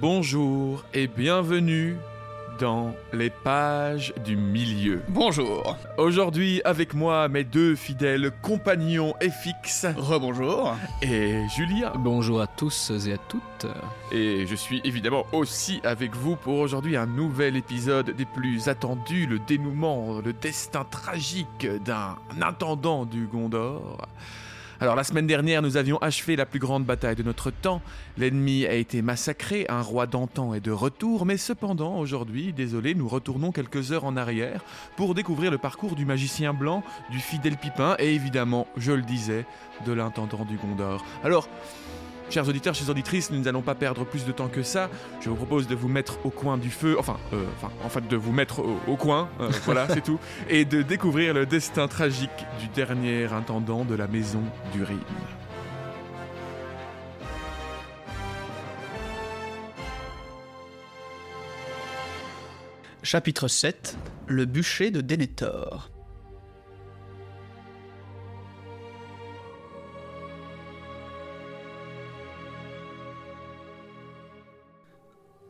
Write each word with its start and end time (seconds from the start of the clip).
Bonjour 0.00 0.82
et 0.94 1.08
bienvenue 1.08 1.98
dans 2.58 2.94
les 3.12 3.28
pages 3.28 4.14
du 4.24 4.34
milieu. 4.34 5.02
Bonjour. 5.08 5.76
Aujourd'hui 5.98 6.62
avec 6.64 6.94
moi 6.94 7.28
mes 7.28 7.44
deux 7.44 7.76
fidèles 7.76 8.32
compagnons 8.40 9.12
FX 9.20 9.88
Rebonjour. 9.98 10.74
et 11.02 11.42
Julia. 11.54 11.92
Bonjour 11.98 12.40
à 12.40 12.46
tous 12.46 12.92
et 13.06 13.12
à 13.12 13.18
toutes. 13.18 13.66
Et 14.10 14.46
je 14.46 14.54
suis 14.54 14.80
évidemment 14.84 15.26
aussi 15.32 15.82
avec 15.84 16.16
vous 16.16 16.36
pour 16.36 16.54
aujourd'hui 16.60 16.96
un 16.96 17.04
nouvel 17.06 17.58
épisode 17.58 18.08
des 18.16 18.24
plus 18.24 18.68
attendus, 18.68 19.26
le 19.26 19.38
dénouement, 19.38 20.22
le 20.24 20.32
destin 20.32 20.84
tragique 20.90 21.68
d'un 21.84 22.16
intendant 22.40 23.04
du 23.04 23.26
Gondor. 23.26 24.08
Alors 24.82 24.96
la 24.96 25.04
semaine 25.04 25.26
dernière, 25.26 25.60
nous 25.60 25.76
avions 25.76 25.98
achevé 25.98 26.36
la 26.36 26.46
plus 26.46 26.58
grande 26.58 26.86
bataille 26.86 27.14
de 27.14 27.22
notre 27.22 27.50
temps. 27.50 27.82
L'ennemi 28.16 28.64
a 28.64 28.72
été 28.72 29.02
massacré, 29.02 29.66
un 29.68 29.82
roi 29.82 30.06
d'antan 30.06 30.54
est 30.54 30.60
de 30.60 30.70
retour, 30.70 31.26
mais 31.26 31.36
cependant, 31.36 31.98
aujourd'hui, 31.98 32.54
désolé, 32.54 32.94
nous 32.94 33.06
retournons 33.06 33.52
quelques 33.52 33.92
heures 33.92 34.06
en 34.06 34.16
arrière 34.16 34.64
pour 34.96 35.14
découvrir 35.14 35.50
le 35.50 35.58
parcours 35.58 35.96
du 35.96 36.06
magicien 36.06 36.54
blanc, 36.54 36.82
du 37.10 37.18
fidèle 37.18 37.58
Pipin 37.58 37.94
et 37.98 38.14
évidemment, 38.14 38.66
je 38.78 38.92
le 38.92 39.02
disais, 39.02 39.44
de 39.84 39.92
l'intendant 39.92 40.46
du 40.46 40.56
Gondor. 40.56 41.04
Alors, 41.24 41.46
Chers 42.30 42.48
auditeurs, 42.48 42.76
chers 42.76 42.88
auditrices, 42.88 43.32
nous 43.32 43.40
n'allons 43.40 43.60
pas 43.60 43.74
perdre 43.74 44.04
plus 44.04 44.24
de 44.24 44.30
temps 44.30 44.46
que 44.46 44.62
ça. 44.62 44.88
Je 45.20 45.28
vous 45.28 45.34
propose 45.34 45.66
de 45.66 45.74
vous 45.74 45.88
mettre 45.88 46.24
au 46.24 46.30
coin 46.30 46.58
du 46.58 46.70
feu, 46.70 46.94
enfin, 46.96 47.18
euh, 47.32 47.44
enfin 47.56 47.72
en 47.84 47.88
fait, 47.88 48.06
de 48.06 48.16
vous 48.16 48.30
mettre 48.30 48.60
au, 48.60 48.78
au 48.86 48.96
coin, 48.96 49.28
euh, 49.40 49.50
voilà, 49.64 49.88
c'est 49.88 50.00
tout, 50.00 50.20
et 50.48 50.64
de 50.64 50.82
découvrir 50.82 51.34
le 51.34 51.44
destin 51.44 51.88
tragique 51.88 52.30
du 52.60 52.68
dernier 52.68 53.24
intendant 53.24 53.84
de 53.84 53.96
la 53.96 54.06
maison 54.06 54.42
du 54.72 54.84
Rhin. 54.84 55.00
Chapitre 63.02 63.48
7 63.48 63.98
Le 64.28 64.44
bûcher 64.44 64.92
de 64.92 65.00
Denethor. 65.00 65.90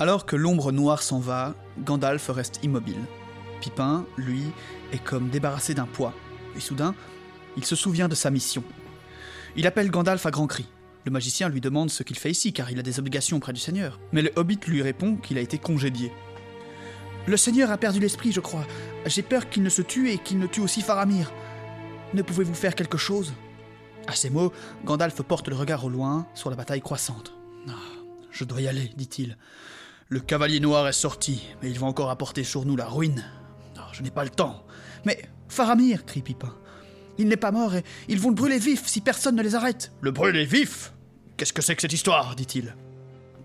Alors 0.00 0.24
que 0.24 0.34
l'ombre 0.34 0.72
noire 0.72 1.02
s'en 1.02 1.18
va, 1.18 1.54
Gandalf 1.84 2.30
reste 2.30 2.64
immobile. 2.64 3.04
Pipin, 3.60 4.06
lui, 4.16 4.44
est 4.94 5.04
comme 5.04 5.28
débarrassé 5.28 5.74
d'un 5.74 5.84
poids. 5.84 6.14
Et 6.56 6.60
soudain, 6.60 6.94
il 7.58 7.66
se 7.66 7.76
souvient 7.76 8.08
de 8.08 8.14
sa 8.14 8.30
mission. 8.30 8.64
Il 9.56 9.66
appelle 9.66 9.90
Gandalf 9.90 10.24
à 10.24 10.30
grands 10.30 10.46
cris. 10.46 10.70
Le 11.04 11.10
magicien 11.10 11.50
lui 11.50 11.60
demande 11.60 11.90
ce 11.90 12.02
qu'il 12.02 12.16
fait 12.16 12.30
ici 12.30 12.54
car 12.54 12.70
il 12.70 12.78
a 12.78 12.82
des 12.82 12.98
obligations 12.98 13.36
auprès 13.36 13.52
du 13.52 13.60
Seigneur. 13.60 14.00
Mais 14.12 14.22
le 14.22 14.32
hobbit 14.36 14.60
lui 14.66 14.80
répond 14.80 15.16
qu'il 15.16 15.36
a 15.36 15.42
été 15.42 15.58
congédié. 15.58 16.10
Le 17.26 17.36
Seigneur 17.36 17.70
a 17.70 17.76
perdu 17.76 18.00
l'esprit, 18.00 18.32
je 18.32 18.40
crois. 18.40 18.66
J'ai 19.04 19.22
peur 19.22 19.50
qu'il 19.50 19.62
ne 19.62 19.68
se 19.68 19.82
tue 19.82 20.08
et 20.08 20.16
qu'il 20.16 20.38
ne 20.38 20.46
tue 20.46 20.62
aussi 20.62 20.80
Faramir. 20.80 21.30
Ne 22.14 22.22
pouvez-vous 22.22 22.54
faire 22.54 22.74
quelque 22.74 22.96
chose? 22.96 23.34
À 24.06 24.14
ces 24.14 24.30
mots, 24.30 24.50
Gandalf 24.86 25.20
porte 25.20 25.48
le 25.48 25.56
regard 25.56 25.84
au 25.84 25.90
loin 25.90 26.26
sur 26.32 26.48
la 26.48 26.56
bataille 26.56 26.80
croissante. 26.80 27.34
Ah, 27.68 27.72
je 28.30 28.44
dois 28.44 28.62
y 28.62 28.66
aller, 28.68 28.90
dit-il. 28.96 29.36
Le 30.12 30.18
cavalier 30.18 30.58
noir 30.58 30.88
est 30.88 30.92
sorti, 30.92 31.46
mais 31.62 31.70
il 31.70 31.78
va 31.78 31.86
encore 31.86 32.10
apporter 32.10 32.42
sur 32.42 32.64
nous 32.64 32.74
la 32.74 32.86
ruine. 32.86 33.24
Je 33.92 34.02
n'ai 34.02 34.10
pas 34.10 34.24
le 34.24 34.30
temps. 34.30 34.64
Mais 35.06 35.22
Faramir, 35.48 36.04
crie 36.04 36.20
Pipin. 36.20 36.52
Il 37.16 37.28
n'est 37.28 37.36
pas 37.36 37.52
mort 37.52 37.76
et 37.76 37.84
ils 38.08 38.18
vont 38.18 38.30
le 38.30 38.34
brûler 38.34 38.58
vif 38.58 38.88
si 38.88 39.00
personne 39.00 39.36
ne 39.36 39.42
les 39.42 39.54
arrête. 39.54 39.92
Le 40.00 40.10
brûler 40.10 40.44
vif? 40.44 40.92
Qu'est-ce 41.36 41.52
que 41.52 41.62
c'est 41.62 41.76
que 41.76 41.82
cette 41.82 41.92
histoire? 41.92 42.34
dit-il. 42.34 42.74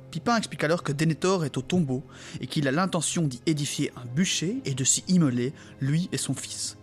Pipin 0.09 0.37
explique 0.37 0.63
alors 0.63 0.81
que 0.81 0.91
Denethor 0.91 1.45
est 1.45 1.55
au 1.57 1.61
tombeau 1.61 2.03
et 2.41 2.47
qu'il 2.47 2.67
a 2.67 2.71
l'intention 2.71 3.27
d'y 3.27 3.41
édifier 3.45 3.91
un 3.95 4.05
bûcher 4.05 4.57
et 4.65 4.73
de 4.73 4.83
s'y 4.83 5.03
immoler, 5.07 5.53
lui 5.81 6.09
et 6.13 6.17
son 6.17 6.33
fils. 6.33 6.77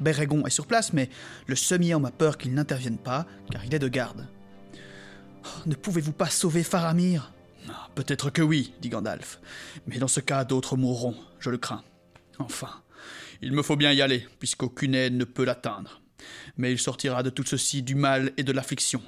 Bérégon 0.00 0.46
est 0.46 0.50
sur 0.50 0.66
place, 0.66 0.94
mais 0.94 1.10
le 1.46 1.56
semi-homme 1.56 2.06
a 2.06 2.10
peur 2.10 2.38
qu'il 2.38 2.54
n'intervienne 2.54 2.98
pas, 2.98 3.26
car 3.50 3.62
il 3.66 3.74
est 3.74 3.78
de 3.78 3.88
garde. 3.88 4.26
Oh, 5.44 5.48
ne 5.66 5.74
pouvez-vous 5.74 6.12
pas 6.12 6.30
sauver 6.30 6.62
Faramir? 6.62 7.32
Peut-être 7.94 8.30
que 8.30 8.42
oui, 8.42 8.72
dit 8.80 8.88
Gandalf, 8.88 9.40
mais 9.86 9.98
dans 9.98 10.08
ce 10.08 10.20
cas, 10.20 10.44
d'autres 10.44 10.76
mourront, 10.76 11.16
je 11.38 11.50
le 11.50 11.58
crains. 11.58 11.82
Enfin, 12.38 12.82
il 13.42 13.52
me 13.52 13.62
faut 13.62 13.76
bien 13.76 13.92
y 13.92 14.02
aller, 14.02 14.26
puisqu'aucune 14.38 14.94
aide 14.94 15.14
ne 15.14 15.24
peut 15.24 15.44
l'atteindre. 15.44 16.00
Mais 16.56 16.72
il 16.72 16.78
sortira 16.78 17.22
de 17.22 17.30
tout 17.30 17.44
ceci 17.44 17.82
du 17.82 17.94
mal 17.94 18.32
et 18.36 18.42
de 18.42 18.52
l'affliction, 18.52 19.02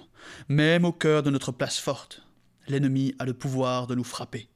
même 0.48 0.84
au 0.84 0.92
cœur 0.92 1.22
de 1.22 1.30
notre 1.30 1.52
place 1.52 1.78
forte. 1.78 2.22
L'ennemi 2.68 3.14
a 3.18 3.24
le 3.24 3.34
pouvoir 3.34 3.86
de 3.86 3.94
nous 3.94 4.04
frapper, 4.04 4.48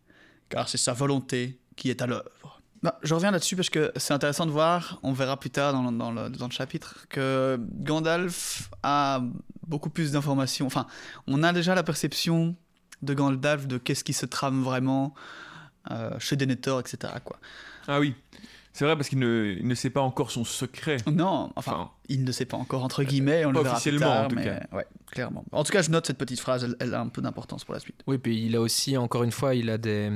car 0.48 0.68
c'est 0.68 0.78
sa 0.78 0.92
volonté 0.92 1.58
qui 1.76 1.90
est 1.90 2.02
à 2.02 2.06
l'œuvre. 2.06 2.60
Bah, 2.82 2.98
je 3.02 3.14
reviens 3.14 3.30
là-dessus 3.30 3.56
parce 3.56 3.70
que 3.70 3.92
c'est 3.96 4.12
intéressant 4.12 4.44
de 4.44 4.50
voir, 4.50 5.00
on 5.02 5.12
verra 5.12 5.40
plus 5.40 5.48
tard 5.48 5.72
dans 5.72 5.90
le, 5.90 6.28
dans 6.28 6.46
le 6.46 6.52
chapitre, 6.52 7.06
que 7.08 7.58
Gandalf 7.58 8.68
a 8.82 9.22
beaucoup 9.66 9.88
plus 9.88 10.12
d'informations. 10.12 10.66
Enfin, 10.66 10.86
on 11.26 11.42
a 11.42 11.52
déjà 11.54 11.74
la 11.74 11.82
perception 11.82 12.54
de 13.04 13.14
Gandalf 13.14 13.66
de 13.66 13.78
qu'est-ce 13.78 14.04
qui 14.04 14.12
se 14.12 14.26
trame 14.26 14.62
vraiment 14.62 15.14
euh, 15.90 16.10
chez 16.18 16.36
Denethor, 16.36 16.80
etc. 16.80 17.12
Quoi. 17.24 17.38
Ah 17.86 18.00
oui, 18.00 18.14
c'est 18.72 18.84
vrai 18.84 18.96
parce 18.96 19.08
qu'il 19.08 19.18
ne, 19.18 19.54
il 19.58 19.66
ne 19.68 19.74
sait 19.74 19.90
pas 19.90 20.00
encore 20.00 20.30
son 20.30 20.44
secret. 20.44 20.96
Non, 21.06 21.52
enfin, 21.56 21.72
Enfin, 21.72 21.90
il 22.08 22.24
ne 22.24 22.32
sait 22.32 22.46
pas 22.46 22.56
encore 22.56 22.82
entre 22.84 23.02
guillemets, 23.04 23.44
on 23.44 23.52
pas 23.52 23.58
le 23.58 23.62
verra 23.64 23.74
plus 23.80 23.90
officiellement, 23.90 24.06
tard, 24.14 24.24
en 24.24 24.28
tout 24.28 24.36
mais 24.36 24.44
cas. 24.44 24.60
ouais, 24.72 24.86
clairement. 25.10 25.44
En 25.52 25.62
tout 25.64 25.72
cas, 25.72 25.82
je 25.82 25.90
note 25.90 26.06
cette 26.06 26.18
petite 26.18 26.40
phrase, 26.40 26.64
elle, 26.64 26.76
elle 26.80 26.94
a 26.94 27.00
un 27.00 27.08
peu 27.08 27.20
d'importance 27.22 27.64
pour 27.64 27.74
la 27.74 27.80
suite. 27.80 28.02
Oui, 28.06 28.18
puis 28.18 28.44
il 28.46 28.56
a 28.56 28.60
aussi, 28.60 28.96
encore 28.96 29.22
une 29.22 29.30
fois, 29.32 29.54
il 29.54 29.68
a 29.70 29.78
des, 29.78 30.10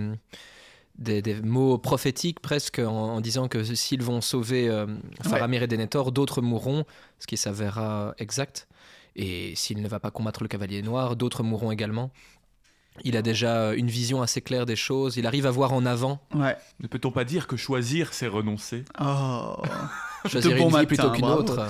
des, 0.98 1.22
des 1.22 1.40
mots 1.42 1.78
prophétiques 1.78 2.40
presque 2.40 2.78
en, 2.80 2.86
en 2.88 3.20
disant 3.20 3.46
que 3.48 3.62
s'ils 3.62 4.02
vont 4.02 4.20
sauver 4.20 4.68
euh, 4.68 4.86
Faramir 5.22 5.62
et 5.62 5.66
Denethor, 5.66 6.10
d'autres 6.12 6.40
mourront, 6.42 6.84
ce 7.18 7.26
qui 7.26 7.36
s'avérera 7.36 8.14
exact. 8.18 8.66
Et 9.14 9.54
s'il 9.56 9.82
ne 9.82 9.88
va 9.88 9.98
pas 10.00 10.10
combattre 10.10 10.42
le 10.42 10.48
Cavalier 10.48 10.80
Noir, 10.82 11.16
d'autres 11.16 11.42
mourront 11.42 11.70
également. 11.72 12.10
Il 13.04 13.16
a 13.16 13.22
déjà 13.22 13.74
une 13.74 13.88
vision 13.88 14.22
assez 14.22 14.40
claire 14.40 14.66
des 14.66 14.76
choses, 14.76 15.16
il 15.16 15.26
arrive 15.26 15.46
à 15.46 15.50
voir 15.50 15.72
en 15.72 15.84
avant, 15.86 16.20
Ouais. 16.34 16.56
Ne 16.80 16.88
peut-on 16.88 17.10
pas 17.10 17.24
dire 17.24 17.46
que 17.46 17.56
choisir, 17.56 18.12
c'est 18.12 18.26
renoncer? 18.28 18.84
Oh. 19.00 19.56
choisir 20.28 20.50
bon 20.56 20.64
une 20.64 20.68
vie 20.68 20.72
matin, 20.74 20.84
plutôt 20.86 21.10
qu'une 21.10 21.24
autre. 21.26 21.66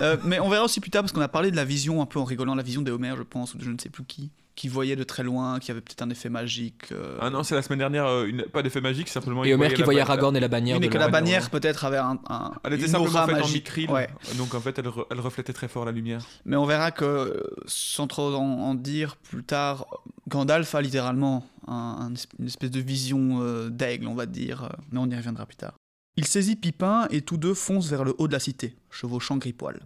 Euh, 0.00 0.16
mais 0.24 0.38
on 0.40 0.48
verra 0.48 0.64
aussi 0.64 0.80
plus 0.80 0.90
tard 0.90 1.02
parce 1.02 1.12
qu'on 1.12 1.20
a 1.20 1.28
parlé 1.28 1.50
de 1.50 1.56
la 1.56 1.64
vision 1.64 2.00
un 2.02 2.06
peu 2.06 2.18
en 2.18 2.24
rigolant, 2.24 2.54
la 2.54 2.62
vision 2.62 2.82
des 2.82 2.90
Homères, 2.92 3.16
je 3.16 3.22
pense, 3.22 3.54
ou 3.54 3.58
de 3.58 3.64
je 3.64 3.70
ne 3.70 3.78
sais 3.78 3.88
plus 3.90 4.04
qui, 4.04 4.30
qui 4.54 4.68
voyait 4.68 4.96
de 4.96 5.04
très 5.04 5.22
loin, 5.22 5.58
qui 5.60 5.70
avait 5.70 5.80
peut-être 5.80 6.02
un 6.02 6.10
effet 6.10 6.28
magique. 6.28 6.90
euh, 6.92 7.16
Ah 7.20 7.30
non, 7.30 7.42
c'est 7.44 7.54
la 7.54 7.62
semaine 7.62 7.78
dernière, 7.80 8.06
euh, 8.06 8.26
une- 8.26 8.42
pas 8.42 8.62
d'effet 8.62 8.80
magique, 8.80 9.08
simplement... 9.08 9.44
Et 9.44 9.54
Homer 9.54 9.72
qui 9.72 9.82
voyait 9.82 10.00
Aragorn 10.00 10.36
et 10.36 10.40
la 10.40 10.48
bannière 10.48 10.76
oui, 10.76 10.80
mais 10.80 10.86
de 10.88 10.92
que 10.92 10.98
la- 10.98 11.08
bannière 11.08 11.48
peut-être 11.50 11.84
avait 11.84 11.96
un, 11.98 12.18
un 12.28 12.52
Elle 12.64 12.72
était 12.74 12.86
une 12.86 12.88
simplement 12.90 13.10
aura 13.14 13.26
faite 13.26 13.36
en 13.36 13.38
magique. 13.40 13.54
micril, 13.54 13.90
Ouais. 13.90 14.08
donc 14.36 14.54
en 14.54 14.60
fait 14.60 14.76
elle, 14.78 14.86
re- 14.88 15.06
elle 15.10 15.20
reflétait 15.20 15.52
très 15.52 15.68
fort 15.68 15.84
la 15.84 15.92
lumière. 15.92 16.20
Mais 16.44 16.56
on 16.56 16.66
verra 16.66 16.90
que, 16.90 17.04
euh, 17.04 17.42
sans 17.66 18.06
trop 18.08 18.34
en, 18.34 18.40
en 18.42 18.74
dire 18.74 19.14
plus 19.16 19.44
tard, 19.44 19.86
Gandalf 20.28 20.74
a 20.74 20.82
littéralement 20.82 21.44
une 21.66 22.46
espèce 22.46 22.70
de 22.70 22.80
vision 22.80 23.40
euh, 23.42 23.70
d'aigle, 23.70 24.06
on 24.06 24.14
va 24.14 24.26
dire, 24.26 24.64
euh, 24.64 24.68
mais 24.92 24.98
on 24.98 25.08
y 25.08 25.16
reviendra 25.16 25.46
plus 25.46 25.56
tard. 25.56 25.74
Il 26.16 26.26
saisit 26.26 26.56
Pipin 26.56 27.06
et 27.10 27.22
tous 27.22 27.36
deux 27.36 27.54
foncent 27.54 27.88
vers 27.88 28.04
le 28.04 28.14
haut 28.18 28.28
de 28.28 28.32
la 28.32 28.40
cité, 28.40 28.76
chevauchant 28.90 29.36
Gripoil. 29.36 29.80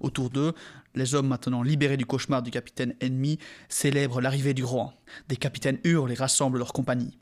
Autour 0.00 0.30
d'eux, 0.30 0.52
les 0.94 1.14
hommes 1.14 1.28
maintenant 1.28 1.62
libérés 1.62 1.96
du 1.96 2.06
cauchemar 2.06 2.42
du 2.42 2.50
capitaine 2.50 2.94
ennemi 3.00 3.38
célèbrent 3.68 4.20
l'arrivée 4.20 4.54
du 4.54 4.64
roi. 4.64 4.94
Des 5.28 5.36
capitaines 5.36 5.78
hurlent 5.84 6.12
et 6.12 6.16
rassemblent 6.16 6.58
leur 6.58 6.72
compagnie. 6.72 7.18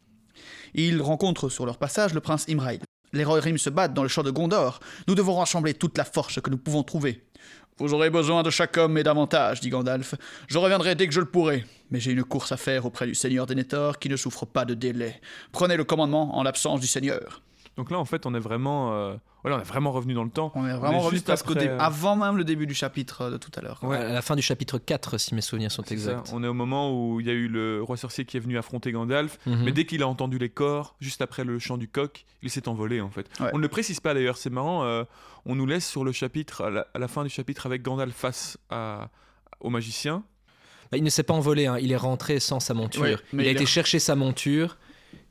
Ils 0.74 1.02
rencontrent 1.02 1.48
sur 1.48 1.66
leur 1.66 1.78
passage 1.78 2.14
le 2.14 2.20
prince 2.20 2.46
Imrail. 2.48 2.80
Les 3.12 3.24
Rohirrim 3.24 3.58
se 3.58 3.70
battent 3.70 3.94
dans 3.94 4.02
le 4.02 4.08
champ 4.08 4.22
de 4.22 4.30
Gondor. 4.30 4.80
Nous 5.06 5.14
devons 5.14 5.36
rassembler 5.36 5.74
toute 5.74 5.96
la 5.98 6.04
force 6.04 6.40
que 6.40 6.50
nous 6.50 6.58
pouvons 6.58 6.82
trouver. 6.82 7.22
Vous 7.78 7.92
aurez 7.92 8.08
besoin 8.08 8.44
de 8.44 8.50
chaque 8.50 8.76
homme 8.76 8.96
et 8.98 9.02
davantage, 9.02 9.60
dit 9.60 9.68
Gandalf. 9.68 10.14
Je 10.46 10.58
reviendrai 10.58 10.94
dès 10.94 11.08
que 11.08 11.12
je 11.12 11.18
le 11.18 11.26
pourrai. 11.26 11.64
Mais 11.94 12.00
j'ai 12.00 12.10
une 12.10 12.24
course 12.24 12.50
à 12.50 12.56
faire 12.56 12.86
auprès 12.86 13.06
du 13.06 13.14
seigneur 13.14 13.46
Denethor 13.46 14.00
qui 14.00 14.08
ne 14.08 14.16
souffre 14.16 14.46
pas 14.46 14.64
de 14.64 14.74
délai. 14.74 15.20
Prenez 15.52 15.76
le 15.76 15.84
commandement 15.84 16.36
en 16.36 16.42
l'absence 16.42 16.80
du 16.80 16.88
seigneur. 16.88 17.40
Donc 17.76 17.90
là 17.92 17.98
en 18.00 18.04
fait 18.04 18.26
on 18.26 18.34
est 18.34 18.40
vraiment... 18.40 18.92
euh, 18.94 19.14
Voilà, 19.42 19.58
on 19.58 19.60
est 19.60 19.64
vraiment 19.64 19.92
revenu 19.92 20.12
dans 20.14 20.24
le 20.24 20.30
temps. 20.30 20.50
On 20.56 20.66
est 20.66 20.74
vraiment 20.76 20.98
revenu 20.98 21.10
juste 21.16 21.26
presque 21.26 21.48
au 21.48 21.52
après, 21.52 21.64
début, 21.66 21.74
euh, 21.74 21.78
avant 21.78 22.16
même 22.16 22.36
le 22.36 22.42
début 22.44 22.66
du 22.66 22.74
chapitre 22.74 23.22
euh, 23.22 23.30
de 23.30 23.36
tout 23.36 23.50
à 23.56 23.60
l'heure. 23.62 23.78
Ouais. 23.84 23.96
À 23.96 24.12
la 24.12 24.22
fin 24.22 24.34
du 24.34 24.42
chapitre 24.42 24.78
4, 24.78 25.18
si 25.18 25.34
mes 25.36 25.40
souvenirs 25.40 25.70
sont 25.70 25.84
ça, 25.84 25.92
exacts. 25.94 26.30
On 26.32 26.42
est 26.42 26.48
au 26.48 26.54
moment 26.54 26.90
où 26.92 27.20
il 27.20 27.26
y 27.26 27.30
a 27.30 27.32
eu 27.32 27.46
le 27.48 27.80
roi 27.82 27.96
sorcier 27.96 28.24
qui 28.24 28.36
est 28.36 28.40
venu 28.40 28.58
affronter 28.58 28.90
Gandalf, 28.92 29.38
Mhm. 29.46 29.62
mais 29.64 29.72
dès 29.72 29.86
qu'il 29.86 30.02
a 30.02 30.08
entendu 30.08 30.38
les 30.38 30.48
corps, 30.50 30.96
juste 31.00 31.20
après 31.22 31.44
le 31.44 31.58
chant 31.60 31.76
du 31.76 31.86
coq, 31.88 32.24
il 32.42 32.50
s'est 32.50 32.68
envolé 32.68 33.00
en 33.00 33.10
fait. 33.10 33.26
Ouais. 33.40 33.50
On 33.52 33.58
ne 33.58 33.62
le 33.62 33.68
précise 33.68 34.00
pas 34.00 34.14
d'ailleurs, 34.14 34.36
c'est 34.36 34.50
marrant, 34.50 34.84
euh, 34.84 35.04
on 35.46 35.54
nous 35.56 35.66
laisse 35.66 35.86
sur 35.88 36.04
le 36.04 36.10
chapitre, 36.12 36.62
à 36.64 36.70
la, 36.70 36.86
à 36.94 36.98
la 36.98 37.08
fin 37.08 37.22
du 37.24 37.28
chapitre 37.30 37.66
avec 37.66 37.82
Gandalf 37.82 38.14
face 38.16 38.56
à, 38.70 39.10
au 39.60 39.70
magicien. 39.70 40.22
Bah, 40.90 40.98
il 40.98 41.04
ne 41.04 41.10
s'est 41.10 41.22
pas 41.22 41.34
envolé, 41.34 41.66
hein, 41.66 41.76
il 41.80 41.92
est 41.92 41.96
rentré 41.96 42.40
sans 42.40 42.60
sa 42.60 42.74
monture. 42.74 43.06
Il 43.32 43.36
mais 43.36 43.42
a 43.46 43.50
il 43.50 43.56
été 43.56 43.66
chercher 43.66 43.98
sa 43.98 44.14
monture. 44.14 44.76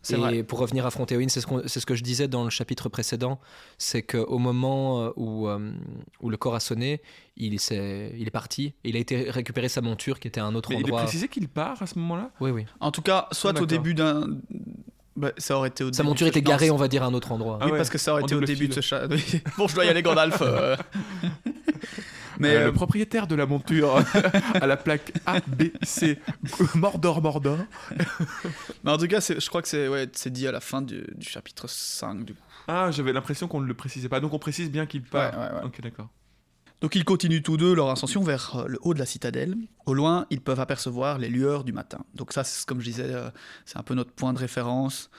C'est 0.05 0.15
Et 0.15 0.17
vrai. 0.19 0.43
pour 0.43 0.59
revenir 0.59 0.85
affronter 0.85 1.15
Owen, 1.15 1.29
c'est 1.29 1.39
ce, 1.39 1.85
que 1.85 1.95
je 1.95 2.03
disais 2.03 2.27
dans 2.27 2.43
le 2.43 2.49
chapitre 2.49 2.89
précédent, 2.89 3.39
c'est 3.77 4.01
qu'au 4.01 4.37
moment 4.37 5.01
euh, 5.01 5.09
où, 5.15 5.47
euh, 5.47 5.71
où 6.19 6.29
le 6.29 6.35
corps 6.35 6.55
a 6.55 6.59
sonné, 6.59 7.01
il, 7.37 7.53
il 7.53 8.27
est 8.27 8.31
parti, 8.31 8.73
et 8.83 8.89
il 8.89 8.97
a 8.97 8.99
été 8.99 9.29
récupérer 9.29 9.69
sa 9.69 9.79
monture 9.79 10.19
qui 10.19 10.27
était 10.27 10.41
à 10.41 10.45
un 10.45 10.55
autre 10.55 10.71
Mais 10.71 10.75
il 10.75 10.79
est 10.81 10.83
endroit. 10.85 11.03
précisé 11.03 11.29
qu'il 11.29 11.47
part 11.47 11.81
à 11.81 11.87
ce 11.87 11.97
moment-là? 11.99 12.31
Oui, 12.41 12.51
oui. 12.51 12.65
En 12.81 12.91
tout 12.91 13.01
cas, 13.01 13.29
soit 13.31 13.53
Ah, 13.57 13.61
au 13.61 13.65
début 13.65 13.93
d'un 13.93 14.27
Bah, 15.15 15.31
ça 15.37 15.55
aurait 15.55 15.69
été 15.69 15.85
au 15.85 15.93
Sa 15.93 15.97
début 16.03 16.09
monture 16.09 16.27
était 16.27 16.41
garée, 16.41 16.69
on 16.69 16.75
va 16.75 16.89
dire, 16.89 17.03
à 17.03 17.05
un 17.05 17.13
autre 17.13 17.31
endroit. 17.31 17.59
Ah 17.61 17.65
oui, 17.67 17.71
ouais, 17.71 17.77
parce 17.77 17.89
que 17.89 17.97
ça 17.97 18.11
aurait 18.11 18.23
en 18.23 18.25
été 18.25 18.35
au 18.35 18.41
début 18.41 18.67
de 18.67 18.73
ce 18.73 18.81
chat. 18.81 19.07
bon, 19.57 19.69
je 19.69 19.73
dois 19.75 19.85
y 19.85 19.87
aller, 19.87 20.01
Gandalf. 20.01 20.39
euh. 20.41 20.75
Mais 22.39 22.55
Euh, 22.55 22.59
euh, 22.61 22.65
le 22.65 22.73
propriétaire 22.73 23.27
de 23.27 23.35
la 23.35 23.45
monture 23.45 23.95
à 24.53 24.67
la 24.67 24.77
plaque 24.77 25.13
A, 25.25 25.39
B, 25.41 25.63
C, 25.83 26.19
Mordor, 26.75 27.21
Mordor. 27.21 27.59
mais 28.83 28.91
en 28.91 28.97
tout 28.97 29.07
cas, 29.07 29.19
je 29.19 29.47
crois 29.49 29.61
que 29.61 29.67
c'est 29.67 29.87
ouais, 29.87 30.07
dit 30.07 30.47
à 30.47 30.51
la 30.51 30.59
fin 30.59 30.81
du, 30.81 31.03
du 31.15 31.27
chapitre 31.27 31.67
5. 31.67 32.25
Du 32.25 32.33
coup. 32.33 32.41
Ah, 32.67 32.91
j'avais 32.91 33.13
l'impression 33.13 33.47
qu'on 33.47 33.61
ne 33.61 33.67
le 33.67 33.73
précisait 33.73 34.09
pas. 34.09 34.19
Donc 34.19 34.33
on 34.33 34.39
précise 34.39 34.71
bien 34.71 34.85
qu'il 34.85 35.03
part. 35.03 35.33
Ouais, 35.33 35.39
ouais, 35.39 35.59
ouais. 35.59 35.65
Ok, 35.65 35.81
d'accord. 35.81 36.09
Donc 36.81 36.95
ils 36.95 37.05
continuent 37.05 37.41
tous 37.41 37.55
deux 37.55 37.73
leur 37.73 37.89
ascension 37.89 38.23
vers 38.23 38.57
euh, 38.57 38.65
le 38.67 38.77
haut 38.81 38.93
de 38.93 38.99
la 38.99 39.05
citadelle. 39.05 39.55
Au 39.85 39.93
loin, 39.93 40.25
ils 40.29 40.41
peuvent 40.41 40.59
apercevoir 40.59 41.17
les 41.17 41.29
lueurs 41.29 41.63
du 41.63 41.71
matin. 41.71 41.99
Donc 42.13 42.33
ça, 42.33 42.43
comme 42.67 42.81
je 42.81 42.85
disais, 42.85 43.05
euh, 43.07 43.29
c'est 43.65 43.77
un 43.77 43.83
peu 43.83 43.93
notre 43.93 44.11
point 44.11 44.33
de 44.33 44.39
référence 44.39 45.09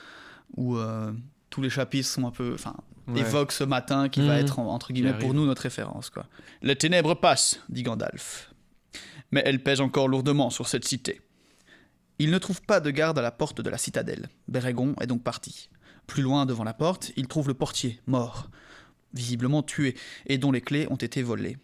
où 0.56 0.76
euh, 0.76 1.10
tous 1.54 1.62
les 1.62 1.70
chapitres 1.70 2.08
sont 2.08 2.26
un 2.26 2.32
peu, 2.32 2.52
enfin, 2.54 2.74
Ouais. 3.06 3.20
évoquent 3.20 3.52
ce 3.52 3.62
matin 3.62 4.08
qui 4.08 4.20
va 4.26 4.34
Mhm. 4.34 4.40
être 4.44 4.58
en- 4.58 4.66
entre 4.74 4.92
guillemets 4.92 5.16
pour 5.16 5.34
nous 5.34 5.46
notre 5.46 5.62
référence. 5.62 6.10
Quoi. 6.10 6.26
Les 6.62 6.74
ténèbres 6.74 7.14
passent, 7.14 7.60
dit 7.68 7.84
Gandalf, 7.84 8.52
mais 9.30 9.40
elles 9.46 9.62
pèsent 9.62 9.80
encore 9.80 10.08
lourdement 10.08 10.50
sur 10.50 10.66
cette 10.66 10.84
cité. 10.84 11.20
Ils 12.18 12.30
ne 12.32 12.38
trouvent 12.38 12.62
pas 12.62 12.80
de 12.80 12.90
garde 12.90 13.16
à 13.18 13.22
la 13.22 13.30
porte 13.30 13.60
de 13.60 13.70
la 13.70 13.78
citadelle. 13.78 14.28
Bérégon 14.48 14.96
est 15.00 15.06
donc 15.06 15.22
parti. 15.22 15.68
Plus 16.08 16.22
loin 16.22 16.44
devant 16.44 16.64
la 16.64 16.74
porte, 16.74 17.12
ils 17.16 17.28
trouvent 17.28 17.46
le 17.48 17.54
portier, 17.54 18.00
mort, 18.08 18.50
visiblement 19.12 19.62
tué, 19.62 19.94
et 20.26 20.38
dont 20.38 20.50
les 20.50 20.60
clés 20.60 20.88
ont 20.90 20.96
été 20.96 21.22
volées. 21.22 21.56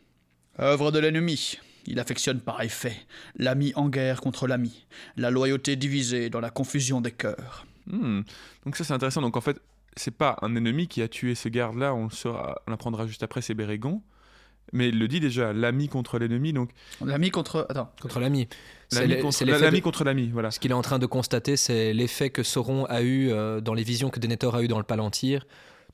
Œuvre 0.60 0.92
de 0.92 1.00
l'ennemi. 1.00 1.58
Il 1.86 1.98
affectionne 1.98 2.40
pareil 2.40 2.68
fait. 2.68 2.96
L'ami 3.36 3.72
en 3.74 3.88
guerre 3.88 4.20
contre 4.20 4.46
l'ami. 4.46 4.86
La 5.16 5.30
loyauté 5.30 5.74
divisée 5.74 6.30
dans 6.30 6.40
la 6.40 6.50
confusion 6.50 7.00
des 7.00 7.10
cœurs. 7.12 7.66
Hmm. 7.86 8.20
Donc 8.64 8.76
ça 8.76 8.84
c'est 8.84 8.92
intéressant. 8.92 9.22
Donc 9.22 9.36
en 9.36 9.40
fait, 9.40 9.58
c'est 9.96 10.16
pas 10.16 10.36
un 10.42 10.54
ennemi 10.56 10.86
qui 10.88 11.02
a 11.02 11.08
tué 11.08 11.34
ce 11.34 11.48
garde-là, 11.48 11.94
on 11.94 12.04
le 12.04 12.10
saura, 12.10 12.60
on 12.66 12.70
l'apprendra 12.70 13.06
juste 13.06 13.22
après, 13.22 13.42
c'est 13.42 13.54
Bérégon. 13.54 14.02
Mais 14.72 14.90
il 14.90 15.00
le 15.00 15.08
dit 15.08 15.18
déjà, 15.18 15.52
l'ami 15.52 15.88
contre 15.88 16.18
l'ennemi, 16.20 16.52
donc 16.52 16.70
L'ami 17.04 17.30
contre. 17.32 17.66
Attends. 17.68 17.90
Contre 18.00 18.20
l'ami. 18.20 18.46
C'est 18.88 19.04
l'ami 19.06 19.20
contre, 19.20 19.44
l'ami 19.44 19.78
de- 19.78 19.82
contre 19.82 20.04
l'ami, 20.04 20.28
voilà. 20.32 20.52
Ce 20.52 20.60
qu'il 20.60 20.70
est 20.70 20.74
en 20.74 20.82
train 20.82 21.00
de 21.00 21.06
constater, 21.06 21.56
c'est 21.56 21.92
l'effet 21.92 22.30
que 22.30 22.44
Sauron 22.44 22.84
a 22.84 23.02
eu 23.02 23.30
euh, 23.32 23.60
dans 23.60 23.74
les 23.74 23.82
visions 23.82 24.10
que 24.10 24.20
Denethor 24.20 24.54
a 24.54 24.62
eu 24.62 24.68
dans 24.68 24.78
le 24.78 24.84
Palantir. 24.84 25.44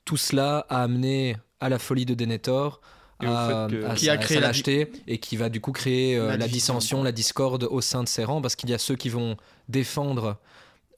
Tout 0.05 0.17
cela 0.17 0.59
a 0.69 0.83
amené 0.83 1.37
à 1.59 1.69
la 1.69 1.79
folie 1.79 2.05
de 2.05 2.13
Denethor, 2.13 2.79
à, 3.19 3.67
que- 3.67 3.83
à 3.83 3.95
Qui 3.95 4.05
sa, 4.05 4.11
a 4.11 4.17
créé 4.17 4.35
sa 4.37 4.41
la 4.41 4.47
lâcheté, 4.47 4.91
et 5.07 5.17
qui 5.17 5.37
va 5.37 5.49
du 5.49 5.59
coup 5.59 5.71
créer 5.71 6.15
euh, 6.15 6.37
La 6.37 6.47
dissension, 6.47 7.01
la 7.01 7.11
discorde 7.11 7.63
au 7.63 7.81
sein 7.81 8.03
de 8.03 8.07
ses 8.07 8.25
rangs, 8.25 8.41
parce 8.43 8.55
qu'il 8.55 8.69
y 8.69 8.75
a 8.75 8.77
ceux 8.77 8.95
qui 8.95 9.09
vont 9.09 9.37
défendre 9.69 10.37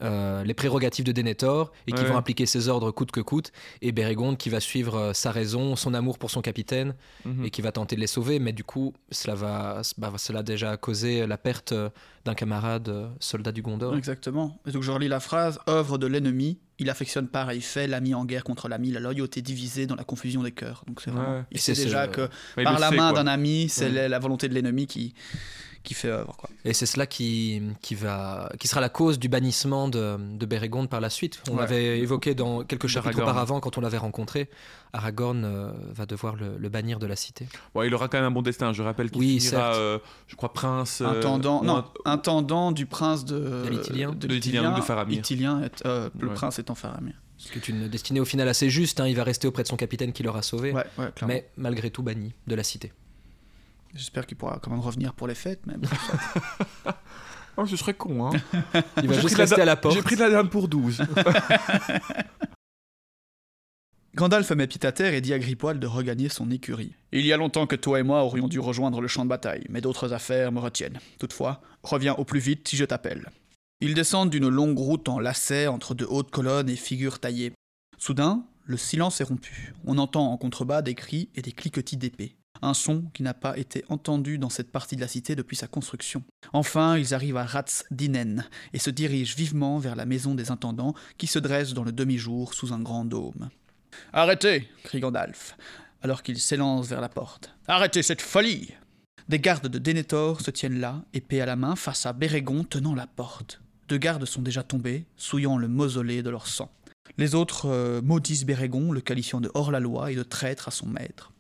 euh, 0.02 0.44
les 0.44 0.54
prérogatives 0.54 1.04
de 1.06 1.12
Denethor 1.12 1.72
et 1.88 1.92
qui 1.92 2.02
Ouais. 2.04 2.08
vont 2.10 2.18
appliquer 2.18 2.46
ses 2.46 2.68
ordres 2.70 2.92
coûte 2.92 3.12
que 3.12 3.20
coûte, 3.20 3.52
et 3.82 3.92
Bérégonde 3.92 4.38
qui 4.38 4.50
va 4.50 4.60
suivre 4.60 4.96
euh, 4.96 5.14
sa 5.14 5.32
raison, 5.32 5.76
son 5.76 5.94
amour 5.94 6.18
pour 6.18 6.32
son 6.32 6.42
capitaine, 6.42 6.96
Mhm. 7.26 7.46
et 7.46 7.50
qui 7.50 7.62
va 7.62 7.72
tenter 7.72 7.96
de 7.96 8.02
les 8.02 8.08
sauver, 8.08 8.40
mais 8.40 8.54
du 8.54 8.64
coup, 8.64 8.94
cela 9.12 9.36
va, 9.36 9.82
bah, 9.98 10.14
cela 10.18 10.40
a 10.40 10.44
déjà 10.44 10.78
causé 10.78 11.28
la 11.28 11.38
perte 11.38 11.74
euh, 11.74 11.90
d'un 12.26 12.34
camarade 12.34 13.10
soldat 13.20 13.52
du 13.52 13.62
Gondor. 13.62 13.96
Exactement. 13.96 14.58
Et 14.66 14.72
donc 14.72 14.84
je 14.84 14.92
relis 14.92 15.08
la 15.08 15.20
phrase 15.20 15.60
œuvre 15.68 15.98
de 15.98 16.08
l'ennemi. 16.08 16.60
Il 16.82 16.90
affectionne 16.90 17.28
pareil 17.28 17.60
fait. 17.60 17.88
L'ami 17.88 18.14
en 18.14 18.24
guerre 18.24 18.46
contre 18.46 18.70
l'ami. 18.70 18.92
La 18.92 19.02
loyauté 19.02 19.42
divisée 19.42 19.86
dans 19.86 19.96
la 19.96 20.06
confusion 20.06 20.44
des 20.44 20.52
cœurs. 20.54 20.84
Donc 20.88 21.02
c'est. 21.02 21.12
Ouais. 21.12 21.44
Il 21.52 21.60
sait 21.60 21.76
ce- 21.76 21.84
déjà 21.84 22.08
que 22.08 22.30
par 22.56 22.80
la 22.80 22.92
main 22.92 23.12
d'un 23.12 23.28
ami, 23.28 23.68
c'est 23.68 23.90
la 24.08 24.20
volonté 24.20 24.48
de 24.48 24.54
l'ennemi 24.54 24.88
qui 24.88 25.14
qui 25.84 25.94
fait 25.94 26.10
œuvre. 26.10 26.36
Quoi. 26.38 26.50
Et 26.66 26.74
c'est 26.74 26.86
cela 26.86 27.06
qui, 27.08 27.62
qui, 27.82 27.96
va, 27.96 28.52
qui 28.60 28.68
sera 28.68 28.82
la 28.82 28.90
cause 28.90 29.18
du 29.20 29.30
bannissement 29.30 29.88
de, 29.88 30.18
de 30.20 30.46
Bérégonde 30.46 30.90
par 30.90 31.00
la 31.02 31.10
suite. 31.10 31.42
On 31.50 31.54
Ouais. 31.54 31.62
l'avait 31.62 32.00
évoqué 32.00 32.36
dans 32.36 32.64
quelques 32.64 32.88
chapitres 32.88 33.10
Aragorn. 33.20 33.30
auparavant 33.30 33.60
quand 33.60 33.78
on 33.78 33.82
l'avait 33.82 33.98
rencontré. 33.98 34.50
Aragorn 34.94 35.44
euh, 35.46 35.72
va 35.94 36.06
devoir 36.06 36.36
le, 36.36 36.58
le 36.58 36.70
bannir 36.70 37.00
de 37.00 37.06
la 37.08 37.16
cité. 37.16 37.48
Bon, 37.74 37.84
il 37.84 37.94
aura 37.94 38.08
quand 38.08 38.18
même 38.18 38.26
un 38.26 38.32
bon 38.32 38.42
destin. 38.42 38.74
Je 38.74 38.82
rappelle 38.84 39.10
qu'il 39.12 39.22
Oui, 39.22 39.40
finira, 39.40 39.76
euh, 39.76 40.00
je 40.28 40.36
crois, 40.36 40.52
prince. 40.54 41.02
euh, 41.02 41.06
intendant, 41.08 41.64
non, 41.64 41.78
un- 42.06 42.12
intendant 42.12 42.72
du 42.72 42.86
prince 42.86 43.24
de 43.26 43.40
De 43.64 43.70
l'Itilien. 43.70 44.10
de 44.12 44.28
donc 44.28 44.78
de 44.78 44.82
Faramir. 44.82 45.20
Itilien 45.20 45.62
est- 45.64 45.86
euh, 45.86 46.10
le 46.20 46.28
Ouais. 46.28 46.34
prince 46.34 46.60
étant 46.60 46.76
Faramir. 46.76 47.14
Ce 47.38 47.52
qui 47.52 47.58
est 47.60 47.70
une 47.70 47.88
destinée 47.88 48.20
au 48.20 48.26
final 48.26 48.50
assez 48.50 48.70
juste. 48.70 49.00
hein. 49.00 49.08
Il 49.08 49.16
va 49.16 49.24
rester 49.24 49.48
auprès 49.48 49.64
de 49.64 49.68
son 49.70 49.78
capitaine 49.78 50.12
qui 50.12 50.24
l'aura 50.24 50.42
sauvé. 50.42 50.74
Ouais, 50.74 50.84
ouais, 50.98 51.12
clairement. 51.16 51.34
mais 51.36 51.50
malgré 51.56 51.90
tout 51.90 52.04
banni 52.04 52.34
de 52.48 52.56
la 52.56 52.64
cité. 52.64 52.92
J'espère 53.96 54.26
qu'il 54.26 54.38
pourra 54.38 54.60
quand 54.62 54.72
même 54.72 54.80
revenir 54.80 55.14
pour 55.14 55.28
les 55.28 55.36
fêtes. 55.36 55.62
Mais 55.66 55.78
bon, 55.78 55.88
Oh, 57.62 57.66
ce 57.66 57.76
serait 57.76 57.94
con, 57.94 58.26
hein. 58.26 58.32
Il 59.04 59.10
va 59.10 59.20
juste 59.20 59.38
la 59.38 59.44
rester 59.44 59.62
à 59.62 59.66
la 59.66 59.76
porte. 59.76 59.94
J'ai 59.94 60.02
pris 60.02 60.16
de 60.16 60.22
la 60.22 60.30
dame 60.30 60.50
pour 60.50 60.70
12. 60.70 61.04
Gandalf 64.16 64.50
met 64.52 64.66
pied 64.66 64.86
à 64.86 64.94
terre 64.94 65.14
et 65.14 65.20
dit 65.20 65.34
à 65.34 65.40
Gripoil 65.40 65.78
de 65.78 65.86
regagner 65.86 66.30
son 66.30 66.52
écurie. 66.52 66.94
Il 67.12 67.26
y 67.26 67.34
a 67.34 67.38
longtemps 67.38 67.68
que 67.68 67.76
toi 67.76 68.00
et 68.00 68.04
moi 68.04 68.24
aurions 68.24 68.48
dû 68.48 68.60
rejoindre 68.60 69.02
le 69.02 69.10
champ 69.10 69.26
de 69.26 69.30
bataille, 69.30 69.66
mais 69.70 69.82
d'autres 69.82 70.14
affaires 70.14 70.54
me 70.54 70.60
retiennent. 70.60 71.00
Toutefois, 71.20 71.62
reviens 71.84 72.14
au 72.14 72.24
plus 72.24 72.40
vite 72.40 72.68
si 72.68 72.78
je 72.78 72.86
t'appelle. 72.86 73.30
Ils 73.82 73.94
descendent 73.94 74.30
d'une 74.30 74.48
longue 74.48 74.80
route 74.80 75.10
en 75.10 75.20
lacets 75.20 75.68
entre 75.68 75.96
de 75.96 76.06
hautes 76.06 76.32
colonnes 76.32 76.70
et 76.70 76.78
figures 76.78 77.20
taillées. 77.20 77.52
Soudain, 77.98 78.46
le 78.64 78.78
silence 78.78 79.20
est 79.20 79.26
rompu. 79.26 79.74
On 79.86 79.98
entend 79.98 80.32
en 80.32 80.38
contrebas 80.38 80.82
des 80.82 80.96
cris 80.96 81.30
et 81.36 81.42
des 81.42 81.52
cliquetis 81.52 81.98
d'épées. 81.98 82.36
Un 82.62 82.74
son 82.74 83.04
qui 83.14 83.24
n'a 83.24 83.34
pas 83.34 83.58
été 83.58 83.86
entendu 83.90 84.38
dans 84.38 84.50
cette 84.50 84.72
partie 84.72 84.96
de 84.96 85.02
la 85.02 85.08
cité 85.08 85.36
depuis 85.36 85.56
sa 85.56 85.68
construction. 85.68 86.24
Enfin, 86.54 86.98
ils 86.98 87.14
arrivent 87.14 87.38
à 87.38 87.46
Rats 87.46 87.84
Dinen 87.92 88.46
et 88.74 88.80
se 88.80 88.90
dirigent 88.90 89.36
vivement 89.36 89.80
vers 89.80 89.96
la 89.96 90.06
maison 90.06 90.36
des 90.36 90.52
intendants 90.52 90.94
qui 91.18 91.28
se 91.28 91.40
dresse 91.40 91.74
dans 91.74 91.84
le 91.84 91.92
demi-jour 91.92 92.54
sous 92.54 92.74
un 92.74 92.80
grand 92.80 93.06
dôme. 93.06 93.50
Arrêtez 94.14 94.68
crie 94.84 95.00
Gandalf, 95.00 95.56
alors 96.02 96.24
qu'il 96.24 96.40
s'élance 96.40 96.88
vers 96.88 97.02
la 97.02 97.10
porte. 97.10 97.56
Arrêtez 97.68 98.04
cette 98.04 98.22
folie 98.22 98.74
Des 99.30 99.40
gardes 99.40 99.68
de 99.68 99.80
Denethor 99.80 100.42
se 100.42 100.52
tiennent 100.52 100.80
là, 100.80 101.04
épée 101.14 101.42
à 101.42 101.46
la 101.46 101.56
main, 101.56 101.76
face 101.76 102.06
à 102.06 102.14
Bérégon 102.14 102.64
tenant 102.64 102.96
la 102.96 103.08
porte. 103.08 103.62
Deux 103.88 103.98
gardes 103.98 104.26
sont 104.26 104.42
déjà 104.42 104.64
tombés, 104.64 105.06
souillant 105.18 105.58
le 105.58 105.68
mausolée 105.68 106.22
de 106.22 106.30
leur 106.30 106.48
sang. 106.48 106.72
Les 107.18 107.36
autres 107.36 107.66
euh, 107.66 108.02
maudissent 108.02 108.46
Bérégon, 108.46 108.92
le 108.92 109.02
qualifiant 109.02 109.42
de 109.42 109.50
hors-la-loi 109.54 110.12
et 110.12 110.16
de 110.16 110.24
traître 110.24 110.68
à 110.68 110.72
son 110.72 110.88
maître. 110.88 111.32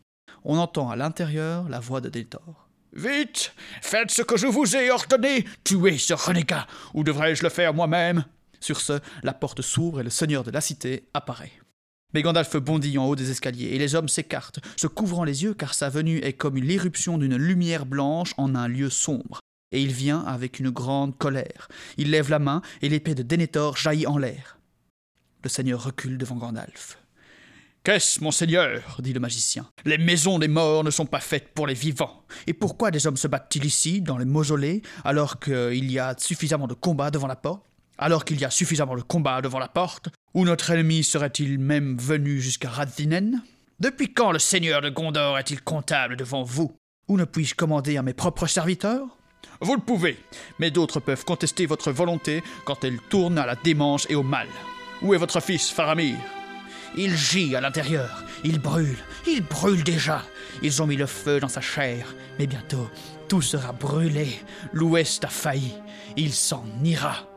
On 0.43 0.57
entend 0.57 0.89
à 0.89 0.95
l'intérieur 0.95 1.67
la 1.69 1.79
voix 1.79 2.01
de 2.01 2.09
Denethor. 2.09 2.67
Vite 2.93 3.53
Faites 3.81 4.11
ce 4.11 4.21
que 4.21 4.37
je 4.37 4.47
vous 4.47 4.75
ai 4.75 4.89
ordonné 4.89 5.45
Tuez 5.63 5.97
ce 5.97 6.13
renégat 6.13 6.65
Ou 6.93 7.03
devrais-je 7.03 7.43
le 7.43 7.49
faire 7.49 7.73
moi-même? 7.73 8.25
Sur 8.59 8.81
ce, 8.81 8.99
la 9.23 9.33
porte 9.33 9.61
s'ouvre 9.61 10.01
et 10.01 10.03
le 10.03 10.09
seigneur 10.09 10.43
de 10.43 10.51
la 10.51 10.61
cité 10.61 11.07
apparaît. 11.13 11.51
Mais 12.13 12.23
Gandalf 12.23 12.57
bondit 12.57 12.97
en 12.97 13.05
haut 13.05 13.15
des 13.15 13.29
escaliers, 13.29 13.69
et 13.69 13.77
les 13.77 13.93
hommes 13.93 14.09
s'écartent, 14.09 14.59
se 14.75 14.87
couvrant 14.87 15.23
les 15.23 15.43
yeux 15.43 15.53
car 15.53 15.73
sa 15.73 15.89
venue 15.89 16.17
est 16.17 16.33
comme 16.33 16.57
l'irruption 16.57 17.17
d'une 17.17 17.35
lumière 17.35 17.85
blanche 17.85 18.33
en 18.37 18.55
un 18.55 18.67
lieu 18.67 18.89
sombre. 18.89 19.39
Et 19.71 19.81
il 19.81 19.91
vient 19.91 20.21
avec 20.21 20.59
une 20.59 20.71
grande 20.71 21.15
colère. 21.17 21.67
Il 21.97 22.09
lève 22.09 22.31
la 22.31 22.39
main, 22.39 22.63
et 22.81 22.89
l'épée 22.89 23.13
de 23.13 23.21
Denethor 23.21 23.77
jaillit 23.77 24.07
en 24.07 24.17
l'air. 24.17 24.57
Le 25.43 25.49
seigneur 25.49 25.83
recule 25.83 26.17
devant 26.17 26.37
Gandalf. 26.37 26.97
Qu'est-ce, 27.83 28.21
mon 28.21 28.31
seigneur? 28.31 28.97
dit 28.99 29.13
le 29.13 29.19
magicien. 29.19 29.65
Les 29.85 29.97
maisons 29.97 30.37
des 30.37 30.49
morts 30.49 30.83
ne 30.83 30.91
sont 30.91 31.05
pas 31.05 31.21
faites 31.21 31.53
pour 31.53 31.65
les 31.65 31.73
vivants. 31.73 32.23
Et 32.45 32.53
pourquoi 32.53 32.91
des 32.91 33.07
hommes 33.07 33.17
se 33.17 33.27
battent-ils 33.27 33.65
ici, 33.65 34.01
dans 34.01 34.17
les 34.17 34.25
mausolées, 34.25 34.81
alors 35.05 35.39
qu'il 35.39 35.89
y 35.89 35.97
a 35.97 36.13
suffisamment 36.17 36.67
de 36.67 36.73
combats 36.73 37.09
devant 37.09 37.27
la 37.27 37.37
porte? 37.37 37.63
Alors 37.97 38.25
qu'il 38.25 38.39
y 38.39 38.45
a 38.45 38.49
suffisamment 38.49 38.95
de 38.95 39.01
combats 39.01 39.41
devant 39.41 39.59
la 39.59 39.67
porte 39.67 40.09
Ou 40.33 40.45
notre 40.45 40.71
ennemi 40.71 41.03
serait-il 41.03 41.57
même 41.57 41.97
venu 41.97 42.39
jusqu'à 42.41 42.69
Radvinen? 42.69 43.41
Depuis 43.79 44.13
quand 44.13 44.31
le 44.33 44.39
seigneur 44.39 44.81
de 44.81 44.89
Gondor 44.89 45.37
est-il 45.37 45.61
comptable 45.61 46.17
devant 46.17 46.43
vous? 46.43 46.75
Ou 47.07 47.17
ne 47.17 47.25
puis-je 47.25 47.55
commander 47.55 47.97
à 47.97 48.03
mes 48.03 48.13
propres 48.13 48.47
serviteurs? 48.47 49.07
Vous 49.61 49.75
le 49.75 49.81
pouvez, 49.81 50.17
mais 50.59 50.71
d'autres 50.71 50.99
peuvent 50.99 51.25
contester 51.25 51.65
votre 51.65 51.91
volonté 51.91 52.43
quand 52.65 52.83
elle 52.83 52.99
tourne 53.09 53.37
à 53.37 53.45
la 53.45 53.55
démence 53.55 54.05
et 54.09 54.15
au 54.15 54.23
mal. 54.23 54.47
Où 55.01 55.13
est 55.13 55.17
votre 55.17 55.41
fils, 55.41 55.69
Faramir? 55.69 56.15
Il 56.95 57.15
gît 57.15 57.55
à 57.55 57.61
l'intérieur, 57.61 58.23
il 58.43 58.59
brûle, 58.59 58.97
il 59.27 59.41
brûle 59.41 59.83
déjà. 59.83 60.23
Ils 60.61 60.81
ont 60.81 60.87
mis 60.87 60.97
le 60.97 61.05
feu 61.05 61.39
dans 61.39 61.47
sa 61.47 61.61
chair, 61.61 62.13
mais 62.37 62.47
bientôt 62.47 62.89
tout 63.29 63.41
sera 63.41 63.71
brûlé. 63.71 64.27
L'Ouest 64.73 65.23
a 65.23 65.29
failli, 65.29 65.73
il 66.17 66.33
s'en 66.33 66.65
ira. 66.83 67.28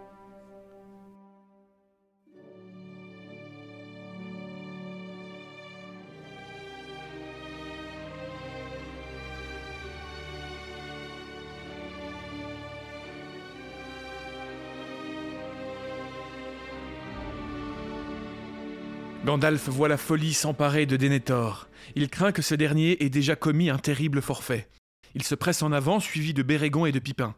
Gandalf 19.25 19.69
voit 19.69 19.87
la 19.87 19.99
folie 19.99 20.35
s'emparer 20.35 20.85
de 20.85 20.97
Denethor. 20.97 21.69
Il 21.95 22.09
craint 22.09 22.33
que 22.33 22.43
ce 22.43 22.57
dernier 22.57 23.05
ait 23.05 23.09
déjà 23.09 23.37
commis 23.37 23.71
un 23.71 23.79
terrible 23.79 24.21
forfait. 24.21 24.69
Il 25.15 25.23
se 25.23 25.37
presse 25.37 25.63
en 25.63 25.71
avant, 25.71 26.01
suivi 26.01 26.35
de 26.35 26.43
Bérégon 26.43 26.87
et 26.87 26.93
de 26.93 26.99
Pipin. 26.99 27.37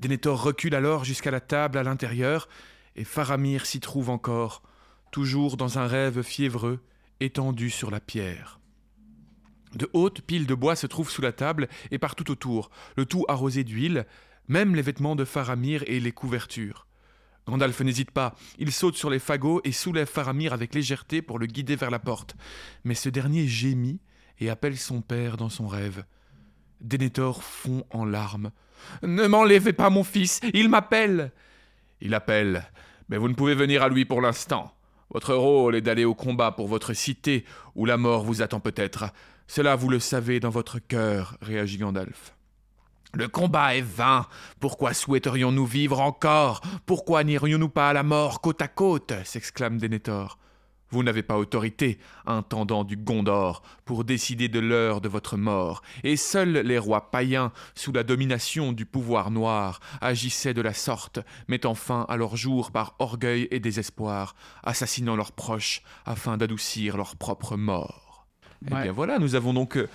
Denethor 0.00 0.42
recule 0.42 0.74
alors 0.74 1.04
jusqu'à 1.04 1.30
la 1.30 1.40
table 1.40 1.76
à 1.76 1.82
l'intérieur, 1.82 2.48
et 2.96 3.04
Faramir 3.04 3.66
s'y 3.66 3.80
trouve 3.80 4.08
encore, 4.08 4.62
toujours 5.10 5.58
dans 5.58 5.78
un 5.78 5.86
rêve 5.86 6.22
fiévreux, 6.22 6.80
étendu 7.20 7.68
sur 7.68 7.90
la 7.90 8.00
pierre. 8.00 8.58
De 9.74 9.90
hautes 9.92 10.22
piles 10.22 10.46
de 10.46 10.54
bois 10.54 10.74
se 10.74 10.86
trouvent 10.86 11.10
sous 11.10 11.22
la 11.22 11.32
table 11.32 11.68
et 11.90 11.98
partout 11.98 12.30
autour, 12.30 12.70
le 12.96 13.04
tout 13.04 13.26
arrosé 13.28 13.62
d'huile, 13.62 14.06
même 14.48 14.74
les 14.74 14.80
vêtements 14.80 15.16
de 15.16 15.26
Faramir 15.26 15.84
et 15.86 16.00
les 16.00 16.12
couvertures. 16.12 16.86
Gandalf 17.46 17.80
n'hésite 17.80 18.10
pas, 18.10 18.34
il 18.58 18.72
saute 18.72 18.96
sur 18.96 19.08
les 19.08 19.20
fagots 19.20 19.60
et 19.64 19.70
soulève 19.70 20.08
Faramir 20.08 20.52
avec 20.52 20.74
légèreté 20.74 21.22
pour 21.22 21.38
le 21.38 21.46
guider 21.46 21.76
vers 21.76 21.90
la 21.90 22.00
porte. 22.00 22.34
Mais 22.84 22.94
ce 22.94 23.08
dernier 23.08 23.46
gémit 23.46 24.00
et 24.40 24.50
appelle 24.50 24.76
son 24.76 25.00
père 25.00 25.36
dans 25.36 25.48
son 25.48 25.68
rêve. 25.68 26.04
Denethor 26.80 27.42
fond 27.42 27.84
en 27.90 28.04
larmes. 28.04 28.50
Ne 29.02 29.26
m'enlevez 29.26 29.72
pas 29.72 29.90
mon 29.90 30.04
fils, 30.04 30.40
il 30.52 30.68
m'appelle. 30.68 31.32
Il 32.00 32.14
appelle, 32.14 32.70
mais 33.08 33.16
vous 33.16 33.28
ne 33.28 33.34
pouvez 33.34 33.54
venir 33.54 33.82
à 33.82 33.88
lui 33.88 34.04
pour 34.04 34.20
l'instant. 34.20 34.72
Votre 35.10 35.34
rôle 35.34 35.76
est 35.76 35.80
d'aller 35.80 36.04
au 36.04 36.14
combat 36.14 36.52
pour 36.52 36.66
votre 36.66 36.92
cité, 36.92 37.44
où 37.74 37.86
la 37.86 37.96
mort 37.96 38.24
vous 38.24 38.42
attend 38.42 38.60
peut-être. 38.60 39.04
Cela 39.46 39.76
vous 39.76 39.88
le 39.88 40.00
savez 40.00 40.40
dans 40.40 40.50
votre 40.50 40.80
cœur, 40.80 41.38
réagit 41.40 41.78
Gandalf. 41.78 42.35
Le 43.16 43.28
combat 43.28 43.74
est 43.74 43.80
vain. 43.80 44.26
Pourquoi 44.60 44.92
souhaiterions-nous 44.92 45.64
vivre 45.64 46.00
encore? 46.00 46.60
Pourquoi 46.84 47.24
n'irions-nous 47.24 47.70
pas 47.70 47.88
à 47.88 47.92
la 47.94 48.02
mort 48.02 48.42
côte 48.42 48.60
à 48.60 48.68
côte? 48.68 49.14
s'exclame 49.24 49.78
Denethor. 49.78 50.36
Vous 50.90 51.02
n'avez 51.02 51.22
pas 51.22 51.38
autorité, 51.38 51.98
intendant 52.26 52.84
du 52.84 52.98
Gondor, 52.98 53.62
pour 53.86 54.04
décider 54.04 54.48
de 54.48 54.60
l'heure 54.60 55.00
de 55.00 55.08
votre 55.08 55.38
mort, 55.38 55.80
et 56.04 56.18
seuls 56.18 56.58
les 56.58 56.76
rois 56.76 57.10
païens, 57.10 57.52
sous 57.74 57.90
la 57.90 58.02
domination 58.02 58.72
du 58.72 58.84
pouvoir 58.84 59.30
noir, 59.30 59.80
agissaient 60.02 60.54
de 60.54 60.60
la 60.60 60.74
sorte, 60.74 61.18
mettant 61.48 61.74
fin 61.74 62.04
à 62.10 62.18
leur 62.18 62.36
jour 62.36 62.70
par 62.70 62.96
orgueil 62.98 63.48
et 63.50 63.60
désespoir, 63.60 64.36
assassinant 64.62 65.16
leurs 65.16 65.32
proches 65.32 65.80
afin 66.04 66.36
d'adoucir 66.36 66.98
leur 66.98 67.16
propre 67.16 67.56
mort. 67.56 68.05
Et 68.68 68.72
Ouais. 68.72 68.82
bien 68.84 68.92
voilà, 68.92 69.18
nous 69.18 69.34
avons 69.34 69.52
donc 69.52 69.76
euh, 69.76 69.86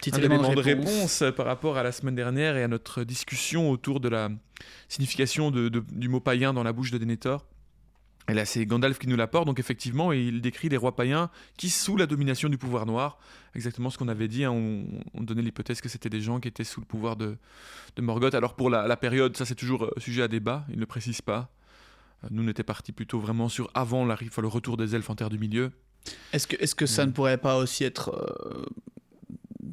Petit 0.00 0.10
un 0.14 0.18
élément 0.18 0.34
élément 0.44 0.54
de 0.54 0.60
réponse. 0.60 0.86
réponse 0.90 1.22
euh, 1.22 1.32
par 1.32 1.46
rapport 1.46 1.76
à 1.78 1.82
la 1.82 1.92
semaine 1.92 2.14
dernière 2.14 2.56
et 2.56 2.62
à 2.62 2.68
notre 2.68 3.02
discussion 3.04 3.70
autour 3.70 4.00
de 4.00 4.08
la 4.08 4.28
signification 4.88 5.50
de- 5.50 5.68
de- 5.68 5.84
du 5.92 6.08
mot 6.08 6.20
païen 6.20 6.52
dans 6.52 6.62
la 6.62 6.72
bouche 6.72 6.90
de 6.90 6.98
Denethor. 6.98 7.46
Et 8.28 8.34
là, 8.34 8.44
c'est 8.44 8.64
Gandalf 8.66 8.98
qui 8.98 9.08
nous 9.08 9.16
l'apporte, 9.16 9.46
donc 9.46 9.58
effectivement, 9.58 10.12
il 10.12 10.40
décrit 10.40 10.68
les 10.68 10.76
rois 10.76 10.94
païens 10.94 11.30
qui, 11.56 11.68
sous 11.68 11.96
la 11.96 12.06
domination 12.06 12.48
du 12.48 12.58
pouvoir 12.58 12.86
noir, 12.86 13.18
exactement 13.56 13.90
ce 13.90 13.98
qu'on 13.98 14.06
avait 14.06 14.28
dit, 14.28 14.44
hein, 14.44 14.52
on, 14.52 14.84
on 15.14 15.22
donnait 15.22 15.42
l'hypothèse 15.42 15.80
que 15.80 15.88
c'était 15.88 16.10
des 16.10 16.20
gens 16.20 16.38
qui 16.38 16.46
étaient 16.46 16.62
sous 16.62 16.78
le 16.80 16.86
pouvoir 16.86 17.16
de, 17.16 17.36
de 17.96 18.02
Morgoth. 18.02 18.34
Alors 18.34 18.54
pour 18.54 18.70
la, 18.70 18.86
la 18.86 18.96
période, 18.96 19.36
ça 19.36 19.44
c'est 19.46 19.56
toujours 19.56 19.84
euh, 19.84 19.90
sujet 19.96 20.22
à 20.22 20.28
débat, 20.28 20.64
il 20.70 20.78
ne 20.78 20.84
précise 20.84 21.22
pas. 21.22 21.50
Nous, 22.30 22.44
on 22.44 22.48
était 22.48 22.62
partis 22.62 22.92
plutôt 22.92 23.18
vraiment 23.18 23.48
sur 23.48 23.70
avant 23.74 24.08
enfin, 24.08 24.42
le 24.42 24.48
retour 24.48 24.76
des 24.76 24.94
elfes 24.94 25.08
en 25.10 25.14
Terre 25.16 25.30
du 25.30 25.38
Milieu. 25.38 25.72
Est-ce 26.32 26.46
que, 26.46 26.56
est 26.62 26.74
que 26.74 26.86
ça 26.86 27.04
Mm. 27.04 27.08
ne 27.08 27.12
pourrait 27.12 27.38
pas 27.38 27.56
aussi 27.56 27.84
être 27.84 28.10
euh, 28.14 28.64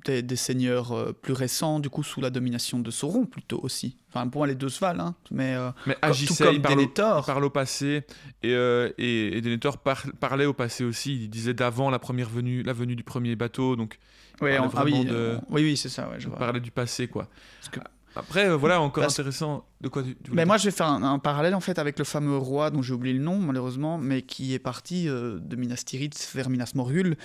des, 0.05 0.22
des 0.22 0.36
seigneurs 0.36 0.91
euh, 0.91 1.12
plus 1.13 1.34
récents, 1.34 1.79
du 1.79 1.89
coup, 1.89 2.03
sous 2.03 2.22
la 2.22 2.29
domination 2.29 2.79
de 2.79 2.91
Sauron, 2.91 3.25
plutôt 3.25 3.60
aussi? 3.63 3.98
Enfin, 4.10 4.27
pour 4.27 4.39
moi, 4.39 4.48
les 4.48 4.55
deux 4.55 4.69
se 4.69 4.79
valent, 4.79 5.03
hein, 5.07 5.15
mais 5.31 5.55
euh, 5.55 5.69
Mais 5.86 5.96
tout 5.96 6.36
comme 6.43 6.62
parle 6.62 6.77
au- 6.77 6.81
Denethor. 6.81 7.25
Parle 7.25 7.43
au 7.46 7.50
passé 7.50 8.03
et, 8.43 8.53
euh, 8.53 8.89
et, 8.98 9.38
et 9.38 9.41
Denethor 9.41 9.77
par- 9.79 10.05
parlait 10.19 10.46
au 10.46 10.53
passé 10.53 10.84
aussi. 10.84 11.15
Il 11.15 11.29
disait 11.29 11.53
d'avant 11.53 11.89
la 11.89 12.00
première 12.00 12.29
venue, 12.29 12.63
la 12.63 12.74
venue 12.74 12.96
du 12.96 13.03
premier 13.03 13.36
bateau, 13.36 13.75
donc 13.75 14.00
Ouais, 14.41 14.60
on- 14.60 14.63
ah 14.75 14.84
oui, 14.86 14.91
vraiment 14.91 15.03
de- 15.03 15.10
euh, 15.15 15.38
oui, 15.50 15.63
oui, 15.63 15.77
c'est 15.77 15.89
ça, 15.89 16.07
ouais, 16.10 16.19
je 16.19 16.25
il 16.27 16.29
vois. 16.29 16.38
parlait 16.38 16.60
du 16.60 16.72
passé 16.72 17.07
quoi. 17.07 17.27
Parce 17.60 17.69
que- 17.69 17.79
Après 18.17 18.47
euh, 18.50 18.55
voilà 18.55 18.81
encore 18.81 19.03
Parce- 19.03 19.13
intéressant. 19.19 19.65
De 19.81 19.89
quoi 19.89 20.01
tu, 20.03 20.15
tu 20.24 20.31
Mais 20.31 20.45
moi, 20.45 20.57
je 20.57 20.65
vais 20.65 20.71
faire 20.71 20.88
un, 20.88 21.03
un 21.03 21.19
parallèle 21.19 21.53
en 21.55 21.59
fait 21.59 21.77
avec 21.79 22.00
le 22.00 22.05
fameux 22.05 22.38
roi 22.38 22.71
dont 22.71 22.81
j'ai 22.81 22.93
oublié 22.93 23.13
le 23.13 23.24
nom 23.24 23.38
malheureusement, 23.38 23.97
mais 23.97 24.21
qui 24.24 24.53
est 24.53 24.59
parti 24.59 25.07
euh, 25.07 25.38
de 25.39 25.55
Minas 25.55 25.83
Tirith 25.86 26.29
vers 26.33 26.50
Minas 26.50 26.71
Morgul 26.75 27.15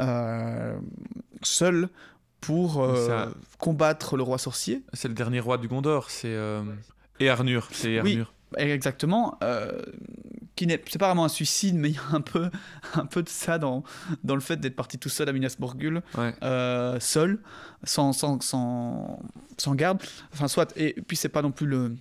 euh, 0.00 0.76
seul 1.42 1.88
pour 2.40 2.82
euh, 2.84 3.06
Ça- 3.06 3.28
combattre 3.58 4.16
le 4.16 4.22
roi 4.22 4.38
sorcier. 4.38 4.82
c'est 4.92 5.08
le 5.08 5.14
dernier 5.14 5.40
roi 5.40 5.56
du 5.58 5.68
Gondor, 5.68 6.10
c'est 6.10 6.28
euh, 6.28 6.62
Earnur, 7.18 7.68
c'est 7.72 8.00
Oui. 8.02 8.10
Earnur. 8.12 8.32
Exactement. 8.58 9.38
Qui 10.56 10.66
n'est 10.66 10.82
c'est 10.90 10.98
pas 10.98 11.06
vraiment 11.08 11.24
un 11.26 11.28
suicide, 11.28 11.76
mais 11.76 11.90
il 11.90 11.94
y 11.94 11.98
a 11.98 12.14
un 12.16 12.20
peu, 12.20 12.50
un 12.94 13.06
peu 13.06 13.22
de 13.22 13.28
ça 13.28 13.58
dans, 13.58 13.84
dans 14.24 14.34
le 14.34 14.40
fait 14.40 14.56
d'être 14.56 14.74
parti 14.74 14.98
tout 14.98 15.08
seul 15.10 15.28
à 15.28 15.32
Minas 15.32 15.56
Morgul, 15.60 16.02
Ouais. 16.16 16.34
euh, 16.42 16.98
seul, 16.98 17.38
sans, 17.84 18.12
sans, 18.12 18.40
sans, 18.40 19.20
sans 19.58 19.74
garde. 19.74 20.02
Enfin, 20.32 20.48
soit. 20.48 20.72
Et 20.76 20.94
puis, 21.06 21.16
c'est 21.16 21.28
pas 21.28 21.42
non 21.42 21.52
plus 21.52 21.66
le. 21.66 21.94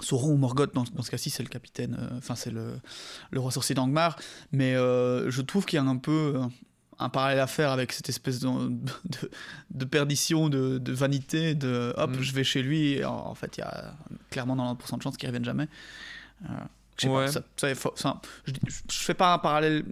Sauron 0.00 0.32
ou 0.32 0.36
Morgoth, 0.36 0.74
dans, 0.74 0.82
dans 0.92 1.02
ce 1.04 1.10
cas-ci, 1.12 1.30
c'est 1.30 1.44
le 1.44 1.48
capitaine, 1.48 1.96
euh, 2.00 2.18
enfin, 2.18 2.34
c'est 2.34 2.50
le, 2.50 2.80
le 3.30 3.38
roi 3.38 3.52
sorcier 3.52 3.76
d'Angmar. 3.76 4.18
Mais 4.50 4.74
euh, 4.74 5.30
je 5.30 5.40
trouve 5.40 5.64
qu'il 5.66 5.76
y 5.76 5.80
a 5.80 5.84
un 5.84 5.96
peu 5.98 6.40
un 6.98 7.08
parallèle 7.08 7.38
à 7.38 7.46
faire 7.46 7.70
avec 7.70 7.92
cette 7.92 8.08
espèce 8.08 8.40
de, 8.40 8.48
de, 8.48 9.30
de 9.70 9.84
perdition, 9.84 10.48
de, 10.48 10.78
de 10.78 10.92
vanité, 10.92 11.54
de 11.54 11.94
hop, 11.96 12.10
Mm. 12.10 12.22
je 12.22 12.32
vais 12.32 12.42
chez 12.42 12.62
lui. 12.64 12.94
Et 12.94 13.04
en, 13.04 13.14
en 13.14 13.34
fait, 13.36 13.56
il 13.56 13.60
y 13.60 13.62
a 13.62 13.94
clairement 14.30 14.56
90% 14.56 14.96
de 14.98 15.02
chances 15.02 15.16
qu'il 15.16 15.28
revienne 15.28 15.44
jamais. 15.44 15.68
Euh, 16.50 16.52
Ouais. 17.08 17.26
pas, 17.26 17.32
ça, 17.32 17.42
ça 17.56 17.70
est 17.70 17.74
faux- 17.74 17.92
ça- 17.96 18.20
je, 18.46 18.52
je 18.90 18.98
fais 18.98 19.14
pas 19.14 19.32
un 19.34 19.38
parallèle 19.38 19.84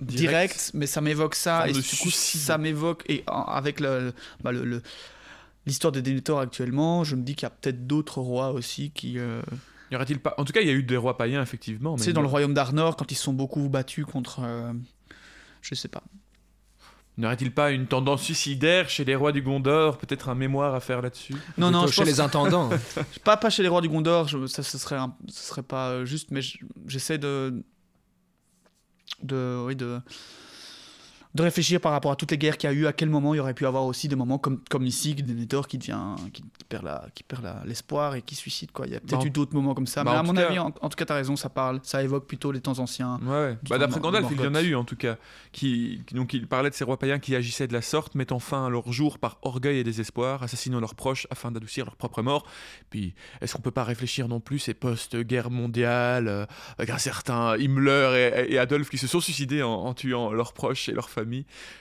direct, 0.00 0.70
mais 0.74 0.86
ça 0.86 1.00
m'évoque 1.00 1.34
ça. 1.34 1.68
Et 1.68 1.72
du 1.72 1.96
coup, 1.96 2.10
ça 2.10 2.58
m'évoque, 2.58 3.04
et 3.08 3.22
en- 3.26 3.42
avec 3.44 3.80
le, 3.80 4.12
bah, 4.42 4.52
le- 4.52 4.64
le- 4.64 4.82
l'histoire 5.66 5.92
de 5.92 6.00
Denethor 6.00 6.40
actuellement, 6.40 7.04
je 7.04 7.16
me 7.16 7.22
dis 7.22 7.34
qu'il 7.34 7.44
y 7.44 7.46
a 7.46 7.50
peut-être 7.50 7.86
d'autres 7.86 8.20
rois 8.20 8.50
aussi 8.52 8.90
qui. 8.90 9.18
euh, 9.18 9.40
Y 9.90 9.96
aurait-il 9.96 10.18
pas 10.18 10.34
En 10.38 10.44
tout 10.44 10.52
cas, 10.52 10.60
il 10.60 10.66
y 10.66 10.70
a 10.70 10.74
eu 10.74 10.82
des 10.82 10.96
rois 10.96 11.16
païens 11.16 11.42
effectivement. 11.42 11.96
sais, 11.98 12.12
dans 12.12 12.20
le 12.22 12.26
royaume 12.28 12.54
d'Arnor, 12.54 12.96
quand 12.96 13.10
ils 13.12 13.14
se 13.16 13.22
sont 13.24 13.32
beaucoup 13.34 13.68
battus 13.68 14.04
contre. 14.06 14.40
euh, 14.42 14.72
je 15.62 15.74
sais 15.74 15.88
pas. 15.88 16.02
N'aurait-il 17.16 17.52
pas 17.54 17.70
une 17.70 17.86
tendance 17.86 18.22
suicidaire 18.22 18.88
chez 18.90 19.04
les 19.04 19.14
rois 19.14 19.30
du 19.30 19.40
Gondor? 19.40 19.98
Peut-être 19.98 20.28
un 20.28 20.34
mémoire 20.34 20.74
à 20.74 20.80
faire 20.80 21.00
là-dessus? 21.00 21.36
Non, 21.56 21.70
non, 21.70 21.86
je 21.86 21.92
chez 21.92 22.00
pense- 22.02 22.06
les 22.08 22.20
intendants. 22.20 22.70
Pas, 23.24 23.36
pas 23.36 23.50
chez 23.50 23.62
les 23.62 23.68
rois 23.68 23.80
du 23.80 23.88
Gondor, 23.88 24.26
je- 24.26 24.46
ça 24.46 24.62
ce 24.64 24.78
serait, 24.78 24.96
un- 24.96 25.14
ce 25.28 25.44
serait 25.44 25.62
pas 25.62 25.90
euh, 25.90 26.04
juste, 26.04 26.32
mais 26.32 26.42
je- 26.42 26.58
j'essaie 26.88 27.18
de, 27.18 27.62
de, 29.22 29.62
oui, 29.66 29.76
de, 29.76 30.00
de 31.34 31.42
réfléchir 31.42 31.80
par 31.80 31.90
rapport 31.92 32.12
à 32.12 32.16
toutes 32.16 32.30
les 32.30 32.38
guerres 32.38 32.56
qu'il 32.56 32.70
y 32.70 32.72
a 32.72 32.76
eu, 32.76 32.86
à 32.86 32.92
quel 32.92 33.10
moment 33.10 33.34
il 33.34 33.38
y 33.38 33.40
aurait 33.40 33.54
pu 33.54 33.66
avoir 33.66 33.84
aussi 33.84 34.06
des 34.06 34.14
moments 34.14 34.38
comme, 34.38 34.60
comme 34.70 34.86
ici, 34.86 35.14
Denethor 35.16 35.66
qui 35.66 35.78
devient, 35.78 35.98
qui, 36.32 36.42
qui 36.42 36.64
perd 36.68 36.84
la, 36.84 37.06
qui 37.14 37.24
perd 37.24 37.44
l'espoir 37.66 38.14
et 38.14 38.22
qui 38.22 38.36
suicide 38.36 38.70
quoi. 38.70 38.86
Il 38.86 38.92
y 38.92 38.96
a 38.96 39.00
peut-être 39.00 39.18
Bah, 39.20 39.26
eu 39.26 39.30
d'autres 39.30 39.52
moments 39.54 39.74
comme 39.74 39.88
ça, 39.88 40.04
bah, 40.04 40.12
mais 40.12 40.18
à 40.18 40.22
mon 40.22 40.32
cas- 40.32 40.46
avis, 40.46 40.58
en, 40.60 40.66
en 40.80 40.88
tout 40.88 40.96
cas, 40.96 41.04
t'as 41.04 41.14
raison, 41.16 41.34
ça 41.34 41.48
parle, 41.48 41.80
ça 41.82 42.02
évoque 42.04 42.26
plutôt 42.28 42.52
les 42.52 42.60
temps 42.60 42.78
anciens. 42.78 43.18
Ouais, 43.24 43.58
Bah, 43.68 43.78
d'après 43.78 43.98
Gandalf, 44.00 44.28
il 44.30 44.40
y 44.40 44.46
en 44.46 44.54
a 44.54 44.62
eu 44.62 44.74
en 44.76 44.84
tout 44.84 44.94
cas. 44.96 45.16
Qui, 45.50 46.02
donc 46.12 46.34
il 46.34 46.46
parlait 46.46 46.70
de 46.70 46.74
ces 46.74 46.84
rois 46.84 46.98
païens 46.98 47.18
qui 47.18 47.34
agissaient 47.34 47.66
de 47.66 47.72
la 47.72 47.82
sorte, 47.82 48.14
mettant 48.14 48.38
fin 48.38 48.66
à 48.66 48.68
leur 48.70 48.92
jour 48.92 49.18
par 49.18 49.38
orgueil 49.42 49.78
et 49.78 49.84
désespoir, 49.84 50.42
assassinant 50.44 50.78
leurs 50.80 50.94
proches 50.94 51.26
afin 51.30 51.50
d'adoucir 51.50 51.84
leur 51.84 51.96
propre 51.96 52.22
mort. 52.22 52.46
Puis, 52.90 53.12
est-ce 53.40 53.54
qu'on 53.54 53.62
peut 53.62 53.70
pas 53.72 53.84
réfléchir 53.84 54.28
non 54.28 54.38
plus 54.40 54.60
ces 54.60 54.74
post-guerre 54.74 55.50
mondiale, 55.50 56.28
euh, 56.28 56.46
avec 56.78 56.90
un 56.90 56.98
certain 56.98 57.56
Himmler 57.56 58.32
et, 58.48 58.54
et 58.54 58.58
Adolphe 58.58 58.88
qui 58.90 58.98
se 58.98 59.08
sont 59.08 59.20
suicidés 59.20 59.62
en, 59.64 59.72
en 59.72 59.94
tuant 59.94 60.30
leurs 60.32 60.52
proches 60.52 60.88
et 60.88 60.92
leurs 60.92 61.10
familles? 61.10 61.23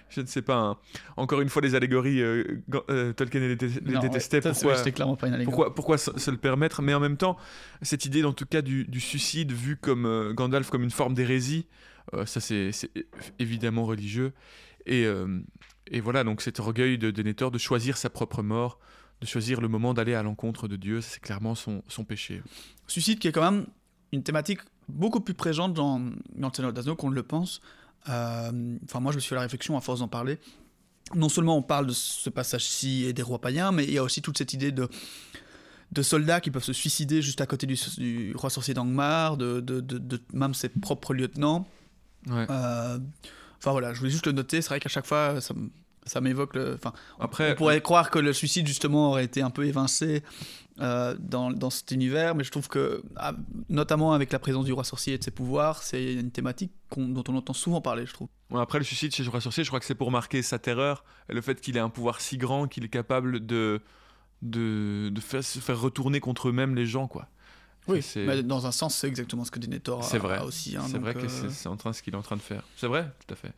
Je 0.09 0.21
ne 0.21 0.25
sais 0.25 0.41
pas. 0.41 0.57
hein. 0.57 0.77
Encore 1.17 1.41
une 1.41 1.49
fois, 1.49 1.61
les 1.61 1.75
allégories, 1.75 2.21
euh, 2.21 2.43
euh, 2.89 3.13
Tolkien 3.13 3.39
les, 3.41 3.55
Non, 3.81 3.99
détestait. 3.99 4.41
c'est- 4.41 4.51
pourquoi 4.51 4.81
clairement 4.91 5.15
pas 5.15 5.27
une 5.27 5.33
allégorie. 5.33 5.53
pourquoi, 5.55 5.75
pourquoi 5.75 5.97
se, 5.97 6.17
se 6.19 6.31
le 6.31 6.37
permettre? 6.37 6.81
Mais 6.81 6.93
en 6.93 6.99
même 6.99 7.17
temps, 7.17 7.37
cette 7.81 8.05
idée, 8.05 8.23
en 8.23 8.33
tout 8.33 8.45
cas, 8.45 8.61
du, 8.61 8.85
du 8.85 8.99
suicide 8.99 9.51
vu 9.51 9.75
comme 9.77 10.05
euh, 10.05 10.33
Gandalf 10.33 10.69
comme 10.69 10.83
une 10.83 10.91
forme 10.91 11.13
d'hérésie, 11.13 11.67
euh, 12.13 12.25
ça 12.25 12.39
c'est 12.39 12.71
évidemment 13.39 13.85
religieux. 13.85 14.33
Et, 14.85 15.05
euh, 15.05 15.39
et 15.87 16.01
voilà, 16.01 16.23
donc 16.23 16.41
cet 16.41 16.59
orgueil 16.59 16.97
de 16.97 17.11
Denethor 17.11 17.51
de 17.51 17.57
choisir 17.57 17.97
sa 17.97 18.09
propre 18.09 18.43
mort, 18.43 18.79
de 19.21 19.25
choisir 19.25 19.61
le 19.61 19.67
moment 19.69 19.93
d'aller 19.93 20.13
à 20.13 20.23
l'encontre 20.23 20.67
de 20.67 20.75
Dieu, 20.75 20.99
c'est 21.01 21.21
clairement 21.21 21.55
son, 21.55 21.81
son 21.87 22.03
péché. 22.03 22.41
Suicide 22.87 23.19
qui 23.19 23.27
est 23.29 23.31
quand 23.31 23.49
même 23.49 23.65
une 24.11 24.23
thématique 24.23 24.59
beaucoup 24.89 25.21
plus 25.21 25.33
présente 25.33 25.73
dans, 25.73 25.99
dans 26.35 26.49
le 26.49 26.53
Seigneur 26.53 26.97
qu'on 26.97 27.09
ne 27.09 27.15
le 27.15 27.23
pense. 27.23 27.61
Euh, 28.09 28.77
Enfin, 28.85 28.99
moi, 28.99 29.11
je 29.11 29.17
me 29.17 29.21
suis 29.21 29.29
fait 29.29 29.35
la 29.35 29.41
réflexion 29.41 29.77
à 29.77 29.81
force 29.81 29.99
d'en 29.99 30.07
parler. 30.07 30.39
Non 31.15 31.29
seulement 31.29 31.57
on 31.57 31.61
parle 31.61 31.87
de 31.87 31.91
ce 31.91 32.29
passage-ci 32.29 33.03
et 33.05 33.13
des 33.13 33.21
rois 33.21 33.39
païens, 33.41 33.71
mais 33.71 33.83
il 33.83 33.91
y 33.93 33.97
a 33.97 34.03
aussi 34.03 34.21
toute 34.21 34.37
cette 34.37 34.53
idée 34.53 34.71
de, 34.71 34.87
de 35.91 36.01
soldats 36.01 36.39
qui 36.41 36.49
peuvent 36.49 36.63
se 36.63 36.73
suicider 36.73 37.21
juste 37.21 37.41
à 37.41 37.45
côté 37.45 37.67
du, 37.67 37.77
du 37.97 38.33
roi 38.35 38.49
sorcier 38.49 38.73
d'Angmar, 38.73 39.37
de, 39.37 39.59
de, 39.59 39.79
de- 39.81 39.97
de 39.97 40.21
même 40.33 40.53
ses 40.53 40.69
propres 40.69 41.13
lieutenants. 41.13 41.67
Ouais. 42.27 42.47
Euh, 42.49 42.97
Enfin 43.59 43.71
voilà, 43.71 43.93
je 43.93 43.99
voulais 43.99 44.11
juste 44.11 44.25
le 44.25 44.33
noter. 44.33 44.61
C'est 44.61 44.67
vrai 44.69 44.79
qu'à 44.81 44.89
chaque 44.89 45.05
fois, 45.05 45.39
ça, 46.05 46.19
m'évoque 46.21 46.55
le. 46.55 46.73
Enfin, 46.73 46.91
Après, 47.17 47.53
on 47.53 47.55
pourrait 47.55 47.81
croire 47.81 48.09
que 48.11 48.19
le 48.19 48.33
suicide, 48.33 48.67
justement, 48.67 49.09
aurait 49.11 49.23
été 49.23 49.41
un 49.41 49.49
peu 49.51 49.65
évincé 49.65 50.21
euh, 50.79 51.15
dans, 51.19 51.51
dans 51.51 51.69
cet 51.69 51.91
univers, 51.91 52.33
mais 52.35 52.43
je 52.43 52.51
trouve 52.51 52.67
que, 52.67 53.03
ah, 53.15 53.33
notamment 53.69 54.13
avec 54.13 54.31
la 54.31 54.39
présence 54.39 54.65
du 54.65 54.73
roi 54.73 54.83
sorcier 54.83 55.13
et 55.13 55.17
de 55.17 55.23
ses 55.23 55.31
pouvoirs, 55.31 55.83
c'est 55.83 56.13
une 56.13 56.31
thématique 56.31 56.71
dont 56.97 57.23
on 57.27 57.35
entend 57.35 57.53
souvent 57.53 57.81
parler, 57.81 58.05
je 58.05 58.13
trouve. 58.13 58.27
Ouais, 58.49 58.61
après 58.61 58.79
le 58.79 58.83
suicide 58.85 59.13
chez 59.13 59.23
le 59.23 59.29
roi 59.29 59.39
sorcier, 59.41 59.63
je 59.63 59.69
crois 59.69 59.79
que 59.79 59.85
c'est 59.85 59.95
pour 59.95 60.09
marquer 60.11 60.41
sa 60.41 60.57
terreur 60.59 61.03
et 61.29 61.33
le 61.33 61.41
fait 61.41 61.59
qu'il 61.61 61.77
ait 61.77 61.79
un 61.81 61.89
pouvoir 61.89 62.21
si 62.21 62.37
grand 62.37 62.67
qu'il 62.67 62.83
est 62.85 62.89
capable 62.89 63.45
de, 63.45 63.81
de, 64.41 65.09
de 65.13 65.21
faire, 65.21 65.43
se 65.43 65.59
faire 65.59 65.79
retourner 65.79 66.19
contre 66.19 66.49
eux-mêmes 66.49 66.75
les 66.75 66.85
gens, 66.85 67.07
quoi. 67.07 67.27
Oui, 67.87 67.99
mais 68.15 68.41
dans 68.43 68.65
un 68.65 68.71
sens, 68.71 68.95
c'est 68.95 69.07
exactement 69.07 69.43
ce 69.43 69.51
que 69.51 69.59
Denethor 69.59 69.99
a, 69.99 70.03
C'est 70.03 70.17
vrai. 70.17 70.37
a 70.37 70.45
aussi. 70.45 70.77
hein, 70.77 70.83
C'est 70.89 70.97
vrai 70.99 71.13
que 71.13 71.19
euh, 71.25 71.49
c'est 71.49 71.67
en 71.67 71.75
train 71.75 71.91
ce 71.91 72.01
qu'il 72.01 72.13
est 72.13 72.17
en 72.17 72.21
train 72.21 72.37
de 72.37 72.41
faire. 72.41 72.63
C'est 72.77 72.87
vrai, 72.87 73.11
tout 73.27 73.33
à 73.33 73.35
fait. 73.35 73.51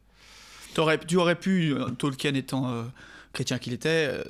tu 1.08 1.16
aurais 1.18 1.36
pu, 1.36 1.74
euh, 1.76 1.90
Tolkien 1.92 2.34
étant 2.34 2.68
euh, 2.72 2.84
chrétien 3.34 3.60
qu'il 3.60 3.72
était, 3.74 4.10
euh, 4.12 4.24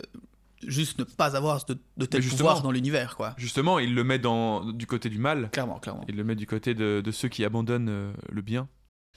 juste 0.68 1.00
ne 1.00 1.04
pas 1.04 1.36
avoir 1.36 1.66
de, 1.66 1.78
de 1.98 2.06
tel 2.06 2.24
pouvoir 2.24 2.62
dans 2.62 2.72
l'univers, 2.72 3.16
quoi. 3.16 3.34
Justement, 3.38 3.80
il 3.80 3.94
le 3.94 4.04
met 4.04 4.20
dans, 4.20 4.66
du 4.66 4.88
côté 4.88 5.10
du 5.10 5.20
mal. 5.20 5.50
Clairement, 5.52 5.80
clairement. 5.80 6.06
Il 6.08 6.16
le 6.16 6.24
met 6.24 6.36
du 6.36 6.48
côté 6.48 6.74
de, 6.74 7.02
de 7.04 7.12
ceux 7.12 7.30
qui 7.30 7.44
abandonnent 7.44 7.90
euh, 7.90 8.14
le 8.30 8.42
bien. 8.42 8.68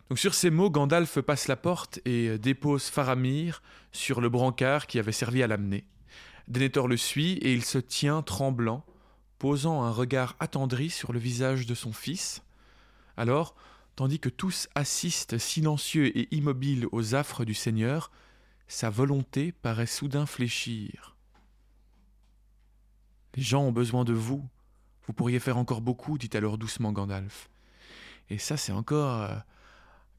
Donc 0.09 0.18
sur 0.18 0.35
ces 0.35 0.50
mots, 0.50 0.71
Gandalf 0.71 1.21
passe 1.21 1.49
la 1.49 1.57
porte 1.57 2.00
et 2.04 2.28
euh, 2.28 2.38
dépose 2.38 2.85
Faramir 2.85 3.62
sur 3.92 4.21
le 4.21 4.28
brancard 4.28 4.87
qui 4.87 4.99
avait 4.99 5.12
servi 5.12 5.42
à 5.42 5.47
l'amener. 5.47 5.85
Denethor 6.49 6.88
le 6.88 6.97
suit 6.97 7.33
et 7.42 7.52
il 7.52 7.64
se 7.64 7.78
tient 7.78 8.23
tremblant, 8.23 8.85
posant 9.38 9.83
un 9.83 9.90
regard 9.90 10.35
attendri 10.40 10.88
sur 10.88 11.12
le 11.12 11.18
visage 11.18 11.66
de 11.66 11.75
son 11.75 11.92
fils. 11.92 12.42
Alors, 13.18 13.54
tandis 13.97 14.18
que 14.18 14.30
tous 14.30 14.68
assistent 14.75 15.38
silencieux 15.38 16.16
et 16.16 16.35
immobiles 16.35 16.87
aux 16.90 17.14
affres 17.14 17.45
du 17.45 17.54
Seigneur, 17.54 18.11
sa 18.66 18.88
volonté 18.90 19.52
paraît 19.52 19.87
soudain 19.87 20.25
fléchir. 20.25 21.16
Les 23.38 23.45
gens 23.45 23.62
ont 23.62 23.71
besoin 23.73 24.04
de 24.04 24.12
vous, 24.12 24.45
vous 25.07 25.12
pourriez 25.12 25.38
faire 25.38 25.59
encore 25.59 25.80
beaucoup, 25.80 26.18
dit 26.18 26.28
alors 26.35 26.59
doucement 26.59 26.90
Gandalf. 26.90 27.49
Et 28.30 28.38
ça, 28.38 28.57
c'est 28.57 28.73
encore 28.73 29.23
euh, 29.23 29.28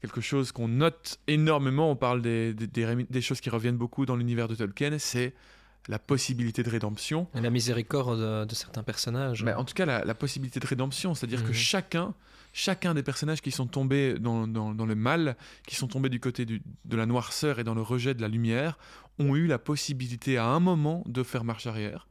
quelque 0.00 0.22
chose 0.22 0.52
qu'on 0.52 0.68
note 0.68 1.18
énormément. 1.26 1.90
On 1.90 1.96
parle 1.96 2.22
des, 2.22 2.54
des- 2.54 2.66
des 2.66 2.86
rémi- 2.86 3.06
des 3.10 3.20
choses 3.20 3.42
qui 3.42 3.50
reviennent 3.50 3.76
beaucoup 3.76 4.06
dans 4.06 4.16
l'univers 4.16 4.48
de 4.48 4.54
Tolkien, 4.54 4.98
c'est 4.98 5.34
la 5.86 5.98
possibilité 5.98 6.62
de 6.62 6.70
rédemption. 6.70 7.28
Et 7.34 7.42
la 7.42 7.50
miséricorde 7.50 8.18
de, 8.18 8.44
de 8.46 8.54
certains 8.54 8.82
personnages. 8.82 9.42
Mais 9.44 9.52
en 9.52 9.64
tout 9.66 9.74
cas, 9.74 9.84
la, 9.84 10.02
la 10.02 10.14
possibilité 10.14 10.58
de 10.58 10.66
rédemption, 10.66 11.14
c'est-à-dire 11.14 11.42
que 11.44 11.48
Mhm. 11.48 11.54
chacun, 11.54 12.14
chacun 12.54 12.94
des 12.94 13.02
personnages 13.02 13.42
qui 13.42 13.50
sont 13.50 13.66
tombés 13.66 14.18
dans, 14.18 14.46
dans- 14.48 14.72
dans 14.74 14.86
le 14.86 14.94
mal, 14.94 15.36
qui 15.66 15.76
sont 15.76 15.88
tombés 15.88 16.08
du 16.08 16.20
côté 16.20 16.46
du- 16.46 16.62
de 16.86 16.96
la 16.96 17.04
noirceur 17.04 17.58
et 17.58 17.64
dans 17.64 17.74
le 17.74 17.82
rejet 17.82 18.14
de 18.14 18.22
la 18.22 18.28
lumière, 18.28 18.78
ont 19.18 19.36
eu 19.36 19.46
la 19.46 19.58
possibilité 19.58 20.38
à 20.38 20.46
un 20.46 20.60
moment 20.60 21.04
de 21.06 21.22
faire 21.22 21.44
marche 21.44 21.66
arrière. 21.66 22.06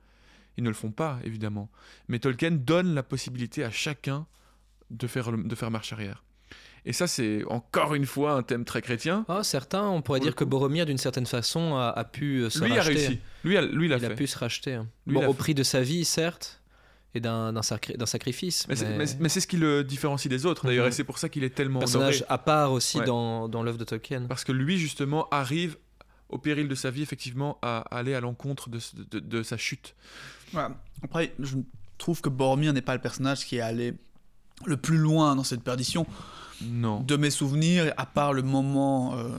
Ils 0.59 0.63
ne 0.63 0.67
le 0.67 0.75
font 0.75 0.91
pas, 0.91 1.19
évidemment. 1.23 1.69
Mais 2.09 2.19
Tolkien 2.19 2.51
donne 2.51 2.93
la 2.93 3.01
possibilité 3.01 3.63
à 3.63 3.71
chacun 3.71 4.27
de 4.91 5.07
faire, 5.07 5.31
le- 5.31 5.41
de 5.41 5.55
faire 5.55 5.71
marche 5.71 5.93
arrière. 5.93 6.21
Et 6.85 6.91
ça, 6.91 7.07
c'est 7.07 7.45
encore 7.45 7.95
une 7.95 8.05
fois 8.05 8.33
un 8.33 8.43
thème 8.43 8.65
très 8.65 8.81
chrétien. 8.81 9.23
Ah, 9.29 9.41
certains, 9.43 9.87
on 9.87 10.01
pourrait 10.01 10.19
Pour 10.19 10.25
dire 10.25 10.35
que. 10.35 10.43
Boromir, 10.43 10.85
d'une 10.85 10.97
certaine 10.97 11.25
façon, 11.25 11.75
a, 11.77 11.87
a 11.95 12.03
pu 12.03 12.41
euh, 12.41 12.49
se 12.49 12.65
Lui 12.65 12.73
a 12.73 12.75
racheter. 12.75 12.93
réussi. 12.93 13.19
Lui, 13.45 13.55
a, 13.57 13.61
lui 13.61 13.85
il 13.85 13.93
a 13.93 13.99
fait. 13.99 14.15
pu 14.15 14.27
se 14.27 14.37
racheter. 14.37 14.73
hein. 14.73 14.87
Lui, 15.07 15.13
Bon, 15.15 15.21
il 15.21 15.23
a 15.23 15.29
au 15.29 15.33
fait. 15.33 15.37
prix 15.39 15.53
de 15.55 15.63
sa 15.63 15.79
vie, 15.79 16.03
certes, 16.03 16.61
et 17.15 17.21
d'un 17.21 17.53
sacri- 17.61 17.95
sacrifice. 18.05 18.67
Mais 18.67 18.75
c'est 18.75 19.17
mais- 19.17 19.29
ce 19.29 19.47
qui 19.47 19.55
le 19.55 19.85
différencie 19.85 20.29
des 20.29 20.45
autres, 20.45 20.67
d'ailleurs, 20.67 20.87
Mhm. 20.87 20.89
et 20.91 20.93
c'est 20.93 21.05
pour 21.05 21.19
ça 21.19 21.29
qu'il 21.29 21.45
est 21.45 21.55
tellement 21.55 21.79
personnage 21.79 22.17
honoré. 22.17 22.33
à 22.33 22.37
part 22.37 22.73
aussi 22.73 22.97
Ouais. 22.99 23.05
dans, 23.05 23.47
dans 23.47 23.63
l'œuvre 23.63 23.77
de 23.77 23.85
Tolkien. 23.85 24.25
Parce 24.27 24.43
que 24.43 24.51
lui, 24.51 24.77
justement, 24.77 25.29
arrive, 25.29 25.77
au 26.29 26.37
péril 26.37 26.67
de 26.67 26.75
sa 26.75 26.91
vie, 26.91 27.01
effectivement, 27.01 27.57
à 27.63 27.79
aller 27.97 28.13
à 28.13 28.19
l'encontre 28.21 28.69
de, 28.69 28.77
de- 29.09 29.19
de 29.19 29.41
sa 29.41 29.57
chute. 29.57 29.95
Voilà. 30.53 30.75
Après, 31.03 31.33
je 31.39 31.57
trouve 31.97 32.21
que 32.21 32.29
Boromir 32.29 32.73
n'est 32.73 32.81
pas 32.81 32.95
le 32.95 33.01
personnage 33.01 33.45
qui 33.45 33.57
est 33.57 33.61
allé 33.61 33.93
le 34.65 34.77
plus 34.77 34.97
loin 34.97 35.35
dans 35.35 35.43
cette 35.43 35.61
perdition. 35.63 36.05
Non. 36.61 36.99
De 37.01 37.15
mes 37.15 37.29
souvenirs, 37.29 37.93
à 37.97 38.05
part 38.05 38.33
le 38.33 38.41
moment 38.41 39.15
euh, 39.17 39.29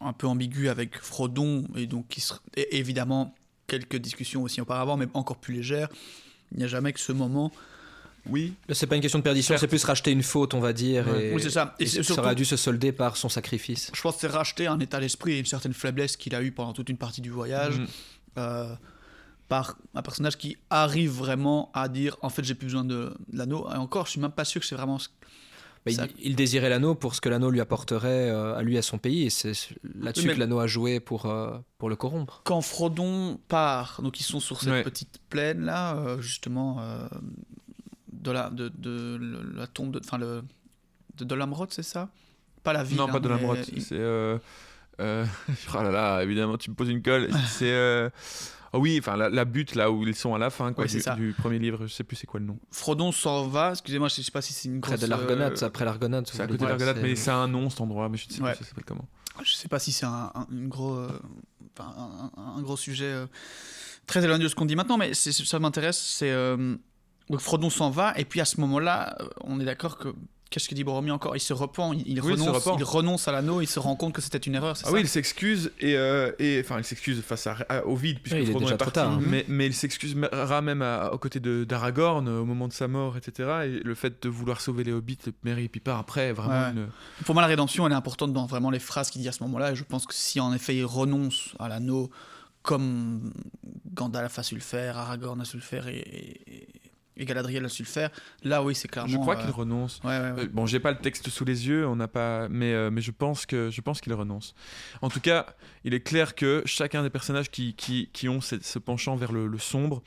un 0.00 0.12
peu 0.12 0.26
ambigu 0.26 0.68
avec 0.68 0.98
Frodon, 0.98 1.64
et 1.76 1.86
donc 1.86 2.08
qui 2.08 2.20
ser- 2.20 2.34
et 2.56 2.76
évidemment 2.78 3.34
quelques 3.68 3.96
discussions 3.96 4.42
aussi 4.42 4.60
auparavant, 4.60 4.96
mais 4.96 5.06
encore 5.14 5.36
plus 5.36 5.54
légères, 5.54 5.88
il 6.52 6.58
n'y 6.58 6.64
a 6.64 6.68
jamais 6.68 6.92
que 6.92 6.98
ce 7.00 7.12
moment. 7.12 7.52
Oui. 8.28 8.54
C'est 8.70 8.86
pas 8.88 8.96
une 8.96 9.00
question 9.02 9.20
de 9.20 9.24
perdition, 9.24 9.56
c'est 9.56 9.68
plus 9.68 9.84
racheter 9.84 10.10
une 10.10 10.24
faute, 10.24 10.54
on 10.54 10.60
va 10.60 10.72
dire. 10.72 11.06
Ouais. 11.06 11.26
Et, 11.28 11.34
Oui, 11.34 11.40
c'est 11.42 11.50
ça. 11.50 11.74
Et 11.78 11.84
et 11.84 12.02
ça 12.02 12.20
aurait 12.20 12.34
dû 12.34 12.44
se 12.44 12.56
solder 12.56 12.90
par 12.92 13.16
son 13.16 13.28
sacrifice. 13.28 13.90
Je 13.94 14.00
pense 14.02 14.16
que 14.16 14.20
c'est 14.22 14.26
racheter 14.26 14.66
un 14.66 14.80
état 14.80 14.98
d'esprit 15.00 15.34
et 15.34 15.38
une 15.38 15.46
certaine 15.46 15.72
faiblesse 15.72 16.16
qu'il 16.16 16.34
a 16.34 16.42
eu 16.42 16.50
pendant 16.50 16.72
toute 16.72 16.88
une 16.88 16.98
partie 16.98 17.20
du 17.20 17.30
voyage. 17.30 17.80
Euh, 18.36 18.74
par 19.48 19.76
un 19.94 20.02
personnage 20.02 20.36
qui 20.36 20.56
arrive 20.70 21.10
vraiment 21.10 21.70
à 21.74 21.88
dire 21.88 22.16
en 22.22 22.28
fait 22.28 22.44
j'ai 22.44 22.54
plus 22.54 22.66
besoin 22.66 22.84
de, 22.84 23.14
l'anneau 23.32 23.66
et 23.72 23.76
encore 23.76 24.06
je 24.06 24.12
suis 24.12 24.20
même 24.20 24.30
pas 24.32 24.44
sûr 24.44 24.60
que 24.60 24.66
c'est 24.66 24.74
vraiment 24.76 24.98
ce- 24.98 25.08
Bah, 25.86 25.92
Ça- 25.92 26.06
il, 26.18 26.30
il 26.30 26.36
désirait 26.36 26.68
l'anneau 26.68 26.94
pour 26.94 27.14
ce 27.14 27.20
que 27.20 27.28
l'anneau 27.28 27.50
lui 27.50 27.60
apporterait 27.60 28.28
euh, 28.30 28.56
à 28.56 28.62
lui 28.62 28.74
et 28.74 28.78
à 28.78 28.82
son 28.82 28.98
pays, 28.98 29.24
et 29.26 29.30
c'est 29.30 29.52
là-dessus 30.00 30.22
Oui, 30.22 30.28
mais- 30.28 30.34
que 30.34 30.40
l'anneau 30.40 30.58
a 30.58 30.66
joué 30.66 31.00
pour, 31.00 31.26
euh, 31.26 31.56
pour 31.78 31.88
le 31.88 31.96
corrompre. 31.96 32.42
quand 32.44 32.60
Frodon 32.60 33.38
part 33.48 34.00
donc 34.02 34.20
ils 34.20 34.24
sont 34.24 34.40
sur 34.40 34.60
cette 34.60 34.70
Ouais. 34.72 34.82
petite 34.82 35.18
plaine 35.30 35.60
là 35.64 35.94
euh, 35.96 36.20
justement 36.20 36.80
euh, 36.80 37.06
de 38.12 38.30
la 38.32 38.50
de, 38.50 38.70
la 39.54 39.66
tombe 39.66 39.92
de 39.92 40.00
enfin 40.04 40.18
le 40.18 40.42
de 41.16 41.24
Dolamrod 41.24 41.72
c'est 41.72 41.82
ça? 41.82 42.08
Pas 42.64 42.72
la 42.72 42.82
ville 42.84 42.98
Non, 42.98 43.06
pas 43.06 43.16
hein, 43.16 43.20
de 43.20 43.28
mais 43.28 43.36
brotte. 43.38 43.68
il- 43.72 43.80
C'est. 43.82 43.96
Euh, 43.98 44.36
euh, 45.00 45.24
oh 45.74 45.82
là 45.82 45.90
là, 45.90 46.22
évidemment, 46.22 46.58
tu 46.58 46.70
me 46.70 46.74
poses 46.74 46.90
une 46.90 47.02
colle. 47.02 47.28
C'est. 47.48 48.10
Oh 48.72 48.78
oui, 48.78 48.96
enfin, 49.00 49.16
la, 49.16 49.28
la 49.28 49.44
butte 49.44 49.74
là 49.74 49.90
où 49.90 50.06
ils 50.06 50.14
sont 50.14 50.34
à 50.34 50.38
la 50.38 50.50
fin 50.50 50.72
quoi, 50.72 50.84
Ouais, 50.84 50.88
c'est 50.88 50.98
du, 50.98 51.02
ça. 51.02 51.14
du 51.14 51.32
premier 51.36 51.58
livre, 51.58 51.86
je 51.86 51.92
sais 51.92 52.04
plus 52.04 52.16
c'est 52.16 52.26
quoi 52.26 52.40
le 52.40 52.46
nom. 52.46 52.58
Frodon 52.70 53.12
s'en 53.12 53.46
va 53.48 53.70
excusez-moi 53.70 54.08
je 54.08 54.20
sais 54.22 54.30
pas 54.30 54.42
si 54.42 54.52
c'est 54.52 54.68
une 54.68 54.80
Près 54.80 54.92
grosse 54.92 55.02
de 55.02 55.06
l'Argonate, 55.06 55.62
euh, 55.62 55.66
après 55.66 55.84
l'Argonate. 55.84 56.28
C'est 56.32 56.40
à 56.42 56.46
côté 56.46 56.64
de 56.64 57.00
mais 57.02 57.16
c'est- 57.16 57.30
un 57.30 57.48
nom 57.48 57.70
cet 57.70 57.80
endroit, 57.80 58.08
mais 58.08 58.16
je 58.18 58.26
ne 58.28 58.32
sais 58.32 58.42
Ouais. 58.42 58.52
plus 58.54 58.64
ça 58.64 58.70
s'appelle 58.70 58.84
comment. 58.84 59.08
je 59.42 59.52
sais 59.54 59.68
pas 59.68 59.78
si 59.78 59.92
c'est 59.92 60.06
un, 60.06 60.32
gros, 60.50 60.94
euh, 60.96 61.08
enfin, 61.78 61.94
un, 62.36 62.60
gros 62.62 62.76
sujet 62.76 63.04
euh, 63.06 63.26
très 64.06 64.24
éloigné 64.24 64.44
de 64.44 64.48
ce 64.48 64.54
qu'on 64.54 64.64
dit 64.64 64.76
maintenant, 64.76 64.96
mais 64.98 65.14
c'est- 65.14 65.32
ça 65.32 65.58
m'intéresse. 65.58 65.98
C'est 65.98 66.30
euh, 66.32 66.76
donc 67.30 67.40
Frodon 67.40 67.70
s'en 67.70 67.90
va 67.90 68.18
et 68.18 68.24
puis 68.24 68.40
à 68.40 68.44
ce 68.44 68.60
moment-là, 68.60 69.16
euh, 69.20 69.28
on 69.44 69.60
est 69.60 69.64
d'accord 69.64 69.98
que 69.98 70.08
qu'est-ce 70.50 70.68
que 70.68 70.74
dit 70.74 70.84
Boromir 70.84 71.14
encore? 71.14 71.36
Il 71.36 71.40
se 71.40 71.52
repent, 71.52 71.92
il, 71.94 72.02
il 72.06 72.20
Oui, 72.22 72.32
il 72.32 72.38
se 72.38 72.42
renonce, 72.44 72.64
repent. 72.64 72.76
il 72.78 72.84
renonce 72.84 73.28
à 73.28 73.32
l'anneau, 73.32 73.60
il 73.60 73.66
se 73.66 73.78
rend 73.78 73.96
compte 73.96 74.12
que 74.14 74.20
c'était 74.22 74.38
une 74.38 74.54
erreur. 74.54 74.76
c'est 74.76 74.84
Ah 74.86 74.88
ça? 74.90 74.94
oui, 74.94 75.00
il 75.02 75.08
s'excuse 75.08 75.72
et, 75.80 75.96
euh, 75.96 76.32
et 76.38 76.60
enfin 76.64 76.78
il 76.78 76.84
s'excuse 76.84 77.20
face 77.22 77.46
à, 77.46 77.56
à- 77.68 77.84
au 77.84 77.96
vide 77.96 78.18
puisque 78.20 78.36
Oui, 78.36 78.42
il 78.44 78.50
est 78.50 78.54
déjà 78.54 78.74
est 78.74 78.76
trop 78.78 78.90
parti, 78.90 78.92
tard, 78.92 79.12
hein. 79.12 79.20
mais, 79.26 79.44
mais 79.48 79.66
il 79.66 79.74
s'excusera 79.74 80.60
même 80.62 80.82
à, 80.82 81.10
aux 81.12 81.18
côtés 81.18 81.40
de 81.40 81.64
d'Aragorn 81.64 82.28
au 82.28 82.44
moment 82.44 82.68
de 82.68 82.72
sa 82.72 82.88
mort, 82.88 83.16
etc. 83.16 83.48
Et 83.66 83.80
le 83.84 83.94
fait 83.94 84.22
de 84.22 84.28
vouloir 84.28 84.60
sauver 84.60 84.84
les 84.84 84.92
hobbits, 84.92 85.18
Merry 85.42 85.64
et 85.64 85.68
Pippin 85.68 85.98
après, 85.98 86.28
est 86.28 86.32
vraiment 86.32 86.48
Ouais. 86.66 86.70
une. 86.72 86.88
Pour 87.24 87.34
moi, 87.34 87.42
la 87.42 87.48
rédemption, 87.48 87.86
elle 87.86 87.92
est 87.92 87.96
importante 87.96 88.32
dans 88.32 88.46
vraiment 88.46 88.70
les 88.70 88.78
phrases 88.78 89.10
qu'il 89.10 89.20
dit 89.22 89.28
à 89.28 89.32
ce 89.32 89.42
moment-là. 89.44 89.72
Et 89.72 89.76
je 89.76 89.84
pense 89.84 90.06
que 90.06 90.14
si 90.14 90.40
en 90.40 90.52
effet 90.54 90.74
il 90.76 90.84
renonce 90.84 91.54
à 91.58 91.68
l'anneau, 91.68 92.10
comme 92.62 93.32
Gandalf 93.94 94.38
a 94.38 94.42
su 94.42 94.54
le 94.54 94.60
faire, 94.60 94.98
Aragorn 94.98 95.40
a 95.40 95.44
su 95.44 95.56
le 95.56 95.62
faire 95.62 95.88
et, 95.88 95.96
et, 95.98 96.68
et 97.18 97.24
Galadriel 97.24 97.64
a 97.64 97.68
su 97.68 97.82
le 97.82 97.88
faire, 97.88 98.10
là 98.44 98.62
oui, 98.62 98.74
c'est 98.74 98.88
clairement. 98.88 99.10
Je 99.12 99.18
crois 99.18 99.36
euh, 99.36 99.42
qu'il 99.42 99.50
renonce. 99.50 100.00
Ouais, 100.04 100.10
ouais, 100.18 100.32
ouais. 100.32 100.42
Euh, 100.44 100.48
Bon, 100.52 100.66
j'ai 100.66 100.80
pas 100.80 100.90
le 100.92 100.98
texte 100.98 101.28
sous 101.28 101.44
les 101.44 101.66
yeux, 101.68 101.86
on 101.86 101.96
n'a 101.96 102.08
pas, 102.08 102.48
mais 102.48 102.72
euh, 102.72 102.90
mais 102.90 103.00
je 103.00 103.10
pense 103.10 103.44
que 103.46 103.70
je 103.70 103.80
pense 103.80 104.00
qu'il 104.00 104.12
renonce. 104.14 104.54
En 105.02 105.08
tout 105.10 105.20
cas, 105.20 105.46
il 105.84 105.94
est 105.94 106.00
clair 106.00 106.34
que 106.34 106.62
chacun 106.64 107.02
des 107.02 107.10
personnages 107.10 107.50
qui 107.50 107.74
qui, 107.74 108.08
qui 108.12 108.28
ont 108.28 108.40
cette- 108.40 108.64
ce 108.64 108.78
penchant 108.78 109.16
vers 109.16 109.32
le, 109.32 109.46
le 109.46 109.58
sombre 109.58 110.02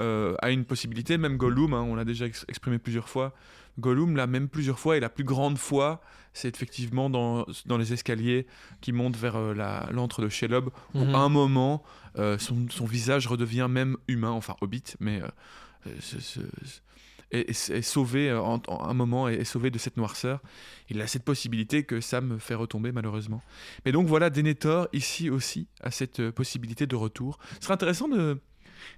euh, 0.00 0.34
a 0.42 0.50
une 0.50 0.64
possibilité. 0.64 1.18
Même 1.18 1.36
Gollum, 1.36 1.72
hein, 1.74 1.82
on 1.82 1.94
l'a 1.94 2.04
déjà 2.04 2.26
ex- 2.26 2.44
exprimé 2.48 2.78
plusieurs 2.78 3.08
fois. 3.08 3.32
Gollum 3.78 4.16
l'a 4.16 4.26
même 4.26 4.48
plusieurs 4.48 4.78
fois 4.78 4.96
et 4.96 5.00
la 5.00 5.08
plus 5.08 5.24
grande 5.24 5.58
fois, 5.58 6.00
c'est 6.32 6.54
effectivement 6.54 7.10
dans, 7.10 7.44
dans 7.66 7.76
les 7.78 7.92
escaliers 7.92 8.46
qui 8.80 8.92
montent 8.92 9.16
vers 9.16 9.36
euh, 9.36 9.54
la- 9.54 9.88
l'antre 9.92 10.22
de 10.22 10.28
Shelob, 10.28 10.70
où 10.94 11.00
Mhm. 11.04 11.14
à 11.14 11.18
un 11.18 11.28
moment, 11.28 11.82
euh, 12.18 12.38
son, 12.38 12.66
son 12.70 12.84
visage 12.86 13.26
redevient 13.26 13.66
même 13.68 13.96
humain, 14.08 14.30
enfin 14.30 14.54
hobbit, 14.60 14.82
mais 15.00 15.20
euh, 15.22 15.26
euh, 15.86 15.90
ce- 16.00 16.20
ce- 16.20 16.40
est, 17.30 17.82
sauvé 17.82 18.30
euh, 18.30 18.40
en, 18.40 18.60
un 18.68 18.94
moment, 18.94 19.28
est, 19.28 19.34
est 19.36 19.44
sauvé 19.44 19.70
de 19.70 19.78
cette 19.78 19.96
noirceur. 19.96 20.40
Il 20.88 21.00
a 21.00 21.06
cette 21.06 21.24
possibilité 21.24 21.82
que 21.84 22.00
ça 22.00 22.20
me 22.20 22.38
fait 22.38 22.54
retomber 22.54 22.92
malheureusement. 22.92 23.42
Mais 23.84 23.92
donc 23.92 24.06
voilà, 24.06 24.30
Denethor 24.30 24.88
ici 24.92 25.30
aussi 25.30 25.66
a 25.80 25.90
cette 25.90 26.20
euh, 26.20 26.32
possibilité 26.32 26.86
de 26.86 26.94
retour. 26.96 27.38
Ce 27.58 27.62
serait 27.64 27.74
intéressant 27.74 28.08
de 28.08 28.38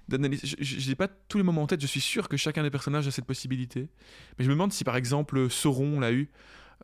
d'analyser. 0.09 0.47
Je 0.59 0.89
n'ai 0.89 0.95
pas 0.95 1.07
tous 1.07 1.37
les 1.37 1.43
moments 1.45 1.63
en 1.63 1.67
tête. 1.67 1.79
Je 1.81 1.87
suis 1.87 2.01
sûr 2.01 2.27
que 2.27 2.35
chacun 2.35 2.61
des 2.61 2.69
personnages 2.69 3.07
a 3.07 3.11
cette 3.11 3.25
possibilité. 3.25 3.87
Mais 4.37 4.43
je 4.43 4.49
me 4.49 4.53
demande 4.55 4.73
si 4.73 4.83
par 4.83 4.97
exemple 4.97 5.49
Sauron 5.49 5.99
l'a 5.99 6.11
eu. 6.11 6.29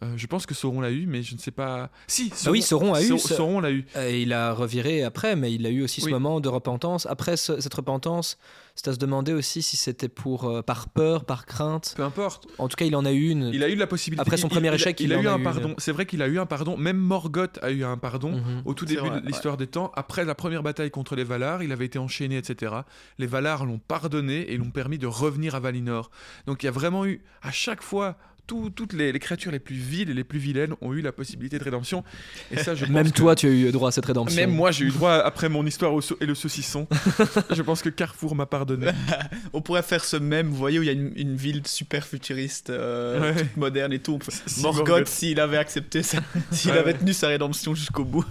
Euh, 0.04 0.14
je 0.18 0.28
pense 0.28 0.46
que 0.46 0.54
Sauron 0.54 0.82
l'a 0.82 0.92
eu, 0.92 1.06
mais 1.06 1.24
je 1.24 1.34
ne 1.36 1.40
sais 1.40 1.52
pas. 1.52 1.90
Si. 2.08 2.32
Ah 2.46 2.52
oui, 2.52 2.62
Sauron 2.62 2.94
a 2.94 3.02
eu 3.02 3.18
Sauron 3.20 3.60
l'a 3.60 3.72
eu. 3.72 3.86
Euh, 3.96 4.12
il 4.12 4.34
a 4.34 4.54
reviré 4.54 5.04
après, 5.04 5.36
mais 5.36 5.54
il 5.54 5.66
a 5.66 5.70
eu 5.70 5.84
aussi 5.84 6.02
ce 6.02 6.08
Oui. 6.08 6.12
moment 6.12 6.40
de 6.40 6.50
repentance. 6.50 7.06
Après 7.06 7.38
ce- 7.38 7.60
cette 7.62 7.74
repentance, 7.74 8.38
c'est 8.76 8.88
à 8.88 8.94
se 8.94 8.98
demander 8.98 9.34
aussi 9.34 9.62
si 9.62 9.78
c'était 9.78 10.10
pour 10.10 10.46
euh, 10.46 10.62
par 10.62 10.90
peur, 10.90 11.26
par 11.26 11.46
crainte. 11.46 11.94
Peu 11.96 12.04
importe. 12.04 12.48
En 12.58 12.68
tout 12.68 12.76
cas, 12.76 12.86
il 12.86 12.96
en 12.96 13.06
a 13.06 13.12
eu 13.12 13.30
une. 13.30 13.52
Il 13.54 13.64
a 13.64 13.70
eu 13.70 13.76
la 13.76 13.88
possibilité. 13.88 14.22
Après 14.22 14.38
son 14.38 14.48
il- 14.48 14.52
premier 14.52 14.70
il 14.70 14.74
échec, 14.74 15.00
il, 15.00 15.06
il 15.08 15.14
a 15.14 15.20
en 15.20 15.24
eu 15.24 15.28
a 15.28 15.34
un 15.34 15.38
une. 15.38 15.44
pardon. 15.44 15.76
C'est 15.78 15.92
vrai 15.92 16.06
qu'il 16.06 16.22
a 16.22 16.28
eu 16.28 16.40
un 16.40 16.46
pardon. 16.46 16.76
Même 16.78 16.98
Morgoth 16.98 17.60
a 17.62 17.72
eu 17.72 17.84
un 17.84 17.98
pardon. 17.98 18.32
Mhm. 18.32 18.62
Au 18.66 18.74
tout 18.74 18.86
début 18.86 19.00
vrai, 19.02 19.22
de 19.22 19.26
l'histoire 19.28 19.58
des 19.58 19.68
temps, 19.68 19.92
après 19.96 20.26
la 20.26 20.36
première 20.36 20.64
bataille 20.64 20.92
contre 20.92 21.16
les 21.16 21.24
Valar, 21.24 21.62
il 21.64 21.72
avait 21.72 21.86
été 21.86 22.00
enchaîné, 22.00 22.38
etc. 22.38 22.74
Les 23.20 23.28
Valar 23.28 23.66
l'ont 23.66 23.80
pardonné 23.80 24.52
et 24.52 24.58
l'ont 24.58 24.72
permis 24.72 24.98
de 24.98 25.08
revenir 25.08 25.56
à 25.56 25.60
Valinor. 25.60 26.10
Donc 26.48 26.64
il 26.64 26.66
y 26.66 26.70
a 26.70 26.72
vraiment 26.72 27.06
eu, 27.06 27.22
à 27.42 27.52
chaque 27.52 27.84
fois, 27.84 28.18
tout- 28.48 28.70
toutes 28.70 28.94
les, 28.94 29.12
les 29.12 29.20
créatures 29.20 29.52
les 29.52 29.60
plus 29.60 29.76
viles 29.76 30.10
et 30.10 30.14
les 30.14 30.24
plus 30.24 30.40
vilaines 30.40 30.74
ont 30.82 30.94
eu 30.94 31.02
la 31.02 31.12
possibilité 31.12 31.58
de 31.60 31.64
rédemption. 31.64 32.04
Et 32.52 32.58
ça, 32.58 32.76
je 32.76 32.86
Même 32.94 33.04
pense 33.06 33.14
toi, 33.14 33.36
tu 33.36 33.48
as 33.48 33.50
eu 33.50 33.72
droit 33.72 33.90
à 33.90 33.92
cette 33.92 34.06
rédemption. 34.06 34.36
Même 34.40 34.54
moi, 34.54 34.72
j'ai 34.72 34.86
eu 34.86 34.90
droit 34.92 35.14
après 35.14 35.50
mon 35.50 35.66
histoire 35.66 35.94
au 35.94 36.02
et 36.20 36.26
le 36.26 36.36
saucisson. 36.36 36.88
je 37.52 37.62
pense 37.62 37.82
que 37.82 37.90
Carrefour 37.90 38.36
m'a 38.36 38.46
pardonné. 38.46 38.88
On 39.54 39.62
pourrait 39.62 39.82
faire 39.84 40.04
ce 40.04 40.18
même, 40.18 40.48
vous 40.48 40.56
voyez, 40.58 40.80
où 40.80 40.84
il 40.84 40.88
y 40.88 40.90
a 40.90 40.94
une, 40.94 41.14
une 41.16 41.36
ville 41.36 41.62
super 41.66 42.06
futuriste, 42.06 42.70
euh, 42.70 43.22
Ouais. 43.22 43.36
toute 43.36 43.58
moderne 43.58 43.94
et 43.94 44.00
tout. 44.00 44.20
Morgoth, 44.62 44.88
Morgoth. 44.88 45.08
s'il 45.08 45.40
avait 45.40 45.58
accepté 45.58 46.04
ça, 46.04 46.20
s'il 46.52 46.72
Ouais, 46.72 46.78
avait 46.78 46.94
ouais. 46.94 46.98
tenu 47.00 47.14
sa 47.14 47.28
rédemption 47.30 47.74
jusqu'au 47.76 48.04
bout. 48.04 48.26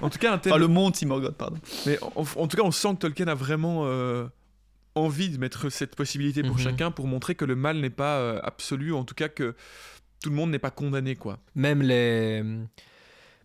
En 0.00 0.10
tout 0.10 0.18
cas, 0.18 0.32
un 0.32 0.38
thème 0.38 0.52
Enfin, 0.52 0.60
le 0.60 0.68
monde, 0.68 0.96
si 0.96 1.06
Morgoth, 1.06 1.36
pardon. 1.36 1.56
Mais 1.86 1.98
en, 2.02 2.24
en 2.36 2.46
tout 2.48 2.56
cas, 2.56 2.62
on 2.64 2.70
sent 2.70 2.88
que 2.94 2.98
Tolkien 3.00 3.28
a 3.28 3.34
vraiment 3.34 3.82
euh, 3.84 4.26
envie 4.96 5.28
de 5.28 5.38
mettre 5.38 5.68
cette 5.70 5.94
possibilité 5.94 6.42
pour 6.42 6.56
Mhm. 6.56 6.62
chacun, 6.62 6.90
pour 6.90 7.06
montrer 7.06 7.34
que 7.36 7.44
le 7.44 7.54
mal 7.54 7.78
n'est 7.78 7.90
pas 7.90 8.16
euh, 8.18 8.40
absolu, 8.42 8.92
en 8.92 9.04
tout 9.04 9.14
cas 9.14 9.28
que 9.28 9.54
tout 10.22 10.30
le 10.30 10.34
monde 10.36 10.50
n'est 10.50 10.58
pas 10.58 10.70
condamné, 10.70 11.14
quoi. 11.14 11.38
Même 11.54 11.82
les. 11.82 12.42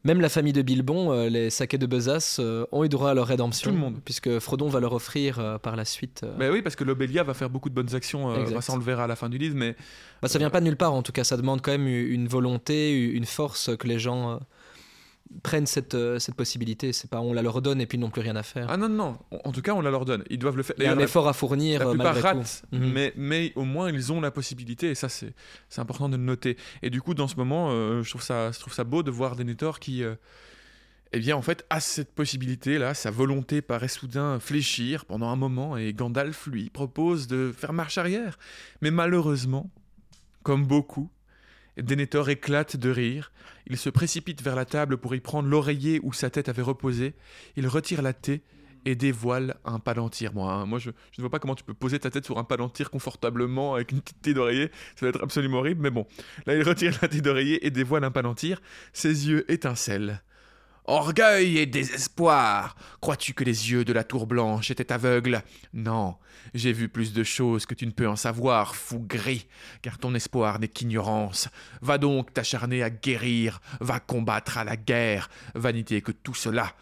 Même 0.03 0.19
la 0.19 0.29
famille 0.29 0.51
de 0.53 0.63
Bilbon, 0.63 1.11
euh, 1.11 1.29
les 1.29 1.51
saquets 1.51 1.77
de 1.77 1.85
Besace, 1.85 2.37
euh, 2.39 2.65
ont 2.71 2.83
eu 2.83 2.89
droit 2.89 3.11
à 3.11 3.13
leur 3.13 3.27
rédemption. 3.27 3.69
Tout 3.69 3.75
le 3.75 3.79
monde. 3.79 3.99
Puisque 4.03 4.39
Frodon 4.39 4.67
va 4.67 4.79
leur 4.79 4.93
offrir 4.93 5.37
euh, 5.37 5.59
par 5.59 5.75
la 5.75 5.85
suite. 5.85 6.25
Mais 6.39 6.49
oui, 6.49 6.63
parce 6.63 6.75
que 6.75 6.83
l'Obélia 6.83 7.21
va 7.21 7.35
faire 7.35 7.51
beaucoup 7.51 7.69
de 7.69 7.75
bonnes 7.75 7.93
actions, 7.93 8.33
bah, 8.33 8.61
ça 8.61 8.73
on 8.73 8.77
le 8.77 8.83
verra 8.83 9.03
à 9.03 9.07
la 9.07 9.15
fin 9.15 9.29
du 9.29 9.37
livre, 9.37 9.55
mais 9.55 9.75
Bah, 10.23 10.27
ça 10.27 10.39
vient 10.39 10.49
pas 10.49 10.59
de 10.59 10.65
nulle 10.65 10.75
part 10.75 10.93
en 10.93 11.03
tout 11.03 11.11
cas, 11.11 11.23
ça 11.23 11.37
demande 11.37 11.61
quand 11.61 11.71
même 11.71 11.85
une 11.87 12.27
volonté, 12.27 12.99
une 12.99 13.25
force 13.25 13.77
que 13.77 13.85
les 13.87 13.99
gens 13.99 14.39
prennent 15.43 15.65
cette, 15.65 15.95
euh, 15.95 16.19
cette 16.19 16.35
possibilité. 16.35 16.93
C'est 16.93 17.09
pas 17.09 17.21
on 17.21 17.33
la 17.33 17.41
leur 17.41 17.61
donne 17.61 17.81
et 17.81 17.85
puis 17.85 17.97
ils 17.97 18.01
n'ont 18.01 18.09
plus 18.09 18.21
rien 18.21 18.35
à 18.35 18.43
faire. 18.43 18.67
ah 18.69 18.77
non, 18.77 18.89
non, 18.89 19.17
en 19.43 19.51
tout 19.51 19.61
cas 19.61 19.73
on 19.73 19.81
la 19.81 19.89
leur 19.91 20.05
donne, 20.05 20.23
ils 20.29 20.37
doivent 20.39 20.57
le 20.57 20.63
faire. 20.63 20.75
Il 20.79 20.83
y 20.83 20.87
a 20.87 20.93
un 20.93 20.99
effort 20.99 21.27
à 21.27 21.33
fournir 21.33 21.79
La 21.79 21.89
plupart 21.89 22.13
malgré 22.13 22.31
tout. 22.31 22.37
ratent, 22.37 22.63
Mhm. 22.71 22.91
mais, 22.91 23.13
mais 23.15 23.53
au 23.55 23.63
moins 23.63 23.91
ils 23.91 24.11
ont 24.11 24.21
la 24.21 24.31
possibilité, 24.31 24.89
et 24.91 24.95
ça 24.95 25.09
c'est 25.09 25.33
important 25.77 26.09
de 26.09 26.17
le 26.17 26.23
noter. 26.23 26.57
Et 26.81 26.89
du 26.89 27.01
coup, 27.01 27.13
dans 27.13 27.27
ce 27.27 27.35
moment, 27.35 27.69
euh, 27.71 28.03
je, 28.03 28.09
trouve 28.09 28.23
ça, 28.23 28.51
je 28.51 28.59
trouve 28.59 28.73
ça 28.73 28.83
beau 28.83 29.03
de 29.03 29.11
voir 29.11 29.35
Denethor 29.35 29.79
qui, 29.79 30.03
euh, 30.03 30.15
eh 31.13 31.19
bien, 31.19 31.35
en 31.35 31.41
fait, 31.41 31.65
a 31.69 31.79
cette 31.81 32.13
possibilité-là, 32.13 32.93
sa 32.93 33.11
volonté 33.11 33.61
paraît 33.61 33.89
soudain 33.89 34.39
fléchir 34.39 35.03
pendant 35.05 35.27
un 35.29 35.35
moment, 35.35 35.75
et 35.77 35.91
Gandalf 35.93 36.47
lui 36.47 36.69
propose 36.69 37.27
de 37.27 37.53
faire 37.57 37.73
marche 37.73 37.97
arrière. 37.97 38.37
Mais 38.81 38.91
malheureusement, 38.91 39.69
comme 40.43 40.65
beaucoup, 40.65 41.09
Denethor 41.81 42.29
éclate 42.29 42.77
de 42.77 42.89
rire. 42.89 43.31
Il 43.67 43.77
se 43.77 43.89
précipite 43.89 44.41
vers 44.41 44.55
la 44.55 44.65
table 44.65 44.97
pour 44.97 45.15
y 45.15 45.19
prendre 45.19 45.47
l'oreiller 45.47 45.99
où 46.03 46.13
sa 46.13 46.29
tête 46.29 46.49
avait 46.49 46.61
reposé. 46.61 47.13
Il 47.55 47.67
retire 47.67 48.01
la 48.01 48.13
thé 48.13 48.41
et 48.85 48.95
dévoile 48.95 49.55
un 49.65 49.79
palantir. 49.79 50.33
Moi, 50.33 50.51
hein, 50.51 50.65
moi 50.65 50.79
je, 50.79 50.89
ne 50.89 51.21
vois 51.21 51.29
pas 51.29 51.39
comment 51.39 51.55
tu 51.55 51.63
peux 51.63 51.73
poser 51.73 51.99
ta 51.99 52.09
tête 52.09 52.25
sur 52.25 52.37
un 52.37 52.43
palantir 52.43 52.89
confortablement 52.89 53.75
avec 53.75 53.91
une 53.91 54.01
petite 54.01 54.21
thé 54.21 54.33
d'oreiller. 54.33 54.71
Ça 54.95 55.05
va 55.05 55.09
être 55.09 55.23
absolument 55.23 55.59
horrible, 55.59 55.81
mais 55.81 55.91
bon. 55.91 56.07
Là, 56.45 56.55
il 56.55 56.63
retire 56.63 56.97
la 57.01 57.07
thé 57.07 57.21
d'oreiller 57.21 57.65
et 57.65 57.69
dévoile 57.69 58.03
un 58.03 58.11
palantir. 58.11 58.61
Ses 58.93 59.29
yeux 59.29 59.49
étincellent. 59.51 60.21
Orgueil 60.91 61.57
et 61.57 61.65
désespoir 61.65 62.75
Crois-tu 62.99 63.33
que 63.33 63.45
les 63.45 63.71
yeux 63.71 63.85
de 63.85 63.93
la 63.93 64.03
tour 64.03 64.27
blanche 64.27 64.71
étaient 64.71 64.91
aveugles? 64.91 65.41
Non, 65.73 66.17
j'ai 66.53 66.73
vu 66.73 66.89
plus 66.89 67.13
de 67.13 67.23
choses 67.23 67.65
que 67.65 67.73
tu 67.73 67.85
ne 67.85 67.91
peux 67.91 68.09
en 68.09 68.17
savoir, 68.17 68.75
fou 68.75 68.99
gris, 68.99 69.47
car 69.81 69.97
ton 69.97 70.13
espoir 70.15 70.59
n'est 70.59 70.67
qu'ignorance. 70.67 71.47
Va 71.81 71.97
donc 71.97 72.33
t'acharner 72.33 72.83
à 72.83 72.89
guérir, 72.89 73.61
va 73.79 74.01
combattre 74.01 74.57
à 74.57 74.65
la 74.65 74.75
guerre, 74.75 75.29
vanité 75.55 76.01
que 76.01 76.11
tout 76.11 76.33
cela. 76.33 76.73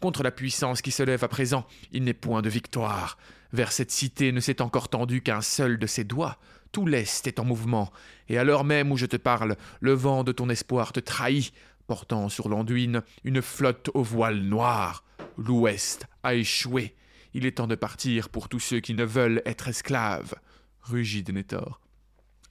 Contre 0.00 0.22
la 0.22 0.30
puissance 0.30 0.80
qui 0.80 0.90
se 0.90 1.02
lève 1.02 1.22
à 1.22 1.28
présent, 1.28 1.66
il 1.92 2.04
n'est 2.04 2.14
point 2.14 2.40
de 2.40 2.48
victoire. 2.48 3.18
Vers 3.52 3.72
cette 3.72 3.90
cité 3.90 4.32
ne 4.32 4.40
s'est 4.40 4.62
encore 4.62 4.88
tendu 4.88 5.20
qu'un 5.20 5.42
seul 5.42 5.78
de 5.78 5.86
ses 5.86 6.04
doigts. 6.04 6.38
Tout 6.72 6.86
l'Est 6.86 7.26
est 7.26 7.38
en 7.38 7.44
mouvement, 7.44 7.90
et 8.28 8.38
à 8.38 8.44
l'heure 8.44 8.64
même 8.64 8.92
où 8.92 8.96
je 8.96 9.06
te 9.06 9.16
parle, 9.16 9.56
le 9.80 9.92
vent 9.92 10.22
de 10.22 10.32
ton 10.32 10.48
espoir 10.50 10.92
te 10.92 11.00
trahit, 11.00 11.52
portant 11.88 12.28
sur 12.28 12.48
l'Anduine 12.48 13.02
une 13.24 13.42
flotte 13.42 13.90
au 13.94 14.04
voile 14.04 14.42
noir. 14.42 15.02
L'Ouest 15.36 16.06
a 16.22 16.34
échoué. 16.34 16.94
Il 17.34 17.46
est 17.46 17.56
temps 17.56 17.66
de 17.66 17.74
partir 17.74 18.28
pour 18.28 18.48
tous 18.48 18.60
ceux 18.60 18.78
qui 18.78 18.94
ne 18.94 19.04
veulent 19.04 19.42
être 19.44 19.66
esclaves. 19.66 20.34
Rugit 20.82 21.24
Denethor. 21.24 21.80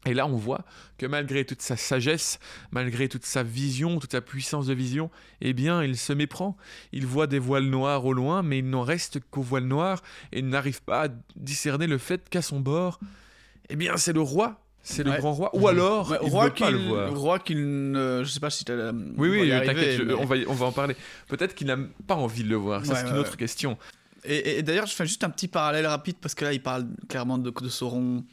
Et 0.06 0.13
là, 0.13 0.26
on 0.26 0.38
voit 0.38 0.63
que 0.97 1.06
malgré 1.06 1.43
toute 1.43 1.62
sa 1.62 1.76
sagesse, 1.76 2.39
malgré 2.71 3.10
toute 3.10 3.26
sa 3.26 3.43
vision, 3.43 4.00
toute 4.00 4.12
sa 4.12 4.21
puissance 4.21 4.67
de 4.67 4.73
vision, 4.73 5.12
eh 5.41 5.54
bien, 5.54 5.84
il 5.84 5.97
se 5.97 6.13
méprend. 6.13 6.56
Il 6.91 7.06
voit 7.06 7.28
des 7.28 7.39
voiles 7.39 7.65
noirs 7.65 8.06
au 8.06 8.13
loin, 8.13 8.41
mais 8.41 8.60
il 8.60 8.69
n'en 8.69 8.84
reste 8.84 9.19
qu'aux 9.30 9.41
voiles 9.41 9.65
noirs 9.65 10.02
et 10.32 10.41
n'arrive 10.41 10.82
pas 10.82 11.06
à 11.06 11.10
discerner 11.36 11.88
le 11.88 11.97
fait 11.97 12.30
qu'à 12.30 12.41
son 12.41 12.60
bord, 12.60 13.00
eh 13.69 13.76
bien, 13.76 13.97
c'est 13.97 14.13
le 14.13 14.21
roi, 14.21 14.66
c'est 14.89 15.04
le 15.04 15.12
Ouais. 15.12 15.17
grand 15.19 15.34
roi. 15.34 15.50
Ou 15.54 15.67
alors, 15.67 16.10
Ouais, 16.12 16.17
il 16.23 16.30
roi 16.30 16.50
pas 16.54 16.71
le 16.71 16.78
qu'il- 16.78 16.88
voir. 16.88 17.13
roi 17.15 17.39
qu'il 17.39 17.91
ne. 17.91 18.21
Je 18.23 18.30
sais 18.30 18.39
pas 18.39 18.50
si 18.50 18.63
la- 18.69 18.91
Oui, 19.17 19.30
oui, 19.30 19.52
arriver, 19.52 19.73
t'inquiète, 19.73 20.02
mais- 20.06 20.13
on, 20.13 20.26
va, 20.26 20.36
on 20.47 20.54
va 20.54 20.65
en 20.67 20.71
parler. 20.71 20.95
Peut-être 21.28 21.54
qu'il 21.56 21.67
n'a 21.67 21.78
pas 22.08 22.15
envie 22.15 22.43
de 22.43 22.50
le 22.50 22.56
voir, 22.56 22.86
ça 22.86 22.93
Ouais, 22.93 23.00
c'est 23.04 23.10
une 23.10 23.17
autre 23.17 23.36
question. 23.36 23.78
Et, 24.23 24.36
et- 24.36 24.58
et 24.60 24.63
d'ailleurs, 24.63 24.86
je 24.88 24.93
fais 24.95 25.06
juste 25.06 25.23
un 25.23 25.30
petit 25.30 25.47
parallèle 25.47 25.86
rapide 25.88 26.15
parce 26.21 26.36
que 26.36 26.45
là, 26.45 26.54
il 26.54 26.62
parle 26.62 26.88
clairement 27.10 27.38
de, 27.38 27.50
de 27.52 27.69
Sauron, 27.69 28.23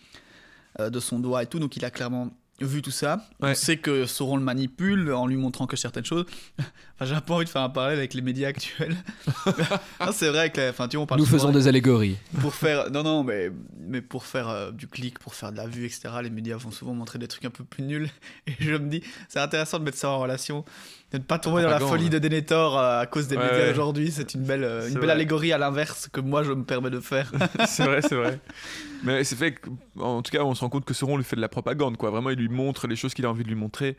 euh, 0.81 0.91
de 0.91 1.01
son 1.01 1.19
doigt 1.19 1.43
et 1.43 1.47
tout, 1.47 1.59
donc 1.59 1.77
il 1.77 1.85
a 1.85 1.91
clairement 1.91 2.31
vu 2.61 2.83
tout 2.83 2.91
ça. 2.91 3.27
On 3.41 3.55
sait 3.55 3.77
que 3.77 4.07
Sauron 4.07 4.37
le 4.37 4.43
manipule 4.43 5.13
en 5.13 5.27
lui 5.27 5.37
montrant 5.37 5.67
que 5.67 5.77
certaines 5.77 6.05
choses. 6.05 6.27
Enfin, 6.97 7.07
j'ai 7.07 7.15
un 7.17 7.21
peu 7.21 7.33
envie 7.33 7.45
de 7.45 7.51
faire 7.51 7.63
un 7.63 7.71
parallèle 7.71 7.99
avec 7.99 8.15
les 8.15 8.23
médias 8.23 8.47
actuels. 8.47 8.97
C'est 10.13 10.29
vrai 10.29 10.51
que, 10.51 10.71
enfin, 10.71 10.87
tu 10.87 10.97
vois, 10.97 11.03
on 11.03 11.07
parle 11.07 11.21
Nous 11.21 11.27
faisons 11.27 11.51
des 11.51 11.67
allégories. 11.67 12.17
pour 12.41 12.55
faire 12.55 12.89
non 12.91 13.03
non 13.03 13.25
mais 13.25 13.51
mais 13.81 14.01
pour 14.01 14.25
faire 14.25 14.49
euh, 14.49 14.71
du 14.71 14.87
clic 14.87 15.19
pour 15.19 15.35
faire 15.35 15.51
de 15.51 15.57
la 15.57 15.67
vue 15.67 15.87
etc 15.87 16.11
les 16.23 16.31
médias 16.31 16.57
vont 16.57 16.71
souvent 16.71 16.95
montrer 16.95 17.19
des 17.19 17.29
trucs 17.29 17.45
un 17.45 17.51
peu 17.51 17.65
plus 17.65 17.83
nuls 17.83 18.09
et 18.47 18.53
je 18.59 18.73
me 18.73 18.89
dis 18.89 19.03
c'est 19.29 19.41
intéressant 19.41 19.79
de 19.79 19.85
mettre 19.85 19.99
ça 19.99 20.11
en 20.11 20.19
relation 20.21 20.65
de 21.13 21.19
ne 21.19 21.23
pas 21.23 21.39
tomber 21.39 21.63
dans 21.63 21.71
la 21.71 21.79
folie 21.81 22.11
de 22.11 22.19
Denethor 22.19 22.77
euh, 22.79 23.01
à 23.03 23.07
cause 23.07 23.29
des 23.29 23.37
Ouais, 23.37 23.45
médias 23.45 23.65
ouais. 23.67 23.71
aujourd'hui 23.71 24.11
c'est 24.11 24.35
une 24.35 24.43
belle 24.43 24.65
euh, 24.65 24.89
une 24.89 24.99
belle 24.99 25.11
allégorie 25.11 25.53
à 25.53 25.59
l'inverse 25.59 26.09
que 26.13 26.21
moi 26.21 26.43
je 26.43 26.53
me 26.53 26.65
permets 26.65 26.91
de 26.91 26.99
faire 27.01 27.31
c'est 27.67 27.85
vrai, 27.85 28.03
c'est 28.03 28.17
vrai. 28.17 28.41
Mais 29.05 29.23
c'est 29.23 29.37
fait 29.37 29.53
que, 29.53 29.69
en 30.01 30.23
tout 30.23 30.31
cas, 30.31 30.43
on 30.45 30.55
se 30.55 30.63
rend 30.63 30.71
compte 30.71 30.87
que 30.87 30.95
Sauron 30.95 31.19
lui 31.19 31.25
fait 31.25 31.37
de 31.37 31.41
la 31.43 31.51
propagande, 31.51 31.99
quoi. 31.99 32.09
Vraiment, 32.11 32.31
il 32.31 32.39
lui 32.39 32.49
montre 32.49 32.87
les 32.87 32.97
choses 32.97 33.13
qu'il 33.13 33.27
a 33.27 33.31
envie 33.31 33.45
de 33.45 33.49
lui 33.49 33.55
montrer. 33.55 33.99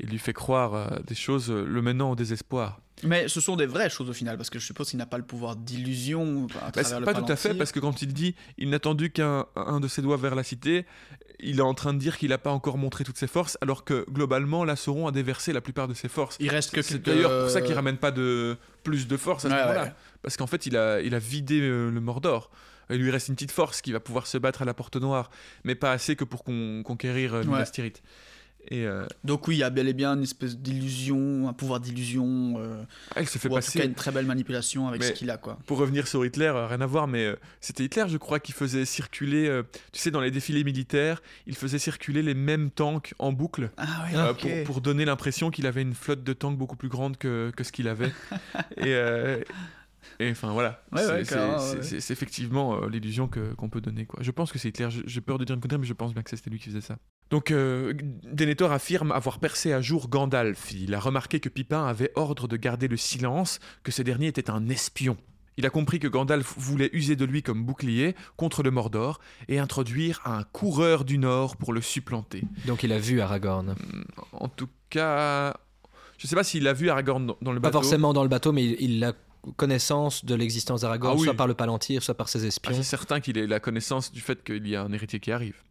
Il 0.00 0.08
lui 0.10 0.18
fait 0.18 0.32
croire 0.34 0.74
euh, 0.74 0.86
des 1.06 1.14
choses 1.14 1.50
euh, 1.50 1.64
le 1.64 1.80
menant 1.82 2.10
au 2.10 2.16
désespoir. 2.16 2.80
mais 3.02 3.28
ce 3.28 3.40
sont 3.40 3.56
des 3.56 3.66
vraies 3.66 3.88
choses 3.90 4.10
au 4.10 4.12
final 4.12 4.36
parce 4.36 4.50
que 4.50 4.58
je 4.58 4.64
suppose 4.66 4.90
qu'il 4.90 4.98
n'a 4.98 5.06
pas 5.06 5.16
le 5.18 5.24
pouvoir 5.24 5.56
d'illusion 5.56 6.46
à 6.60 6.66
Bah, 6.66 6.70
travers 6.72 6.86
c'est 6.86 6.98
le 7.00 7.04
pas 7.04 7.14
tout 7.14 7.30
à 7.32 7.36
fait, 7.36 7.54
parce 7.54 7.72
que 7.72 7.80
quand 7.80 8.02
il 8.02 8.12
dit 8.12 8.34
il 8.58 8.68
n'a 8.70 8.78
tendu 8.78 9.10
qu'un 9.10 9.46
un 9.56 9.80
de 9.80 9.88
ses 9.88 10.02
doigts 10.02 10.16
vers 10.16 10.34
la 10.34 10.42
cité, 10.42 10.84
il 11.40 11.58
est 11.58 11.62
en 11.62 11.74
train 11.74 11.92
de 11.94 11.98
dire 11.98 12.16
qu'il 12.18 12.30
n'a 12.30 12.38
pas 12.38 12.50
encore 12.52 12.78
montré 12.78 13.04
toutes 13.04 13.18
ses 13.18 13.26
forces, 13.26 13.58
alors 13.60 13.84
que 13.84 14.04
globalement, 14.10 14.64
là, 14.64 14.76
Sauron 14.76 15.06
a 15.06 15.12
déversé 15.12 15.52
la 15.52 15.60
plupart 15.60 15.88
de 15.88 15.94
ses 15.94 16.08
forces. 16.08 16.36
il 16.40 16.48
reste 16.50 16.72
que 16.74 16.80
C'est 16.82 16.94
quelques- 16.94 17.06
d'ailleurs 17.06 17.42
pour 17.42 17.50
ça 17.50 17.60
qu'il 17.60 17.74
ramène 17.74 17.98
pas 17.98 18.10
de 18.10 18.56
plus 18.82 19.06
de 19.06 19.16
force 19.16 19.44
à 19.44 19.48
ce 19.50 19.54
Ouais, 19.54 19.60
moment-là. 19.60 19.82
ouais. 19.84 19.92
Parce 20.22 20.36
qu'en 20.36 20.46
fait, 20.46 20.64
il 20.66 20.76
a, 20.76 21.00
il 21.02 21.14
a 21.14 21.18
vidé 21.18 21.60
euh, 21.60 21.90
le 21.90 22.00
Mordor. 22.00 22.50
Il 22.88 22.96
lui 22.98 23.10
reste 23.10 23.28
une 23.28 23.34
petite 23.34 23.50
force 23.50 23.80
qui 23.82 23.92
va 23.92 23.98
pouvoir 24.00 24.26
se 24.28 24.38
battre 24.38 24.62
à 24.62 24.64
la 24.64 24.72
Porte 24.72 24.96
Noire, 24.96 25.30
mais 25.64 25.74
pas 25.74 25.90
assez 25.92 26.14
que 26.16 26.24
pour 26.24 26.44
con- 26.44 26.82
conquérir 26.84 27.34
euh, 27.34 27.42
Minas 27.42 27.58
Ouais. 27.58 27.70
Tirith. 27.70 28.02
Et 28.68 28.84
euh, 28.84 29.06
donc 29.24 29.46
oui 29.48 29.56
il 29.56 29.58
y 29.58 29.62
a 29.62 29.70
bel 29.70 29.86
et 29.88 29.92
bien 29.94 30.14
une 30.14 30.22
espèce 30.24 30.56
d'illusion 30.58 31.48
un 31.48 31.52
pouvoir 31.52 31.78
d'illusion 31.80 32.54
euh, 32.58 32.82
ah, 33.14 33.22
il 33.22 33.28
se 33.28 33.38
fait 33.38 33.48
ou 33.48 33.52
en 33.52 33.54
tout 33.54 33.64
passer. 33.66 33.78
cas 33.78 33.84
une 33.84 33.94
très 33.94 34.10
belle 34.10 34.26
manipulation 34.26 34.88
avec 34.88 35.00
Mais- 35.00 35.06
ce 35.08 35.12
qu'il 35.12 35.30
a 35.30 35.36
quoi 35.36 35.58
Pour 35.66 35.78
revenir 35.78 36.08
sur 36.08 36.24
Hitler, 36.26 36.46
euh, 36.46 36.66
rien 36.66 36.80
à 36.80 36.86
voir, 36.86 37.06
mais 37.06 37.24
euh, 37.26 37.36
c'était 37.60 37.84
Hitler, 37.84 38.04
je 38.08 38.16
crois, 38.16 38.40
qui 38.40 38.52
faisait 38.52 38.84
circuler, 38.84 39.62
tu 39.92 40.00
sais, 40.00 40.10
dans 40.10 40.20
les 40.20 40.30
défilés 40.30 40.64
militaires, 40.64 41.22
il 41.46 41.54
faisait 41.56 41.78
circuler 41.78 42.22
les 42.22 42.34
mêmes 42.34 42.70
tanks 42.70 43.14
en 43.18 43.32
boucle. 43.32 43.70
ah 43.76 44.04
oui 44.06 44.34
pour, 44.64 44.74
pour 44.74 44.80
donner 44.80 45.04
l'impression 45.04 45.50
qu'il 45.50 45.66
avait 45.66 45.82
une 45.82 45.94
flotte 45.94 46.24
de 46.24 46.32
tanks 46.32 46.58
beaucoup 46.58 46.76
plus 46.76 46.88
grande 46.88 47.16
que, 47.18 47.52
que 47.56 47.62
ce 47.64 47.70
qu'il 47.72 47.86
avait. 47.88 48.12
et, 48.78 48.94
et 50.18 50.30
enfin 50.30 50.52
voilà, 50.52 50.82
Ouais, 50.92 51.02
c'est 51.02 51.12
ouais, 51.12 51.24
c'est- 51.24 51.34
carrément, 51.34 51.58
c'est- 51.58 51.76
ouais. 51.76 51.82
c'est- 51.82 52.00
c'est 52.00 52.12
effectivement 52.12 52.82
euh, 52.82 52.88
l'illusion 52.88 53.28
que- 53.28 53.54
qu'on 53.54 53.68
peut 53.68 53.80
donner. 53.80 54.06
Quoi. 54.06 54.20
Je 54.22 54.30
pense 54.30 54.50
que 54.52 54.58
c'est 54.58 54.68
Hitler, 54.68 54.88
j'ai 54.90 55.20
peur 55.20 55.38
de 55.38 55.44
dire 55.44 55.54
une 55.54 55.60
connerie, 55.60 55.78
mais 55.80 55.86
je 55.86 55.92
pense 55.92 56.12
bien 56.14 56.22
que 56.22 56.30
c'était 56.30 56.50
lui 56.50 56.58
qui 56.58 56.66
faisait 56.70 56.80
ça. 56.80 56.96
Donc 57.30 57.50
euh, 57.50 57.92
Denethor 58.32 58.70
affirme 58.72 59.10
avoir 59.12 59.38
percé 59.40 59.72
à 59.72 59.80
jour 59.80 60.08
Gandalf. 60.08 60.72
Il 60.72 60.94
a 60.94 61.00
remarqué 61.00 61.40
que 61.40 61.48
Pipin 61.48 61.86
avait 61.86 62.12
ordre 62.14 62.46
de 62.48 62.56
garder 62.56 62.86
le 62.88 62.96
silence, 62.96 63.58
que 63.82 63.90
ce 63.92 64.02
dernier 64.02 64.28
était 64.28 64.48
un 64.50 64.68
espion. 64.68 65.16
Il 65.58 65.64
a 65.66 65.70
compris 65.70 65.98
que 65.98 66.06
Gandalf 66.06 66.54
voulait 66.58 66.90
user 66.92 67.16
de 67.16 67.24
lui 67.24 67.42
comme 67.42 67.64
bouclier 67.64 68.14
contre 68.36 68.62
le 68.62 68.70
Mordor 68.70 69.20
et 69.48 69.58
introduire 69.58 70.20
un 70.26 70.42
coureur 70.44 71.04
du 71.04 71.16
Nord 71.18 71.56
pour 71.56 71.72
le 71.72 71.80
supplanter. 71.80 72.42
Donc 72.66 72.82
il 72.82 72.92
a 72.92 72.98
vu 72.98 73.20
Aragorn. 73.22 73.74
En 74.32 74.48
tout 74.48 74.68
cas, 74.90 75.56
je 76.18 76.26
sais 76.26 76.36
pas 76.36 76.44
s'il 76.44 76.68
a 76.68 76.74
vu 76.74 76.90
Aragorn 76.90 77.34
dans, 77.40 77.52
le 77.52 77.60
Pas 77.60 77.68
bateau. 77.70 77.80
forcément 77.80 78.12
dans 78.12 78.22
le 78.22 78.28
bateau, 78.28 78.52
mais 78.52 78.64
il, 78.66 78.76
il 78.96 79.04
a 79.04 79.14
connaissance 79.56 80.24
de 80.24 80.34
l'existence 80.34 80.82
d'Aragorn, 80.82 81.14
Ah 81.16 81.18
oui. 81.20 81.24
soit 81.24 81.34
par 81.34 81.46
le 81.46 81.54
palantir, 81.54 82.02
soit 82.02 82.14
par 82.14 82.28
ses 82.28 82.44
Ah, 82.44 82.48
espions. 82.48 82.74
c'est 82.74 82.82
certain 82.82 83.20
qu'il 83.20 83.38
ait 83.38 83.46
la 83.46 83.60
connaissance 83.60 84.12
du 84.12 84.20
fait 84.20 84.42
qu'il 84.44 84.66
y 84.68 84.76
a 84.76 84.82
un 84.82 84.92
héritier 84.92 85.20
qui 85.20 85.32
arrive. 85.32 85.62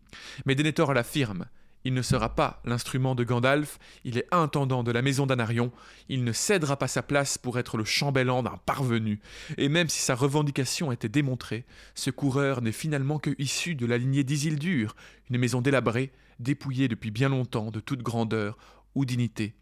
Mais 0.46 0.56
Denethor 0.56 0.94
l'affirme. 0.94 1.46
Il 1.86 1.94
ne 1.94 2.02
sera 2.02 2.36
pas 2.36 2.62
l'instrument 2.66 3.14
de 3.14 3.24
Gandalf, 3.24 3.78
il 4.04 4.18
est 4.18 4.28
intendant 4.32 4.84
de 4.84 4.92
la 4.92 5.04
maison 5.04 5.28
d'Anarion, 5.28 5.72
il 6.10 6.24
ne 6.24 6.32
cédera 6.32 6.78
pas 6.78 6.88
sa 6.88 7.04
place 7.04 7.38
pour 7.38 7.60
être 7.60 7.78
le 7.78 7.84
chambellan 7.84 8.42
d'un 8.42 8.58
parvenu, 8.66 9.20
et 9.58 9.70
même 9.70 9.88
si 9.88 10.02
sa 10.02 10.16
revendication 10.16 10.92
était 10.92 11.10
démontrée, 11.10 11.64
ce 11.94 12.10
coureur 12.10 12.64
n'est 12.64 12.72
finalement 12.72 13.20
que 13.20 13.36
issu 13.38 13.76
de 13.76 13.86
la 13.86 14.00
lignée 14.00 14.24
d'Isildur, 14.24 14.96
une 15.30 15.38
maison 15.38 15.62
délabrée, 15.62 16.12
dépouillée 16.40 16.88
depuis 16.88 17.12
bien 17.12 17.30
longtemps 17.30 17.70
de 17.70 17.80
toute 17.80 18.02
grandeur 18.02 18.58
ou 18.96 19.06
dignité. 19.06 19.54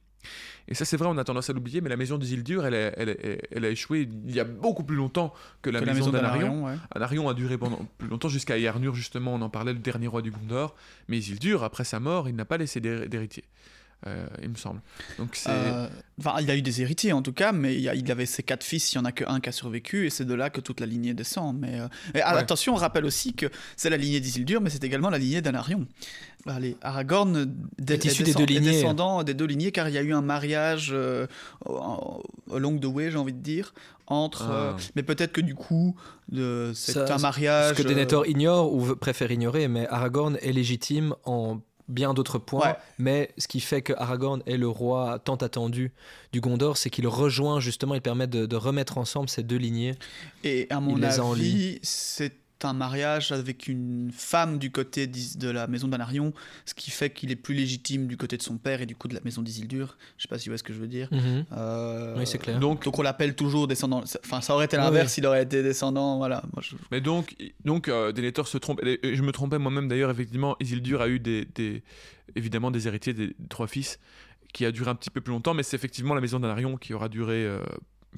Et 0.67 0.75
ça, 0.75 0.85
c'est 0.85 0.95
vrai, 0.97 1.07
on 1.09 1.17
a 1.17 1.23
tendance 1.23 1.49
à 1.49 1.53
l'oublier, 1.53 1.81
mais 1.81 1.89
la 1.89 1.97
maison 1.97 2.17
d'Isildur, 2.17 2.65
elle, 2.65 2.73
a- 2.75 2.97
elle, 2.97 3.09
a- 3.09 3.45
elle 3.51 3.65
a 3.65 3.69
échoué 3.69 4.07
il 4.27 4.33
y 4.33 4.39
a 4.39 4.43
beaucoup 4.45 4.83
plus 4.83 4.95
longtemps 4.95 5.33
que 5.61 5.69
la 5.69 5.79
Que 5.81 5.85
maison, 5.85 6.09
d'Anarion. 6.09 6.65
ouais. 6.65 6.75
Anarion 6.95 7.27
a 7.27 7.33
duré 7.33 7.57
pendant 7.57 7.85
plus 7.97 8.07
longtemps, 8.07 8.29
jusqu'à 8.29 8.57
Eärnur, 8.57 8.95
justement, 8.95 9.33
on 9.33 9.41
en 9.41 9.49
parlait, 9.49 9.73
le 9.73 9.79
dernier 9.79 10.07
roi 10.07 10.21
du 10.21 10.31
Gondor. 10.31 10.75
Mais 11.09 11.17
Isildur, 11.17 11.63
après 11.63 11.83
sa 11.83 11.99
mort, 11.99 12.29
il 12.29 12.35
n'a 12.35 12.45
pas 12.45 12.57
laissé 12.57 12.79
d'hé- 12.79 13.07
d'héritier, 13.09 13.43
euh, 14.07 14.25
il 14.41 14.49
me 14.49 14.55
semble. 14.55 14.81
Donc 15.17 15.35
c'est. 15.35 15.49
Euh, 15.49 15.87
Enfin, 16.19 16.35
il 16.41 16.51
a 16.51 16.55
eu 16.55 16.61
des 16.61 16.79
héritiers 16.83 17.11
en 17.11 17.23
tout 17.23 17.33
cas, 17.33 17.51
mais 17.51 17.73
il, 17.73 17.81
y 17.81 17.89
a- 17.89 17.95
il 17.95 18.11
avait 18.11 18.27
ses 18.27 18.43
quatre 18.43 18.63
fils, 18.63 18.93
il 18.93 18.99
n'y 18.99 19.01
en 19.01 19.05
a 19.05 19.11
qu'un 19.11 19.39
qui 19.39 19.49
a 19.49 19.51
survécu, 19.51 20.05
et 20.05 20.11
c'est 20.11 20.25
de 20.25 20.35
là 20.35 20.51
que 20.51 20.61
toute 20.61 20.79
la 20.79 20.85
lignée 20.85 21.15
descend. 21.15 21.57
Mais, 21.57 21.79
euh, 21.79 21.87
et, 22.13 22.21
ah, 22.21 22.35
Ouais. 22.35 22.39
attention, 22.41 22.73
on 22.73 22.77
rappelle 22.77 23.03
aussi 23.03 23.33
que 23.33 23.47
c'est 23.77 23.89
la 23.89 23.97
lignée 23.97 24.19
d'Isildur, 24.19 24.61
mais 24.61 24.69
c'est 24.69 24.83
également 24.83 25.09
la 25.09 25.17
lignée 25.17 25.41
d'Anarion. 25.41 25.87
Allez, 26.45 26.77
Aragorn 26.83 27.51
Est 27.89 28.05
issu 28.05 28.21
des 28.21 28.35
deux 28.35 28.45
lignées. 28.45 28.73
descendant 28.73 29.23
des 29.23 29.33
deux 29.33 29.45
lignées, 29.45 29.71
car 29.71 29.89
il 29.89 29.95
y 29.95 29.97
a 29.97 30.03
eu 30.03 30.13
un 30.13 30.21
mariage 30.21 30.91
euh, 30.93 31.25
au- 31.65 32.21
au 32.47 32.59
long 32.59 32.73
de 32.73 32.85
way, 32.87 33.09
j'ai 33.09 33.17
envie 33.17 33.33
de 33.33 33.41
dire, 33.41 33.73
entre. 34.05 34.43
Ah. 34.51 34.53
euh, 34.53 34.73
mais 34.95 35.01
peut-être 35.01 35.31
que 35.31 35.41
du 35.41 35.55
coup, 35.55 35.95
c'est 36.75 36.97
un 36.97 37.17
Ce 37.17 37.21
mariage. 37.23 37.75
que 37.75 37.81
euh, 37.81 37.85
Denethor 37.85 38.27
ignore 38.27 38.71
ou 38.71 38.95
préfère 38.95 39.31
ignorer, 39.31 39.67
mais 39.67 39.87
Aragorn 39.87 40.37
est 40.43 40.51
légitime 40.51 41.15
en 41.25 41.59
bien 41.93 42.13
d'autres 42.13 42.39
points. 42.39 42.71
Ouais. 42.71 42.75
Mais 42.97 43.31
ce 43.37 43.47
qui 43.47 43.59
fait 43.59 43.81
que 43.81 43.93
Aragorn 43.93 44.41
est 44.45 44.57
le 44.57 44.67
roi 44.67 45.19
tant 45.23 45.35
attendu 45.35 45.93
du 46.31 46.41
Gondor, 46.41 46.77
c'est 46.77 46.89
qu'il 46.89 47.07
rejoint 47.07 47.59
justement, 47.59 47.95
il 47.95 48.01
permet 48.01 48.27
de, 48.27 48.45
de 48.45 48.55
remettre 48.55 48.97
ensemble 48.97 49.29
ces 49.29 49.43
deux 49.43 49.57
lignées. 49.57 49.95
Et 50.43 50.67
à 50.69 50.79
mon 50.79 51.01
avis, 51.01 51.79
c'est 51.81 52.42
un 52.65 52.73
mariage 52.73 53.31
avec 53.31 53.67
une 53.67 54.11
femme 54.11 54.57
du 54.59 54.71
côté 54.71 55.07
de 55.07 55.49
la 55.49 55.67
maison 55.67 55.87
d'Anarion, 55.87 56.33
ce 56.65 56.73
qui 56.73 56.91
fait 56.91 57.09
qu'il 57.11 57.31
est 57.31 57.35
plus 57.35 57.55
légitime 57.55 58.07
du 58.07 58.17
côté 58.17 58.37
de 58.37 58.41
son 58.41 58.57
père 58.57 58.81
et 58.81 58.85
du 58.85 58.95
coup 58.95 59.07
de 59.07 59.13
la 59.15 59.21
maison 59.23 59.41
d'Isildur. 59.41 59.97
Je 60.17 60.23
sais 60.23 60.27
pas 60.27 60.37
si 60.39 60.45
vous 60.47 60.51
voyez 60.51 60.57
ce 60.59 60.63
que 60.63 60.73
je 60.73 60.79
veux 60.79 60.87
dire. 60.87 61.09
Euh, 61.51 62.15
Oui, 62.17 62.25
c'est 62.27 62.37
clair. 62.37 62.59
Donc, 62.59 62.83
Donc 62.83 62.97
on 62.99 63.01
l'appelle 63.01 63.35
toujours 63.35 63.67
descendant. 63.67 64.03
Enfin, 64.25 64.41
ça 64.41 64.53
aurait 64.55 64.65
été 64.65 64.77
l'inverse, 64.77 65.15
ouais. 65.17 65.21
il 65.23 65.25
aurait 65.27 65.43
été 65.43 65.63
descendant. 65.63 66.17
Voilà. 66.17 66.43
Moi, 66.53 66.61
je- 66.61 66.75
mais 66.91 67.01
donc, 67.01 67.35
donc 67.65 67.87
euh, 67.87 68.11
Denethor 68.11 68.47
se 68.47 68.57
trompe. 68.57 68.81
Et 68.83 68.99
et 69.07 69.15
je 69.15 69.21
me 69.23 69.31
trompais 69.31 69.57
moi-même 69.59 69.87
d'ailleurs, 69.87 70.11
effectivement, 70.11 70.55
Isildur 70.59 71.01
a 71.01 71.07
eu 71.07 71.19
des, 71.19 71.45
des- 71.55 71.83
évidemment 72.35 72.71
des 72.71 72.87
héritiers, 72.87 73.13
des 73.13 73.35
trois 73.49 73.67
fils, 73.67 73.99
qui 74.53 74.65
a 74.65 74.71
duré 74.71 74.89
un 74.91 74.95
petit 74.95 75.09
peu 75.09 75.19
plus 75.21 75.31
longtemps, 75.31 75.53
mais 75.53 75.63
c'est 75.63 75.75
effectivement 75.75 76.13
la 76.13 76.21
maison 76.21 76.39
d'Anarion 76.39 76.77
qui 76.77 76.93
aura 76.93 77.09
duré. 77.09 77.43
euh, 77.45 77.59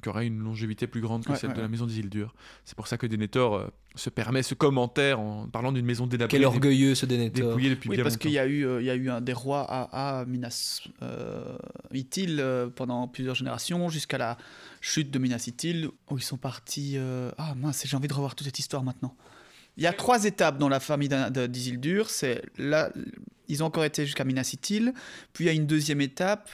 qui 0.02 0.08
aura 0.08 0.24
une 0.24 0.38
longévité 0.38 0.86
plus 0.86 1.00
grande 1.00 1.24
que 1.24 1.32
Ouais, 1.32 1.38
celle 1.38 1.50
ouais, 1.50 1.56
de 1.56 1.60
la 1.62 1.68
maison 1.68 1.86
d'Isildur. 1.86 2.34
C'est 2.64 2.76
pour 2.76 2.86
ça 2.86 2.98
que 2.98 3.06
Denethor 3.06 3.54
euh, 3.54 3.66
se 3.94 4.10
permet 4.10 4.42
ce 4.42 4.54
commentaire 4.54 5.20
en 5.20 5.46
parlant 5.48 5.72
d'une 5.72 5.86
maison 5.86 6.06
délabrée, 6.06 6.36
Quel 6.38 6.44
orgueilleux 6.46 6.94
ce 6.94 7.06
Denethor. 7.06 7.48
dépouillée 7.48 7.70
depuis 7.70 7.88
Oui, 7.88 7.96
bien 7.96 8.04
parce 8.04 8.16
qu'il 8.16 8.30
y 8.32 8.38
a 8.38 8.46
eu, 8.46 8.66
euh, 8.66 8.80
il 8.82 8.86
y 8.86 8.90
a 8.90 8.94
eu 8.94 9.08
un 9.10 9.20
des 9.20 9.32
rois 9.32 9.64
à, 9.68 10.20
à 10.20 10.24
Minas 10.26 10.82
euh, 11.02 11.56
Ithil 11.92 12.38
euh, 12.40 12.68
pendant 12.68 13.08
plusieurs 13.08 13.34
générations, 13.34 13.88
jusqu'à 13.88 14.18
la 14.18 14.36
chute 14.80 15.10
de 15.10 15.18
Minas 15.18 15.44
Ithil, 15.46 15.88
où 16.10 16.18
ils 16.18 16.22
sont 16.22 16.36
partis. 16.36 16.94
euh, 16.96 17.30
Ah 17.38 17.54
mince, 17.56 17.84
j'ai 17.86 17.96
envie 17.96 18.08
de 18.08 18.14
revoir 18.14 18.34
toute 18.34 18.46
cette 18.46 18.58
histoire 18.58 18.82
maintenant. 18.82 19.14
Il 19.78 19.82
y 19.82 19.86
a 19.86 19.92
trois 19.92 20.24
étapes 20.24 20.56
dans 20.58 20.68
la 20.70 20.80
famille 20.80 21.08
d'A- 21.08 21.28
de- 21.30 21.46
d'Isildur. 21.46 22.08
C'est 22.08 22.42
là, 22.56 22.90
ils 23.48 23.62
ont 23.62 23.66
encore 23.66 23.84
été 23.84 24.04
jusqu'à 24.04 24.24
Minas 24.24 24.50
Ithil, 24.52 24.92
puis 25.32 25.44
il 25.44 25.46
y 25.46 25.50
a 25.50 25.52
une 25.54 25.66
deuxième 25.66 26.00
étape 26.00 26.50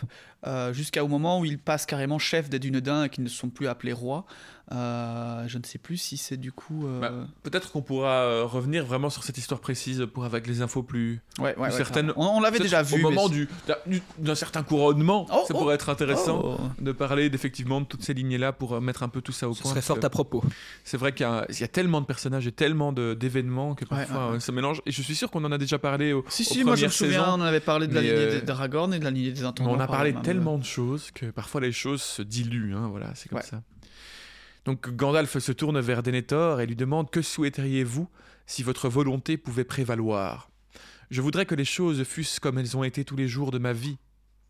euh, 0.46 0.72
jusqu'au 0.72 1.06
moment 1.08 1.38
où 1.40 1.44
ils 1.44 1.58
passent 1.58 1.86
carrément 1.86 2.18
chef 2.18 2.48
des 2.50 2.58
Dunedains 2.58 3.04
et 3.04 3.08
qu'ils 3.08 3.24
ne 3.24 3.28
sont 3.28 3.48
plus 3.50 3.68
appelés 3.68 3.92
rois. 3.92 4.24
Euh, 4.72 5.44
je 5.48 5.58
ne 5.58 5.64
sais 5.64 5.76
plus 5.78 5.96
si 5.98 6.16
c'est 6.16 6.36
du 6.38 6.50
coup. 6.50 6.86
euh, 6.86 7.00
Bah, 7.00 7.12
Peut-être 7.42 7.72
qu'on 7.72 7.82
pourra 7.82 8.22
euh, 8.22 8.44
revenir 8.44 8.86
vraiment 8.86 9.10
sur 9.10 9.22
cette 9.22 9.36
histoire 9.36 9.60
précise 9.60 10.06
pour 10.14 10.24
avec 10.24 10.46
les 10.46 10.62
infos 10.62 10.82
plus, 10.82 11.20
ouais, 11.38 11.54
ouais, 11.56 11.64
ouais, 11.64 11.70
certaines-. 11.70 12.12
On, 12.16 12.26
on 12.26 12.40
l'avait 12.40 12.58
déjà 12.58 12.82
vu. 12.82 12.94
Au 12.94 12.98
moment 13.10 13.28
du- 13.28 13.48
d'un 13.66 13.74
du- 13.86 14.02
d'un 14.18 14.34
certain 14.34 14.62
couronnement, 14.62 15.26
Oh, 15.30 15.44
ça 15.46 15.54
oh. 15.54 15.58
pourrait 15.58 15.74
être 15.74 15.90
intéressant 15.90 16.40
Oh. 16.44 16.56
de 16.80 16.92
parler 16.92 17.28
d'effectivement 17.28 17.80
de 17.82 17.86
toutes 17.86 18.02
ces 18.02 18.14
lignées-là 18.14 18.52
pour 18.52 18.74
euh, 18.74 18.80
mettre 18.80 19.02
un 19.02 19.08
peu 19.08 19.20
tout 19.20 19.32
ça 19.32 19.48
au 19.48 19.52
Ce 19.54 19.60
point. 19.60 19.70
serait 19.72 19.80
parce 19.80 19.86
fort 19.88 20.00
que 20.00 20.06
à 20.06 20.10
propos. 20.10 20.42
C'est 20.84 20.96
vrai 20.96 21.12
qu'il 21.12 21.26
y, 21.26 21.28
a- 21.28 21.44
il 21.50 21.60
y 21.60 21.64
a 21.64 21.68
tellement 21.68 22.00
de 22.00 22.06
personnages 22.06 22.46
et 22.46 22.52
tellement 22.52 22.92
d'événements 22.92 23.74
que 23.74 23.84
parfois 23.84 24.16
Ouais, 24.18 24.26
ouais, 24.28 24.32
ouais. 24.34 24.40
ça 24.40 24.52
mélange. 24.52 24.80
Et 24.86 24.90
je 24.92 25.02
suis 25.02 25.14
sûr 25.14 25.30
qu'on 25.30 25.44
en 25.44 25.52
a 25.52 25.58
déjà 25.58 25.78
parlé 25.78 26.12
au, 26.14 26.24
Si, 26.28 26.44
si, 26.44 26.64
moi 26.64 26.76
je 26.82 26.86
me 26.86 26.90
premières 26.90 26.92
souviens, 26.92 27.24
saisons, 27.24 27.30
on 27.38 27.42
en 27.42 27.46
avait 27.46 27.60
parlé 27.60 27.86
de 27.86 27.94
la 27.94 28.00
lignée 28.02 28.14
euh, 28.14 28.40
d'Aragorn 28.40 28.92
et 28.94 28.98
de 28.98 29.04
la 29.04 29.10
lignée 29.10 29.32
des 29.32 29.44
intendants. 29.44 29.70
on 29.70 29.74
a 29.74 29.86
par 29.86 29.96
parlé 29.96 30.14
tellement 30.22 30.58
de 30.58 30.64
choses 30.64 31.10
que 31.10 31.26
parfois 31.26 31.60
les 31.60 31.72
choses 31.72 32.02
se 32.02 32.22
diluent. 32.22 32.74
hein, 32.74 32.88
voilà, 32.88 33.14
c'est 33.14 33.28
comme 33.28 33.38
Ouais. 33.38 33.44
ça. 33.44 33.62
Donc 34.64 34.90
Gandalf 34.90 35.38
se 35.38 35.52
tourne 35.52 35.80
vers 35.80 36.02
Denethor 36.02 36.60
et 36.60 36.66
lui 36.66 36.76
demande 36.76 37.10
Que 37.10 37.20
souhaiteriez-vous 37.22 38.08
si 38.46 38.62
votre 38.62 38.88
volonté 38.88 39.36
pouvait 39.36 39.64
prévaloir? 39.64 40.50
Je 41.10 41.20
voudrais 41.20 41.46
que 41.46 41.54
les 41.54 41.64
choses 41.64 42.04
fussent 42.04 42.38
comme 42.38 42.58
elles 42.58 42.76
ont 42.76 42.84
été 42.84 43.04
tous 43.04 43.16
les 43.16 43.28
jours 43.28 43.50
de 43.50 43.58
ma 43.58 43.72
vie, 43.72 43.98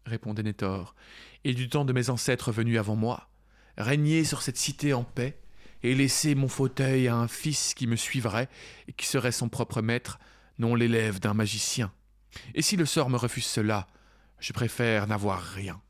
répond 0.07 0.33
Denethor, 0.35 0.95
et 1.45 1.55
du 1.55 1.69
temps 1.69 1.85
de 1.85 1.93
mes 1.93 2.09
ancêtres 2.11 2.53
venus 2.53 2.79
avant 2.79 2.95
moi. 2.95 3.29
Régner 3.79 4.23
sur 4.25 4.43
cette 4.43 4.59
cité 4.59 4.93
en 4.93 5.03
paix 5.03 5.39
et 5.83 5.95
laisser 5.95 6.35
mon 6.37 6.47
fauteuil 6.47 7.09
à 7.09 7.17
un 7.17 7.27
fils 7.27 7.75
qui 7.75 7.87
me 7.87 7.97
suivrait 7.97 8.49
et 8.87 8.93
qui 8.93 9.07
serait 9.07 9.33
son 9.33 9.49
propre 9.49 9.83
maître, 9.83 10.19
non 10.59 10.75
l'élève 10.77 11.19
d'un 11.19 11.35
magicien. 11.35 11.91
Et 12.55 12.63
si 12.63 12.77
le 12.77 12.87
sort 12.87 13.11
me 13.11 13.17
refuse 13.17 13.47
cela, 13.47 13.87
je 14.39 14.53
préfère 14.53 15.07
n'avoir 15.07 15.41
rien. 15.41 15.81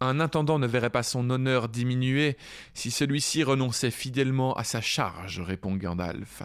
Un 0.00 0.18
intendant 0.18 0.58
ne 0.58 0.66
verrait 0.66 0.90
pas 0.90 1.02
son 1.02 1.30
honneur 1.30 1.68
diminuer 1.68 2.36
si 2.74 2.90
celui-ci 2.90 3.44
renonçait 3.44 3.90
fidèlement 3.90 4.54
à 4.54 4.64
sa 4.64 4.80
charge, 4.80 5.40
répond 5.40 5.76
Gandalf. 5.76 6.42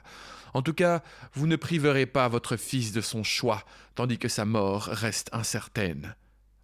En 0.53 0.61
tout 0.61 0.73
cas, 0.73 1.01
vous 1.33 1.47
ne 1.47 1.55
priverez 1.55 2.05
pas 2.05 2.27
votre 2.27 2.55
fils 2.55 2.91
de 2.91 3.01
son 3.01 3.23
choix, 3.23 3.63
tandis 3.95 4.17
que 4.17 4.27
sa 4.27 4.45
mort 4.45 4.83
reste 4.83 5.29
incertaine. 5.33 6.15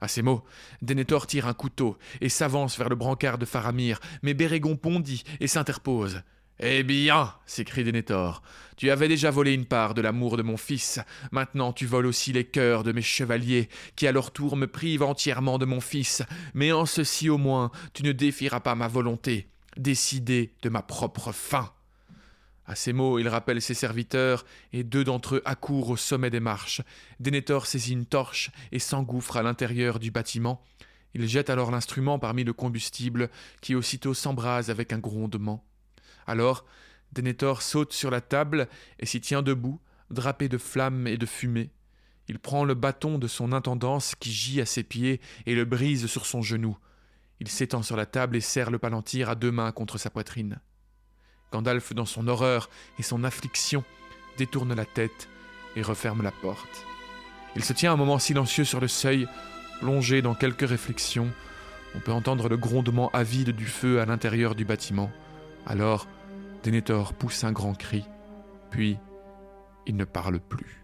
À 0.01 0.07
ces 0.07 0.21
mots, 0.21 0.43
Denethor 0.81 1.27
tire 1.27 1.47
un 1.47 1.53
couteau 1.53 1.97
et 2.19 2.29
s'avance 2.29 2.77
vers 2.77 2.89
le 2.89 2.95
brancard 2.95 3.37
de 3.37 3.45
Faramir, 3.45 3.99
mais 4.21 4.33
Bérégon 4.33 4.77
bondit 4.81 5.23
et 5.39 5.47
s'interpose. 5.47 6.21
Eh 6.59 6.83
bien, 6.83 7.33
s'écrie 7.47 7.83
Denethor, 7.83 8.43
tu 8.77 8.91
avais 8.91 9.07
déjà 9.07 9.31
volé 9.31 9.53
une 9.53 9.65
part 9.65 9.95
de 9.95 10.01
l'amour 10.01 10.37
de 10.37 10.43
mon 10.43 10.55
fils, 10.55 10.99
maintenant 11.31 11.73
tu 11.73 11.87
voles 11.87 12.05
aussi 12.05 12.31
les 12.31 12.45
cœurs 12.45 12.83
de 12.83 12.91
mes 12.91 13.01
chevaliers, 13.01 13.69
qui 13.95 14.05
à 14.05 14.11
leur 14.11 14.31
tour 14.31 14.55
me 14.55 14.67
privent 14.67 15.01
entièrement 15.01 15.57
de 15.57 15.65
mon 15.65 15.81
fils, 15.81 16.21
mais 16.53 16.71
en 16.71 16.85
ceci 16.85 17.27
au 17.27 17.39
moins 17.39 17.71
tu 17.93 18.03
ne 18.03 18.11
défieras 18.11 18.59
pas 18.59 18.75
ma 18.75 18.87
volonté, 18.87 19.47
décidée 19.77 20.53
de 20.61 20.69
ma 20.69 20.83
propre 20.83 21.31
fin. 21.31 21.71
À 22.67 22.75
ces 22.75 22.93
mots, 22.93 23.17
il 23.19 23.27
rappelle 23.27 23.61
ses 23.61 23.73
serviteurs, 23.73 24.45
et 24.71 24.83
deux 24.83 25.03
d'entre 25.03 25.35
eux 25.35 25.41
accourent 25.45 25.89
au 25.89 25.97
sommet 25.97 26.29
des 26.29 26.39
marches. 26.39 26.81
Denethor 27.19 27.65
saisit 27.65 27.93
une 27.93 28.05
torche 28.05 28.51
et 28.71 28.79
s'engouffre 28.79 29.37
à 29.37 29.43
l'intérieur 29.43 29.99
du 29.99 30.11
bâtiment. 30.11 30.63
Il 31.13 31.27
jette 31.27 31.49
alors 31.49 31.71
l'instrument 31.71 32.19
parmi 32.19 32.43
le 32.43 32.53
combustible, 32.53 33.29
qui 33.59 33.75
aussitôt 33.75 34.13
s'embrase 34.13 34.69
avec 34.69 34.93
un 34.93 34.99
grondement. 34.99 35.65
Alors, 36.27 36.65
Denethor 37.13 37.61
saute 37.61 37.93
sur 37.93 38.09
la 38.09 38.21
table 38.21 38.67
et 38.99 39.05
s'y 39.05 39.21
tient 39.21 39.41
debout, 39.41 39.79
drapé 40.09 40.49
de 40.49 40.57
flammes 40.57 41.07
et 41.07 41.17
de 41.17 41.25
fumée. 41.25 41.71
Il 42.27 42.39
prend 42.39 42.63
le 42.63 42.73
bâton 42.73 43.17
de 43.17 43.27
son 43.27 43.51
intendance 43.51 44.15
qui 44.15 44.31
gît 44.31 44.61
à 44.61 44.65
ses 44.65 44.83
pieds 44.83 45.19
et 45.45 45.55
le 45.55 45.65
brise 45.65 46.07
sur 46.07 46.25
son 46.25 46.41
genou. 46.41 46.77
Il 47.39 47.49
s'étend 47.49 47.83
sur 47.83 47.97
la 47.97 48.05
table 48.05 48.37
et 48.37 48.41
serre 48.41 48.71
le 48.71 48.79
palantir 48.79 49.29
à 49.29 49.35
deux 49.35 49.51
mains 49.51 49.71
contre 49.71 49.97
sa 49.97 50.09
poitrine. 50.09 50.59
Gandalf, 51.51 51.93
dans 51.93 52.05
son 52.05 52.27
horreur 52.27 52.69
et 52.97 53.03
son 53.03 53.23
affliction, 53.23 53.83
détourne 54.37 54.73
la 54.73 54.85
tête 54.85 55.27
et 55.75 55.81
referme 55.81 56.23
la 56.23 56.31
porte. 56.31 56.85
Il 57.55 57.63
se 57.63 57.73
tient 57.73 57.93
un 57.93 57.97
moment 57.97 58.17
silencieux 58.17 58.63
sur 58.63 58.79
le 58.79 58.87
seuil, 58.87 59.27
plongé 59.79 60.21
dans 60.21 60.33
quelques 60.33 60.67
réflexions. 60.67 61.29
On 61.95 61.99
peut 61.99 62.11
entendre 62.11 62.49
le 62.49 62.57
grondement 62.57 63.09
avide 63.11 63.51
du 63.51 63.65
feu 63.65 63.99
à 63.99 64.05
l'intérieur 64.05 64.55
du 64.55 64.65
bâtiment. 64.65 65.11
Alors, 65.65 66.07
Denethor 66.63 67.13
pousse 67.13 67.43
un 67.43 67.51
grand 67.51 67.73
cri, 67.73 68.03
puis 68.69 68.97
il 69.85 69.95
ne 69.95 70.05
parle 70.05 70.39
plus. 70.39 70.83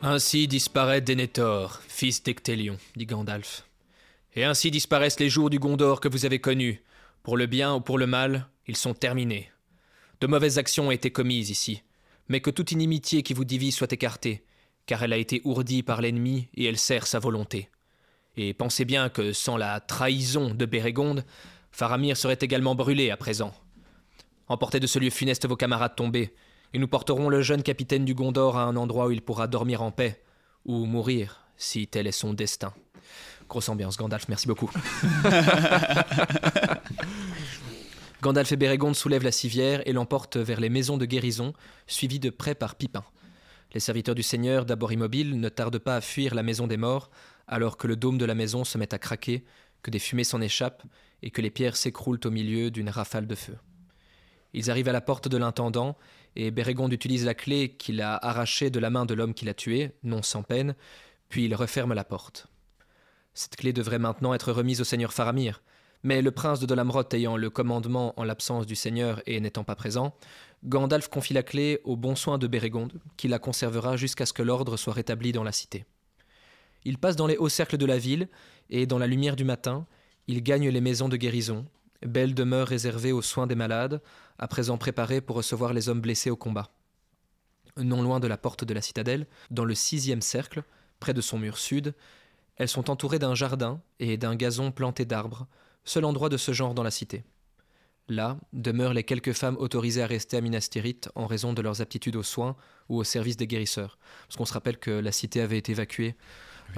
Ainsi 0.00 0.48
disparaît 0.48 1.02
Denethor, 1.02 1.80
fils 1.86 2.22
d'Ectélion, 2.22 2.78
dit 2.96 3.04
Gandalf. 3.04 3.67
Et 4.38 4.44
ainsi 4.44 4.70
disparaissent 4.70 5.18
les 5.18 5.28
jours 5.28 5.50
du 5.50 5.58
Gondor 5.58 5.98
que 5.98 6.06
vous 6.06 6.24
avez 6.24 6.38
connus. 6.38 6.80
Pour 7.24 7.36
le 7.36 7.46
bien 7.46 7.74
ou 7.74 7.80
pour 7.80 7.98
le 7.98 8.06
mal, 8.06 8.46
ils 8.68 8.76
sont 8.76 8.94
terminés. 8.94 9.50
De 10.20 10.28
mauvaises 10.28 10.58
actions 10.58 10.86
ont 10.86 10.92
été 10.92 11.10
commises 11.10 11.50
ici, 11.50 11.82
Mais 12.28 12.40
que 12.40 12.50
toute 12.50 12.70
inimitié 12.70 13.24
qui 13.24 13.34
vous 13.34 13.44
divise 13.44 13.74
soit 13.74 13.92
écartée, 13.92 14.44
car 14.86 15.02
elle 15.02 15.12
a 15.12 15.16
été 15.16 15.42
ourdie 15.42 15.82
par 15.82 16.00
l'ennemi 16.00 16.46
et 16.54 16.66
elle 16.66 16.78
sert 16.78 17.08
sa 17.08 17.18
volonté. 17.18 17.68
Et 18.36 18.54
pensez 18.54 18.84
bien 18.84 19.08
que 19.08 19.32
sans 19.32 19.56
la 19.56 19.80
trahison 19.80 20.54
de 20.54 20.66
Bérégonde, 20.66 21.24
Faramir 21.72 22.16
serait 22.16 22.38
également 22.40 22.76
brûlé 22.76 23.10
à 23.10 23.16
présent. 23.16 23.52
Emportez 24.46 24.78
de 24.78 24.86
ce 24.86 25.00
lieu 25.00 25.10
funeste 25.10 25.48
vos 25.48 25.56
camarades 25.56 25.96
tombés, 25.96 26.32
et 26.74 26.78
nous 26.78 26.86
porterons 26.86 27.28
le 27.28 27.42
jeune 27.42 27.64
capitaine 27.64 28.04
du 28.04 28.14
Gondor 28.14 28.56
à 28.56 28.62
un 28.62 28.76
endroit 28.76 29.08
où 29.08 29.10
il 29.10 29.20
pourra 29.22 29.48
dormir 29.48 29.82
en 29.82 29.90
paix, 29.90 30.22
ou 30.64 30.84
mourir, 30.84 31.47
si 31.58 31.86
tel 31.86 32.06
est 32.06 32.12
son 32.12 32.32
destin. 32.32 32.72
Grosse 33.48 33.68
ambiance, 33.68 33.98
Gandalf, 33.98 34.28
merci 34.28 34.46
beaucoup. 34.46 34.70
Gandalf 38.22 38.50
et 38.50 38.56
Bérégonde 38.56 38.96
soulèvent 38.96 39.22
la 39.22 39.32
civière 39.32 39.82
et 39.86 39.92
l'emportent 39.92 40.38
vers 40.38 40.60
les 40.60 40.70
maisons 40.70 40.96
de 40.96 41.04
guérison, 41.04 41.52
suivis 41.86 42.18
de 42.18 42.30
près 42.30 42.54
par 42.54 42.74
Pipin. 42.74 43.04
Les 43.74 43.80
serviteurs 43.80 44.14
du 44.14 44.22
Seigneur, 44.22 44.64
d'abord 44.64 44.92
immobiles, 44.92 45.38
ne 45.38 45.48
tardent 45.48 45.78
pas 45.78 45.96
à 45.96 46.00
fuir 46.00 46.34
la 46.34 46.42
maison 46.42 46.66
des 46.66 46.76
morts, 46.76 47.10
alors 47.46 47.76
que 47.76 47.86
le 47.86 47.96
dôme 47.96 48.18
de 48.18 48.24
la 48.24 48.34
maison 48.34 48.64
se 48.64 48.78
met 48.78 48.92
à 48.94 48.98
craquer, 48.98 49.44
que 49.82 49.90
des 49.90 49.98
fumées 49.98 50.24
s'en 50.24 50.40
échappent 50.40 50.82
et 51.22 51.30
que 51.30 51.40
les 51.42 51.50
pierres 51.50 51.76
s'écroulent 51.76 52.20
au 52.24 52.30
milieu 52.30 52.70
d'une 52.70 52.90
rafale 52.90 53.26
de 53.26 53.34
feu. 53.34 53.56
Ils 54.52 54.70
arrivent 54.70 54.88
à 54.88 54.92
la 54.92 55.00
porte 55.00 55.28
de 55.28 55.36
l'intendant, 55.36 55.96
et 56.34 56.50
Bérégonde 56.50 56.92
utilise 56.92 57.24
la 57.24 57.34
clé 57.34 57.76
qu'il 57.76 58.00
a 58.00 58.16
arrachée 58.16 58.70
de 58.70 58.78
la 58.78 58.90
main 58.90 59.04
de 59.04 59.14
l'homme 59.14 59.34
qui 59.34 59.44
l'a 59.44 59.54
tué, 59.54 59.92
non 60.02 60.22
sans 60.22 60.42
peine, 60.42 60.74
puis 61.28 61.44
il 61.44 61.54
referme 61.54 61.94
la 61.94 62.04
porte. 62.04 62.46
Cette 63.34 63.56
clé 63.56 63.72
devrait 63.72 63.98
maintenant 63.98 64.34
être 64.34 64.52
remise 64.52 64.80
au 64.80 64.84
seigneur 64.84 65.12
Faramir, 65.12 65.62
mais 66.02 66.22
le 66.22 66.30
prince 66.30 66.60
de 66.60 66.66
Dolamrot 66.66 67.04
ayant 67.12 67.36
le 67.36 67.50
commandement 67.50 68.18
en 68.18 68.24
l'absence 68.24 68.66
du 68.66 68.76
seigneur 68.76 69.20
et 69.26 69.40
n'étant 69.40 69.64
pas 69.64 69.74
présent, 69.74 70.14
Gandalf 70.64 71.08
confie 71.08 71.34
la 71.34 71.42
clé 71.42 71.80
au 71.84 71.96
bon 71.96 72.16
soin 72.16 72.38
de 72.38 72.46
Bérégonde, 72.46 73.00
qui 73.16 73.28
la 73.28 73.38
conservera 73.38 73.96
jusqu'à 73.96 74.26
ce 74.26 74.32
que 74.32 74.42
l'ordre 74.42 74.76
soit 74.76 74.92
rétabli 74.92 75.32
dans 75.32 75.44
la 75.44 75.52
cité. 75.52 75.84
Il 76.84 76.98
passe 76.98 77.16
dans 77.16 77.26
les 77.26 77.36
hauts 77.36 77.48
cercles 77.48 77.76
de 77.76 77.86
la 77.86 77.98
ville, 77.98 78.28
et 78.70 78.86
dans 78.86 78.98
la 78.98 79.06
lumière 79.06 79.36
du 79.36 79.44
matin, 79.44 79.86
il 80.26 80.42
gagne 80.42 80.68
les 80.68 80.80
maisons 80.80 81.08
de 81.08 81.16
guérison, 81.16 81.66
belle 82.06 82.34
demeure 82.34 82.68
réservée 82.68 83.12
aux 83.12 83.22
soins 83.22 83.46
des 83.46 83.54
malades, 83.54 84.00
à 84.38 84.46
présent 84.46 84.78
préparée 84.78 85.20
pour 85.20 85.36
recevoir 85.36 85.72
les 85.72 85.88
hommes 85.88 86.00
blessés 86.00 86.30
au 86.30 86.36
combat. 86.36 86.70
Non 87.76 88.02
loin 88.02 88.20
de 88.20 88.28
la 88.28 88.36
porte 88.36 88.64
de 88.64 88.74
la 88.74 88.82
citadelle, 88.82 89.26
dans 89.50 89.64
le 89.64 89.74
sixième 89.74 90.22
cercle, 90.22 90.62
près 91.00 91.14
de 91.14 91.20
son 91.20 91.38
mur 91.38 91.58
sud, 91.58 91.94
elles 92.56 92.68
sont 92.68 92.90
entourées 92.90 93.18
d'un 93.18 93.34
jardin 93.34 93.80
et 94.00 94.16
d'un 94.16 94.34
gazon 94.34 94.72
planté 94.72 95.04
d'arbres, 95.04 95.46
seul 95.84 96.04
endroit 96.04 96.28
de 96.28 96.36
ce 96.36 96.52
genre 96.52 96.74
dans 96.74 96.82
la 96.82 96.90
cité. 96.90 97.24
Là 98.08 98.38
demeurent 98.54 98.94
les 98.94 99.04
quelques 99.04 99.32
femmes 99.34 99.56
autorisées 99.58 100.02
à 100.02 100.06
rester 100.06 100.38
à 100.38 100.40
Minas 100.40 100.68
Tirith 100.70 101.10
en 101.14 101.26
raison 101.26 101.52
de 101.52 101.60
leurs 101.60 101.82
aptitudes 101.82 102.16
aux 102.16 102.22
soins 102.22 102.56
ou 102.88 102.96
au 102.96 103.04
service 103.04 103.36
des 103.36 103.46
guérisseurs. 103.46 103.98
Parce 104.26 104.36
qu'on 104.36 104.46
se 104.46 104.54
rappelle 104.54 104.78
que 104.78 104.90
la 104.90 105.12
cité 105.12 105.40
avait 105.42 105.58
été 105.58 105.72
évacuée. 105.72 106.16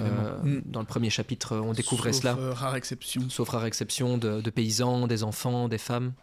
Euh, 0.01 0.61
dans 0.65 0.81
le 0.81 0.85
premier 0.85 1.09
chapitre, 1.09 1.57
on 1.57 1.71
découvrait 1.73 2.11
Sauf, 2.13 2.21
cela. 2.21 2.35
euh, 2.37 2.53
rare 2.53 2.75
exception. 2.75 3.29
sauf 3.29 3.47
rare 3.49 3.65
exception 3.65 4.17
de, 4.17 4.41
de 4.41 4.49
paysans, 4.49 5.07
des 5.07 5.23
enfants, 5.23 5.67
des 5.69 5.77
femmes. 5.77 6.13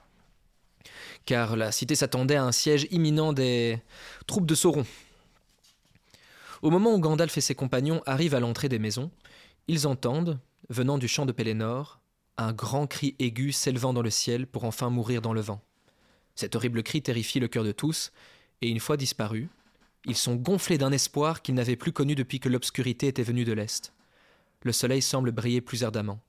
Car 1.27 1.57
la 1.57 1.73
cité 1.73 1.95
s'attendait 1.95 2.37
à 2.37 2.45
un 2.45 2.53
siège 2.53 2.87
imminent 2.91 3.33
des 3.33 3.79
troupes 4.27 4.47
de 4.47 4.55
Sauron. 4.55 4.85
Au 6.63 6.71
moment 6.71 6.95
où 6.95 6.99
Gandalf 7.01 7.37
et 7.37 7.41
ses 7.41 7.55
compagnons 7.55 8.03
arrivent 8.07 8.35
à 8.35 8.41
l'entrée 8.41 8.69
des 8.69 8.79
maisons, 8.79 9.11
ils 9.69 9.87
entendent, 9.87 10.39
venant 10.69 10.99
du 10.99 11.09
champ 11.09 11.27
de 11.27 11.33
Pélénor, 11.33 12.01
un 12.37 12.53
grand 12.53 12.87
cri 12.87 13.17
aigu 13.19 13.53
s'élevant 13.53 13.93
dans 13.93 14.03
le 14.03 14.11
ciel 14.11 14.47
pour 14.47 14.65
enfin 14.65 14.91
mourir 14.91 15.23
dans 15.23 15.33
le 15.33 15.41
vent. 15.41 15.61
Cet 16.35 16.55
horrible 16.57 16.83
cri 16.83 17.03
terrifie 17.03 17.41
le 17.41 17.49
cœur 17.49 17.65
de 17.65 17.73
tous, 17.73 18.13
et 18.63 18.69
une 18.69 18.81
fois 18.81 18.97
disparus, 18.97 19.49
ils 20.05 20.17
sont 20.17 20.37
gonflés 20.37 20.79
d'un 20.79 20.93
espoir 20.93 21.43
qu'ils 21.43 21.55
n'avaient 21.55 21.77
plus 21.77 21.93
connu 21.93 22.15
depuis 22.15 22.41
que 22.41 22.49
l'obscurité 22.49 23.09
était 23.09 23.23
venue 23.23 23.45
de 23.45 23.53
l'Est. 23.53 23.93
Le 24.63 24.73
soleil 24.73 25.03
semble 25.03 25.33
briller 25.33 25.61
plus 25.61 25.85
ardemment. 25.85 26.21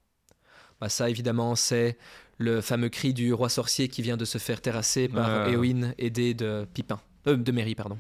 Bah 0.82 0.90
ça, 0.90 1.10
évidemment, 1.10 1.56
c'est 1.56 1.98
le 2.38 2.62
fameux 2.62 2.90
cri 2.90 3.14
du 3.14 3.34
roi 3.34 3.50
sorcier 3.50 3.88
qui 3.88 4.02
vient 4.02 4.18
de 4.18 4.26
se 4.26 4.38
faire 4.38 4.62
terrasser 4.62 5.10
par 5.10 5.46
Ouais. 5.46 5.54
Éowyn, 5.54 5.94
aidé 5.98 6.34
de 6.34 6.68
Pipin. 6.74 7.00
Euh, 7.28 7.36
de 7.36 7.52
Merry, 7.52 7.76
pardon. 7.76 7.98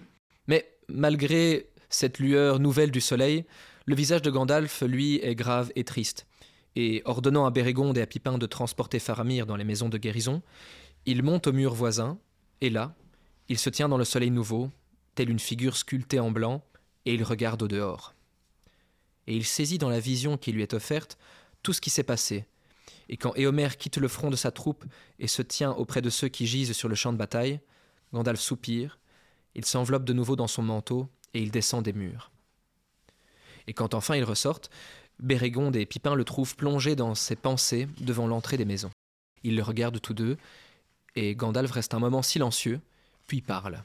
Mais 0.47 0.71
malgré 0.87 1.69
cette 1.89 2.19
lueur 2.19 2.59
nouvelle 2.59 2.91
du 2.91 3.01
soleil, 3.01 3.45
le 3.85 3.95
visage 3.95 4.21
de 4.21 4.29
Gandalf, 4.29 4.81
lui, 4.83 5.19
est 5.23 5.35
grave 5.35 5.71
et 5.75 5.83
triste. 5.83 6.27
Et 6.75 7.01
ordonnant 7.05 7.45
à 7.45 7.51
Bérégonde 7.51 7.97
et 7.97 8.01
à 8.01 8.07
Pipin 8.07 8.37
de 8.37 8.45
transporter 8.45 8.99
Faramir 8.99 9.47
dans 9.47 9.55
les 9.55 9.63
maisons 9.63 9.89
de 9.89 9.97
guérison, 9.97 10.43
il 11.05 11.23
monte 11.23 11.47
au 11.47 11.53
mur 11.53 11.73
voisin, 11.73 12.19
et 12.61 12.69
là, 12.69 12.95
il 13.47 13.57
se 13.57 13.69
tient 13.69 13.89
dans 13.89 13.97
le 13.97 14.05
soleil 14.05 14.29
nouveau, 14.29 14.69
telle 15.15 15.31
une 15.31 15.39
figure 15.39 15.75
sculptée 15.75 16.19
en 16.19 16.29
blanc, 16.29 16.63
et 17.05 17.15
il 17.15 17.23
regarde 17.23 17.63
au 17.63 17.67
dehors. 17.67 18.13
Et 19.25 19.35
il 19.35 19.45
saisit 19.45 19.79
dans 19.79 19.89
la 19.89 19.99
vision 19.99 20.37
qui 20.37 20.51
lui 20.51 20.61
est 20.61 20.73
offerte 20.73 21.17
tout 21.63 21.73
ce 21.73 21.81
qui 21.81 21.89
s'est 21.89 22.03
passé. 22.03 22.45
Et 23.09 23.17
quand 23.17 23.35
Éomer 23.35 23.69
quitte 23.77 23.97
le 23.97 24.07
front 24.07 24.29
de 24.29 24.35
sa 24.35 24.51
troupe 24.51 24.85
et 25.17 25.27
se 25.27 25.41
tient 25.41 25.71
auprès 25.71 26.01
de 26.01 26.11
ceux 26.11 26.27
qui 26.27 26.45
gisent 26.45 26.73
sur 26.73 26.89
le 26.89 26.95
champ 26.95 27.11
de 27.11 27.17
bataille, 27.17 27.59
Gandalf 28.13 28.39
soupire, 28.39 28.99
il 29.55 29.65
s'enveloppe 29.65 30.05
de 30.05 30.13
nouveau 30.13 30.35
dans 30.35 30.47
son 30.47 30.61
manteau 30.61 31.09
et 31.33 31.41
il 31.41 31.51
descend 31.51 31.83
des 31.83 31.93
murs. 31.93 32.31
Et 33.67 33.73
quand 33.73 33.93
enfin 33.93 34.15
ils 34.15 34.23
ressortent, 34.23 34.69
Bérégonde 35.19 35.75
et 35.75 35.85
Pipin 35.85 36.15
le 36.15 36.23
trouvent 36.23 36.55
plongé 36.55 36.95
dans 36.95 37.13
ses 37.13 37.35
pensées 37.35 37.87
devant 37.99 38.27
l'entrée 38.27 38.57
des 38.57 38.65
maisons. 38.65 38.91
Ils 39.43 39.55
le 39.55 39.63
regardent 39.63 40.01
tous 40.01 40.13
deux, 40.13 40.37
et 41.15 41.35
Gandalf 41.35 41.71
reste 41.71 41.93
un 41.93 41.99
moment 41.99 42.21
silencieux, 42.21 42.79
puis 43.27 43.41
parle. 43.41 43.83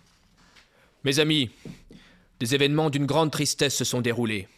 Mes 1.04 1.18
amis, 1.18 1.50
des 2.40 2.54
événements 2.54 2.90
d'une 2.90 3.06
grande 3.06 3.30
tristesse 3.30 3.76
se 3.76 3.84
sont 3.84 4.00
déroulés. 4.00 4.48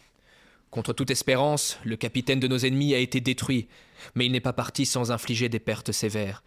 Contre 0.69 0.93
toute 0.93 1.11
espérance, 1.11 1.77
le 1.83 1.95
capitaine 1.95 2.39
de 2.39 2.47
nos 2.47 2.59
ennemis 2.59 2.93
a 2.93 2.99
été 2.99 3.21
détruit, 3.21 3.67
mais 4.15 4.25
il 4.25 4.31
n'est 4.31 4.39
pas 4.39 4.53
parti 4.53 4.85
sans 4.85 5.11
infliger 5.11 5.49
des 5.49 5.59
pertes 5.59 5.91
sévères. 5.91 6.43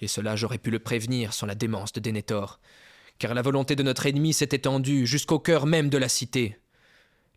Et 0.00 0.08
cela 0.08 0.36
j'aurais 0.36 0.58
pu 0.58 0.70
le 0.70 0.78
prévenir 0.78 1.32
sans 1.32 1.46
la 1.46 1.54
démence 1.54 1.92
de 1.92 2.00
Denethor. 2.00 2.60
Car 3.18 3.34
la 3.34 3.42
volonté 3.42 3.76
de 3.76 3.82
notre 3.82 4.06
ennemi 4.06 4.32
s'est 4.32 4.48
étendue 4.52 5.06
jusqu'au 5.06 5.38
cœur 5.38 5.66
même 5.66 5.88
de 5.88 5.98
la 5.98 6.08
cité. 6.08 6.58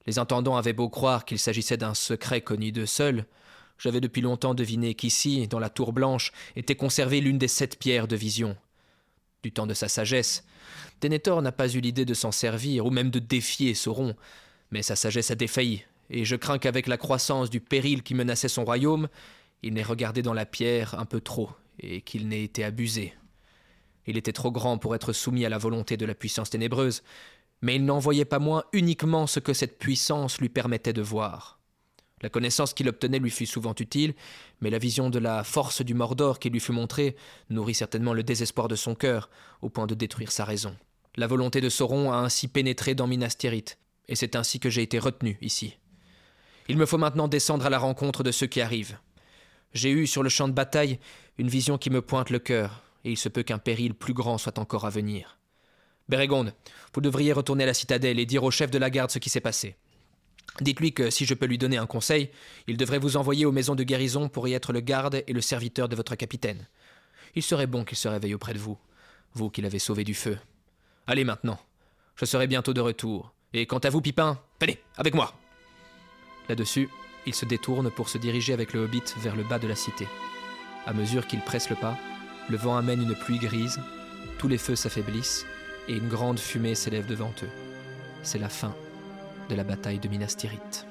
Les 0.05 0.19
intendants 0.19 0.57
avaient 0.57 0.73
beau 0.73 0.89
croire 0.89 1.25
qu'il 1.25 1.39
s'agissait 1.39 1.77
d'un 1.77 1.93
secret 1.93 2.41
connu 2.41 2.71
d'eux 2.71 2.85
seuls, 2.85 3.25
j'avais 3.79 4.01
depuis 4.01 4.21
longtemps 4.21 4.55
deviné 4.55 4.95
qu'ici, 4.95 5.47
dans 5.47 5.59
la 5.59 5.69
tour 5.69 5.93
blanche, 5.93 6.31
était 6.55 6.75
conservée 6.75 7.21
l'une 7.21 7.37
des 7.37 7.47
sept 7.47 7.77
pierres 7.77 8.07
de 8.07 8.15
vision. 8.15 8.57
Du 9.43 9.51
temps 9.51 9.67
de 9.67 9.73
sa 9.73 9.87
sagesse, 9.87 10.43
Denethor 11.01 11.41
n'a 11.41 11.51
pas 11.51 11.69
eu 11.69 11.79
l'idée 11.79 12.05
de 12.05 12.15
s'en 12.15 12.31
servir 12.31 12.85
ou 12.85 12.89
même 12.89 13.11
de 13.11 13.19
défier 13.19 13.75
Sauron, 13.75 14.15
mais 14.71 14.81
sa 14.81 14.95
sagesse 14.95 15.29
a 15.29 15.35
défailli, 15.35 15.85
et 16.09 16.25
je 16.25 16.35
crains 16.35 16.57
qu'avec 16.57 16.87
la 16.87 16.97
croissance 16.97 17.49
du 17.49 17.59
péril 17.59 18.01
qui 18.01 18.15
menaçait 18.15 18.47
son 18.47 18.65
royaume, 18.65 19.07
il 19.61 19.73
n'ait 19.75 19.83
regardé 19.83 20.21
dans 20.23 20.33
la 20.33 20.45
pierre 20.45 20.99
un 20.99 21.05
peu 21.05 21.21
trop, 21.21 21.51
et 21.79 22.01
qu'il 22.01 22.27
n'ait 22.27 22.43
été 22.43 22.63
abusé. 22.63 23.13
Il 24.07 24.17
était 24.17 24.33
trop 24.33 24.51
grand 24.51 24.77
pour 24.77 24.95
être 24.95 25.13
soumis 25.13 25.45
à 25.45 25.49
la 25.49 25.57
volonté 25.57 25.97
de 25.97 26.05
la 26.05 26.15
puissance 26.15 26.49
ténébreuse, 26.49 27.03
mais 27.61 27.75
il 27.75 27.85
n'en 27.85 27.99
voyait 27.99 28.25
pas 28.25 28.39
moins 28.39 28.63
uniquement 28.73 29.27
ce 29.27 29.39
que 29.39 29.53
cette 29.53 29.77
puissance 29.77 30.39
lui 30.39 30.49
permettait 30.49 30.93
de 30.93 31.01
voir. 31.01 31.59
La 32.21 32.29
connaissance 32.29 32.73
qu'il 32.73 32.89
obtenait 32.89 33.19
lui 33.19 33.29
fut 33.29 33.45
souvent 33.45 33.75
utile, 33.79 34.15
mais 34.61 34.71
la 34.71 34.79
vision 34.79 35.09
de 35.09 35.19
la 35.19 35.43
force 35.43 35.83
du 35.83 35.93
Mordor 35.93 36.39
qui 36.39 36.49
lui 36.49 36.59
fut 36.59 36.71
montrée 36.71 37.15
nourrit 37.49 37.75
certainement 37.75 38.13
le 38.13 38.23
désespoir 38.23 38.67
de 38.67 38.75
son 38.75 38.95
cœur, 38.95 39.29
au 39.61 39.69
point 39.69 39.85
de 39.85 39.93
détruire 39.93 40.31
sa 40.31 40.43
raison. 40.43 40.75
La 41.15 41.27
volonté 41.27 41.61
de 41.61 41.69
Sauron 41.69 42.11
a 42.11 42.17
ainsi 42.17 42.47
pénétré 42.47 42.95
dans 42.95 43.07
Minas 43.07 43.35
Tirith, 43.37 43.77
et 44.07 44.15
c'est 44.15 44.35
ainsi 44.35 44.59
que 44.59 44.69
j'ai 44.69 44.81
été 44.81 44.97
retenu 44.97 45.37
ici. 45.41 45.77
Il 46.69 46.77
me 46.77 46.85
faut 46.85 46.97
maintenant 46.97 47.27
descendre 47.27 47.65
à 47.65 47.69
la 47.69 47.79
rencontre 47.79 48.23
de 48.23 48.31
ceux 48.31 48.47
qui 48.47 48.61
arrivent. 48.61 48.97
J'ai 49.73 49.91
eu 49.91 50.07
sur 50.07 50.23
le 50.23 50.29
champ 50.29 50.47
de 50.47 50.53
bataille 50.53 50.99
une 51.37 51.49
vision 51.49 51.77
qui 51.77 51.89
me 51.89 52.01
pointe 52.01 52.29
le 52.29 52.39
cœur, 52.39 52.83
et 53.03 53.11
il 53.11 53.17
se 53.17 53.29
peut 53.29 53.43
qu'un 53.43 53.57
péril 53.57 53.93
plus 53.93 54.13
grand 54.13 54.37
soit 54.37 54.59
encore 54.59 54.85
à 54.85 54.89
venir. 54.89 55.37
Bérégonde, 56.09 56.53
vous 56.93 57.01
devriez 57.01 57.33
retourner 57.33 57.63
à 57.63 57.67
la 57.67 57.73
citadelle 57.73 58.19
et 58.19 58.25
dire 58.25 58.43
au 58.43 58.51
chef 58.51 58.71
de 58.71 58.77
la 58.77 58.89
garde 58.89 59.11
ce 59.11 59.19
qui 59.19 59.29
s'est 59.29 59.41
passé. 59.41 59.75
Dites-lui 60.61 60.93
que 60.93 61.09
si 61.09 61.25
je 61.25 61.33
peux 61.33 61.45
lui 61.45 61.57
donner 61.57 61.77
un 61.77 61.85
conseil, 61.85 62.29
il 62.67 62.77
devrait 62.77 62.99
vous 62.99 63.17
envoyer 63.17 63.45
aux 63.45 63.51
maisons 63.51 63.75
de 63.75 63.83
guérison 63.83 64.29
pour 64.29 64.47
y 64.47 64.53
être 64.53 64.73
le 64.73 64.79
garde 64.79 65.23
et 65.27 65.33
le 65.33 65.41
serviteur 65.41 65.89
de 65.89 65.95
votre 65.95 66.15
capitaine. 66.15 66.67
Il 67.35 67.43
serait 67.43 67.67
bon 67.67 67.83
qu'il 67.83 67.97
se 67.97 68.07
réveille 68.07 68.33
auprès 68.33 68.53
de 68.53 68.59
vous, 68.59 68.77
vous 69.33 69.49
qui 69.49 69.61
l'avez 69.61 69.79
sauvé 69.79 70.03
du 70.03 70.13
feu. 70.13 70.37
Allez 71.05 71.23
maintenant, 71.25 71.59
je 72.15 72.25
serai 72.25 72.47
bientôt 72.47 72.73
de 72.73 72.81
retour. 72.81 73.33
Et 73.53 73.65
quant 73.65 73.77
à 73.77 73.89
vous, 73.89 74.01
Pipin, 74.01 74.39
venez, 74.59 74.79
avec 74.97 75.13
moi. 75.13 75.33
Là-dessus, 76.49 76.89
il 77.25 77.35
se 77.35 77.45
détourne 77.45 77.91
pour 77.91 78.09
se 78.09 78.17
diriger 78.17 78.53
avec 78.53 78.73
le 78.73 78.81
hobbit 78.81 79.03
vers 79.17 79.35
le 79.35 79.43
bas 79.43 79.59
de 79.59 79.67
la 79.67 79.75
cité. 79.75 80.07
À 80.85 80.93
mesure 80.93 81.27
qu'il 81.27 81.41
presse 81.41 81.69
le 81.69 81.75
pas, 81.75 81.97
le 82.49 82.57
vent 82.57 82.77
amène 82.77 83.01
une 83.01 83.15
pluie 83.15 83.39
grise, 83.39 83.79
tous 84.37 84.47
les 84.47 84.57
feux 84.57 84.75
s'affaiblissent, 84.75 85.45
et 85.87 85.95
une 85.95 86.07
grande 86.07 86.39
fumée 86.39 86.75
s'élève 86.75 87.05
devant 87.05 87.33
eux. 87.43 87.49
C'est 88.23 88.39
la 88.39 88.49
fin 88.49 88.73
de 89.49 89.55
la 89.55 89.63
bataille 89.63 89.99
de 89.99 90.07
Minas 90.07 90.35
Tirith. 90.37 90.86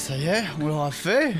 Ça 0.00 0.16
y 0.16 0.24
est, 0.26 0.42
on 0.60 0.66
l'aura 0.68 0.90
fait. 0.90 1.34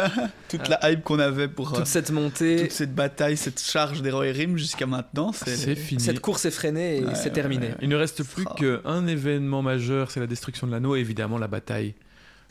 toute 0.48 0.68
la 0.68 0.90
hype 0.90 1.02
qu'on 1.04 1.18
avait 1.18 1.48
pour 1.48 1.72
euh, 1.72 1.76
Toute 1.78 1.86
cette 1.86 2.10
montée, 2.10 2.62
toute 2.62 2.72
cette 2.72 2.94
bataille, 2.94 3.36
cette 3.36 3.60
charge 3.62 4.00
des 4.02 4.10
Rohirrim 4.10 4.56
jusqu'à 4.56 4.86
maintenant, 4.86 5.32
c'est 5.32 5.74
fini. 5.74 6.00
cette 6.00 6.20
course 6.20 6.44
effrénée, 6.46 6.98
et 6.98 7.04
Ouais, 7.04 7.14
c'est 7.14 7.24
ouais, 7.24 7.30
terminé. 7.30 7.66
ouais. 7.68 7.74
Il 7.82 7.88
ne 7.88 7.96
reste 7.96 8.22
plus 8.24 8.44
Ah. 8.48 8.54
qu'un 8.58 9.06
événement 9.06 9.62
majeur, 9.62 10.10
c'est 10.10 10.20
la 10.20 10.26
destruction 10.26 10.66
de 10.66 10.72
l'anneau 10.72 10.96
et 10.96 11.00
évidemment 11.00 11.38
la 11.38 11.46
bataille. 11.48 11.94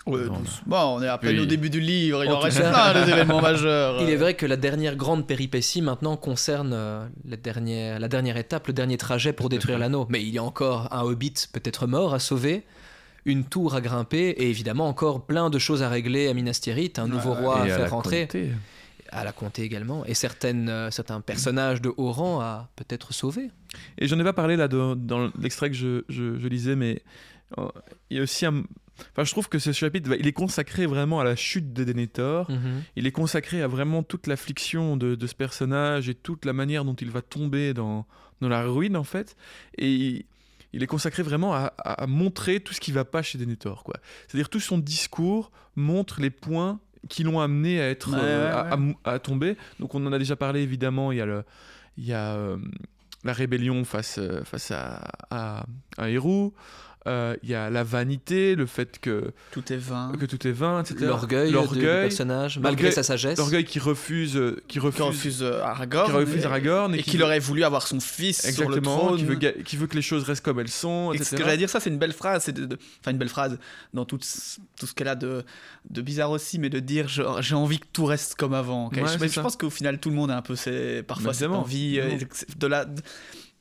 Ouais, 0.06 0.26
Non, 0.26 0.42
Bon, 0.68 0.78
on 0.98 1.02
est 1.02 1.08
à 1.08 1.18
peine 1.18 1.36
Oui. 1.36 1.42
au 1.42 1.46
début 1.48 1.72
du 1.72 1.80
livre, 1.80 2.24
il 2.24 2.30
En 2.32 2.36
en 2.36 2.40
reste 2.40 2.60
cas- 2.62 2.92
plein 2.92 3.04
des 3.04 3.12
événements 3.12 3.42
majeurs. 3.42 4.00
Il 4.04 4.10
est 4.12 4.18
vrai 4.18 4.36
que 4.36 4.46
la 4.46 4.58
dernière 4.58 4.96
grande 4.96 5.26
péripétie 5.26 5.82
maintenant 5.82 6.16
concerne 6.16 6.74
euh, 6.74 7.08
la, 7.28 7.38
dernière, 7.38 8.00
la 8.00 8.08
dernière 8.08 8.38
étape, 8.38 8.68
le 8.68 8.74
dernier 8.74 8.98
trajet 8.98 9.34
pour 9.34 9.50
détruire 9.50 9.80
l'anneau. 9.80 10.06
Mais 10.10 10.22
il 10.22 10.30
y 10.30 10.38
a 10.38 10.44
encore 10.44 10.94
un 10.94 11.02
hobbit 11.02 11.34
peut-être 11.52 11.88
mort 11.88 12.14
à 12.14 12.20
sauver, 12.20 12.66
une 13.26 13.44
tour 13.44 13.76
à 13.76 13.82
grimper 13.82 14.30
et 14.30 14.50
évidemment 14.50 14.88
encore 14.88 15.26
plein 15.26 15.50
de 15.50 15.58
choses 15.60 15.82
à 15.84 15.90
régler 15.90 16.28
à 16.28 16.34
Minas 16.34 16.60
Tirith, 16.62 17.00
un 17.00 17.08
nouveau 17.08 17.32
Ouais, 17.32 17.40
roi 17.42 17.58
et 17.68 17.72
à 17.72 17.74
à 17.74 17.78
faire 17.78 17.80
la 17.80 17.88
rentrer, 17.90 18.22
comté. 18.28 18.52
à 19.12 19.24
la 19.24 19.32
comté 19.32 19.64
également, 19.64 20.06
et 20.06 20.14
certaines, 20.14 20.70
euh, 20.70 20.92
certains 20.92 21.22
personnages 21.22 21.82
de 21.82 21.92
haut 21.98 22.12
rang 22.12 22.40
à 22.42 22.70
peut-être 22.76 23.14
sauver. 23.14 23.50
Et 23.98 24.08
j'en 24.08 24.20
ai 24.20 24.24
pas 24.24 24.34
parlé 24.34 24.56
là 24.56 24.68
dans, 24.68 24.96
dans 24.96 25.32
l'extrait 25.40 25.70
que 25.70 25.76
je, 25.76 26.04
je- 26.10 26.38
je 26.40 26.48
lisais, 26.48 26.76
mais 26.76 27.02
euh, 27.58 27.68
il 28.10 28.18
y 28.18 28.20
a 28.20 28.24
aussi 28.24 28.46
un. 28.46 28.64
Enfin, 29.12 29.26
je 29.26 29.32
trouve 29.32 29.50
que 29.50 29.60
ce 29.60 29.74
chapitre, 29.74 30.10
bah, 30.10 30.16
il 30.18 30.26
est 30.26 30.32
consacré 30.32 30.86
vraiment 30.86 31.20
à 31.20 31.26
la 31.26 31.36
chute 31.36 31.74
de 31.74 31.84
Denethor. 31.84 32.50
Mhm. 32.50 32.84
Il 32.96 33.06
est 33.06 33.12
consacré 33.12 33.62
à 33.62 33.68
vraiment 33.68 34.04
toute 34.04 34.26
l'affliction 34.28 34.96
de, 34.96 35.16
de 35.16 35.28
ce 35.28 35.36
personnage 35.36 36.08
et 36.08 36.16
toute 36.16 36.46
la 36.46 36.54
manière 36.54 36.86
dont 36.86 36.94
il 36.94 37.10
va 37.12 37.22
tomber 37.22 37.74
dans, 37.74 38.06
dans 38.40 38.48
la 38.48 38.64
ruine, 38.64 38.96
en 38.96 39.04
fait. 39.04 39.36
Et 39.78 40.26
il, 40.76 40.84
est 40.84 40.88
consacré 40.88 41.24
vraiment 41.24 41.54
à, 41.54 41.74
à- 41.78 42.04
à 42.04 42.08
montrer 42.08 42.60
tout 42.60 42.74
ce 42.74 42.80
qui 42.80 42.92
va 42.92 43.06
pas 43.06 43.22
chez 43.22 43.38
Denethor, 43.38 43.84
quoi. 43.84 43.96
C'est-à-dire 44.28 44.50
tout 44.50 44.60
son 44.60 44.78
discours 44.78 45.52
montre 45.76 46.22
les 46.22 46.30
points 46.30 46.80
qui 47.10 47.24
l'ont 47.24 47.40
amené 47.40 47.80
à 47.82 47.90
être 47.90 48.12
Ouais, 48.12 48.20
euh, 48.22 48.46
ouais, 48.48 48.52
à- 48.52 48.64
ouais. 48.66 48.72
à 48.72 48.78
mou- 48.78 48.98
à, 49.04 49.20
tomber. 49.20 49.58
Donc 49.80 49.96
on 49.96 50.06
en 50.06 50.12
a 50.14 50.20
déjà 50.20 50.36
parlé 50.36 50.62
évidemment. 50.62 51.12
Il 51.12 51.18
y 51.18 51.22
a 51.22 51.26
le, 51.26 51.44
il 51.98 52.06
y 52.06 52.14
a 52.14 52.34
euh, 52.36 52.58
la 53.24 53.34
rébellion 53.34 53.84
face 53.86 54.18
euh, 54.20 54.44
face 54.44 54.72
à 54.72 55.02
à, 55.30 55.66
à. 55.98 56.10
Euh, 57.08 57.36
Il 57.44 57.50
y 57.50 57.54
a 57.54 57.70
la 57.70 57.84
vanité, 57.84 58.56
le 58.56 58.66
fait 58.66 59.00
que 59.00 59.32
Tout 59.52 59.72
est 59.72 59.78
vain. 59.78 60.12
que 60.20 60.26
tout 60.26 60.48
est 60.48 60.52
vain, 60.52 60.82
etc. 60.82 61.06
L'orgueil 61.06 61.52
l'orgueil, 61.52 62.08
personnage, 62.08 62.58
malgré 62.58 62.90
sa 62.92 63.04
sagesse. 63.04 63.38
l'orgueil 63.38 63.64
qui 63.64 63.78
refuse, 63.80 64.36
euh, 64.38 64.56
qui 64.68 64.76
Qui 64.76 64.80
refuse, 64.80 65.02
refuse 65.02 65.44
euh, 65.44 65.62
Aragorn. 65.62 66.06
qui 66.08 66.12
refuse 66.12 66.42
et- 66.42 66.46
Aragorn 66.46 66.96
Et 66.96 67.04
qu'il 67.04 67.22
aurait 67.22 67.38
voulu 67.40 67.64
avoir 67.64 67.86
son 67.86 68.00
fils 68.00 68.38
sur 68.42 68.68
le 68.70 68.78
exactement, 68.78 68.98
trône. 68.98 69.18
qui 69.18 69.24
veut, 69.24 69.36
qui 69.36 69.78
veut 69.78 69.86
que 69.88 69.96
les 69.96 70.02
choses 70.02 70.24
restent 70.24 70.44
comme 70.44 70.60
elles 70.60 70.68
sont, 70.68 71.12
Et 71.14 71.18
etc. 71.18 71.30
ce 71.32 71.36
que 71.36 71.44
j'allais 71.44 71.58
dire, 71.58 71.70
ça, 71.70 71.80
c'est 71.80 71.92
une 71.92 72.00
belle 72.00 72.14
phrase. 72.14 72.44
C'est 72.46 72.54
de, 72.54 72.66
de- 72.66 72.78
enfin, 73.02 73.12
une 73.12 73.18
belle 73.20 73.30
phrase 73.30 73.60
dans 73.94 74.06
tout, 74.06 74.18
ce- 74.22 74.60
tout 74.80 74.88
ce 74.88 74.94
qu'elle 74.96 75.08
a 75.08 75.16
de, 75.16 75.44
de 75.90 76.02
bizarre 76.02 76.32
aussi, 76.32 76.58
mais 76.58 76.70
de 76.70 76.80
dire 76.80 77.08
j'ai 77.08 77.56
envie 77.56 77.78
que 77.80 77.88
tout 77.94 78.06
reste 78.06 78.34
comme 78.36 78.54
avant. 78.56 78.90
je, 78.92 79.40
pense 79.42 79.56
qu'au 79.58 79.70
final, 79.70 80.00
tout 80.00 80.10
le 80.10 80.16
monde 80.16 80.32
a 80.32 80.38
un 80.38 80.42
peu 80.42 80.56
ces, 80.56 81.04
parfois 81.04 81.34
cette 81.36 81.50
envie 81.50 82.00
euh, 82.00 82.18
de 82.58 82.66
la, 82.68 82.86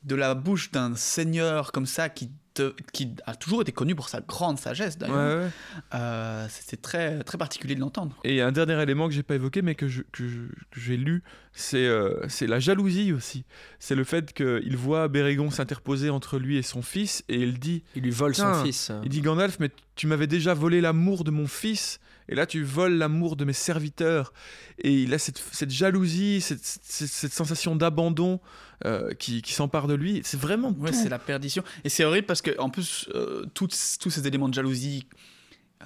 de 0.03 0.15
la 0.15 0.33
bouche 0.33 0.71
d'un 0.71 0.95
seigneur 0.95 1.71
comme 1.71 1.85
ça 1.85 2.09
qui, 2.09 2.31
te- 2.55 2.73
qui 2.93 3.11
a 3.27 3.35
toujours 3.35 3.61
été 3.61 3.71
connu 3.71 3.93
pour 3.93 4.09
sa 4.09 4.21
grande 4.21 4.57
sagesse 4.57 4.97
d'ailleurs. 4.97 5.43
ouais. 5.43 5.49
Euh, 5.93 6.47
c'est 6.49 6.81
très, 6.81 7.19
très 7.23 7.37
particulier 7.37 7.75
de 7.75 7.79
l'entendre. 7.81 8.15
Et 8.23 8.41
un 8.41 8.51
dernier 8.51 8.81
élément 8.81 9.07
que 9.07 9.13
j'ai 9.13 9.21
pas 9.23 9.35
évoqué, 9.35 9.61
mais 9.61 9.75
que 9.75 9.87
je- 9.87 10.01
que 10.11 10.27
je- 10.27 10.47
que 10.71 10.79
j'ai 10.79 10.97
lu, 10.97 11.21
c'est 11.53 11.85
euh, 11.85 12.27
c'est 12.27 12.47
la 12.47 12.59
jalousie 12.59 13.13
aussi. 13.13 13.45
C'est 13.79 13.95
le 13.95 14.03
fait 14.03 14.33
qu'il 14.33 14.75
voit 14.75 15.07
Bérégon 15.07 15.51
s'interposer 15.51 16.09
entre 16.09 16.39
lui 16.39 16.57
et 16.57 16.63
son 16.63 16.81
fils, 16.81 17.23
et 17.29 17.35
il 17.41 17.59
dit, 17.59 17.83
Il 17.95 18.01
lui 18.03 18.11
vole 18.11 18.33
son 18.33 18.63
fils. 18.63 18.91
il 19.03 19.09
dit 19.09 19.21
Gandalf, 19.21 19.57
mais 19.59 19.69
tu 19.95 20.07
m'avais 20.07 20.27
déjà 20.27 20.53
volé 20.53 20.81
l'amour 20.81 21.23
de 21.23 21.31
mon 21.31 21.47
fils, 21.47 21.99
et 22.29 22.35
là 22.35 22.45
tu 22.45 22.63
voles 22.63 22.93
l'amour 22.93 23.35
de 23.35 23.45
mes 23.45 23.53
serviteurs. 23.53 24.33
Et 24.79 24.93
il 25.03 25.13
a 25.13 25.17
cette, 25.17 25.37
cette 25.51 25.71
jalousie, 25.71 26.41
cette, 26.41 26.63
cette- 26.63 27.07
cette 27.07 27.33
sensation 27.33 27.75
d'abandon 27.75 28.39
euh, 28.85 29.13
qui, 29.13 29.41
qui 29.41 29.53
s'empare 29.53 29.87
de 29.87 29.93
lui. 29.93 30.21
C'est 30.25 30.39
vraiment 30.39 30.71
Ouais, 30.79 30.91
c'est 30.91 31.09
la 31.09 31.19
perdition. 31.19 31.63
Et 31.83 31.89
c'est 31.89 32.03
horrible 32.03 32.27
parce 32.27 32.41
que, 32.41 32.51
en 32.59 32.69
plus, 32.69 33.07
euh, 33.15 33.45
tous, 33.53 33.97
tous 33.99 34.09
ces 34.09 34.27
éléments 34.27 34.49
de 34.49 34.53
jalousie, 34.53 35.07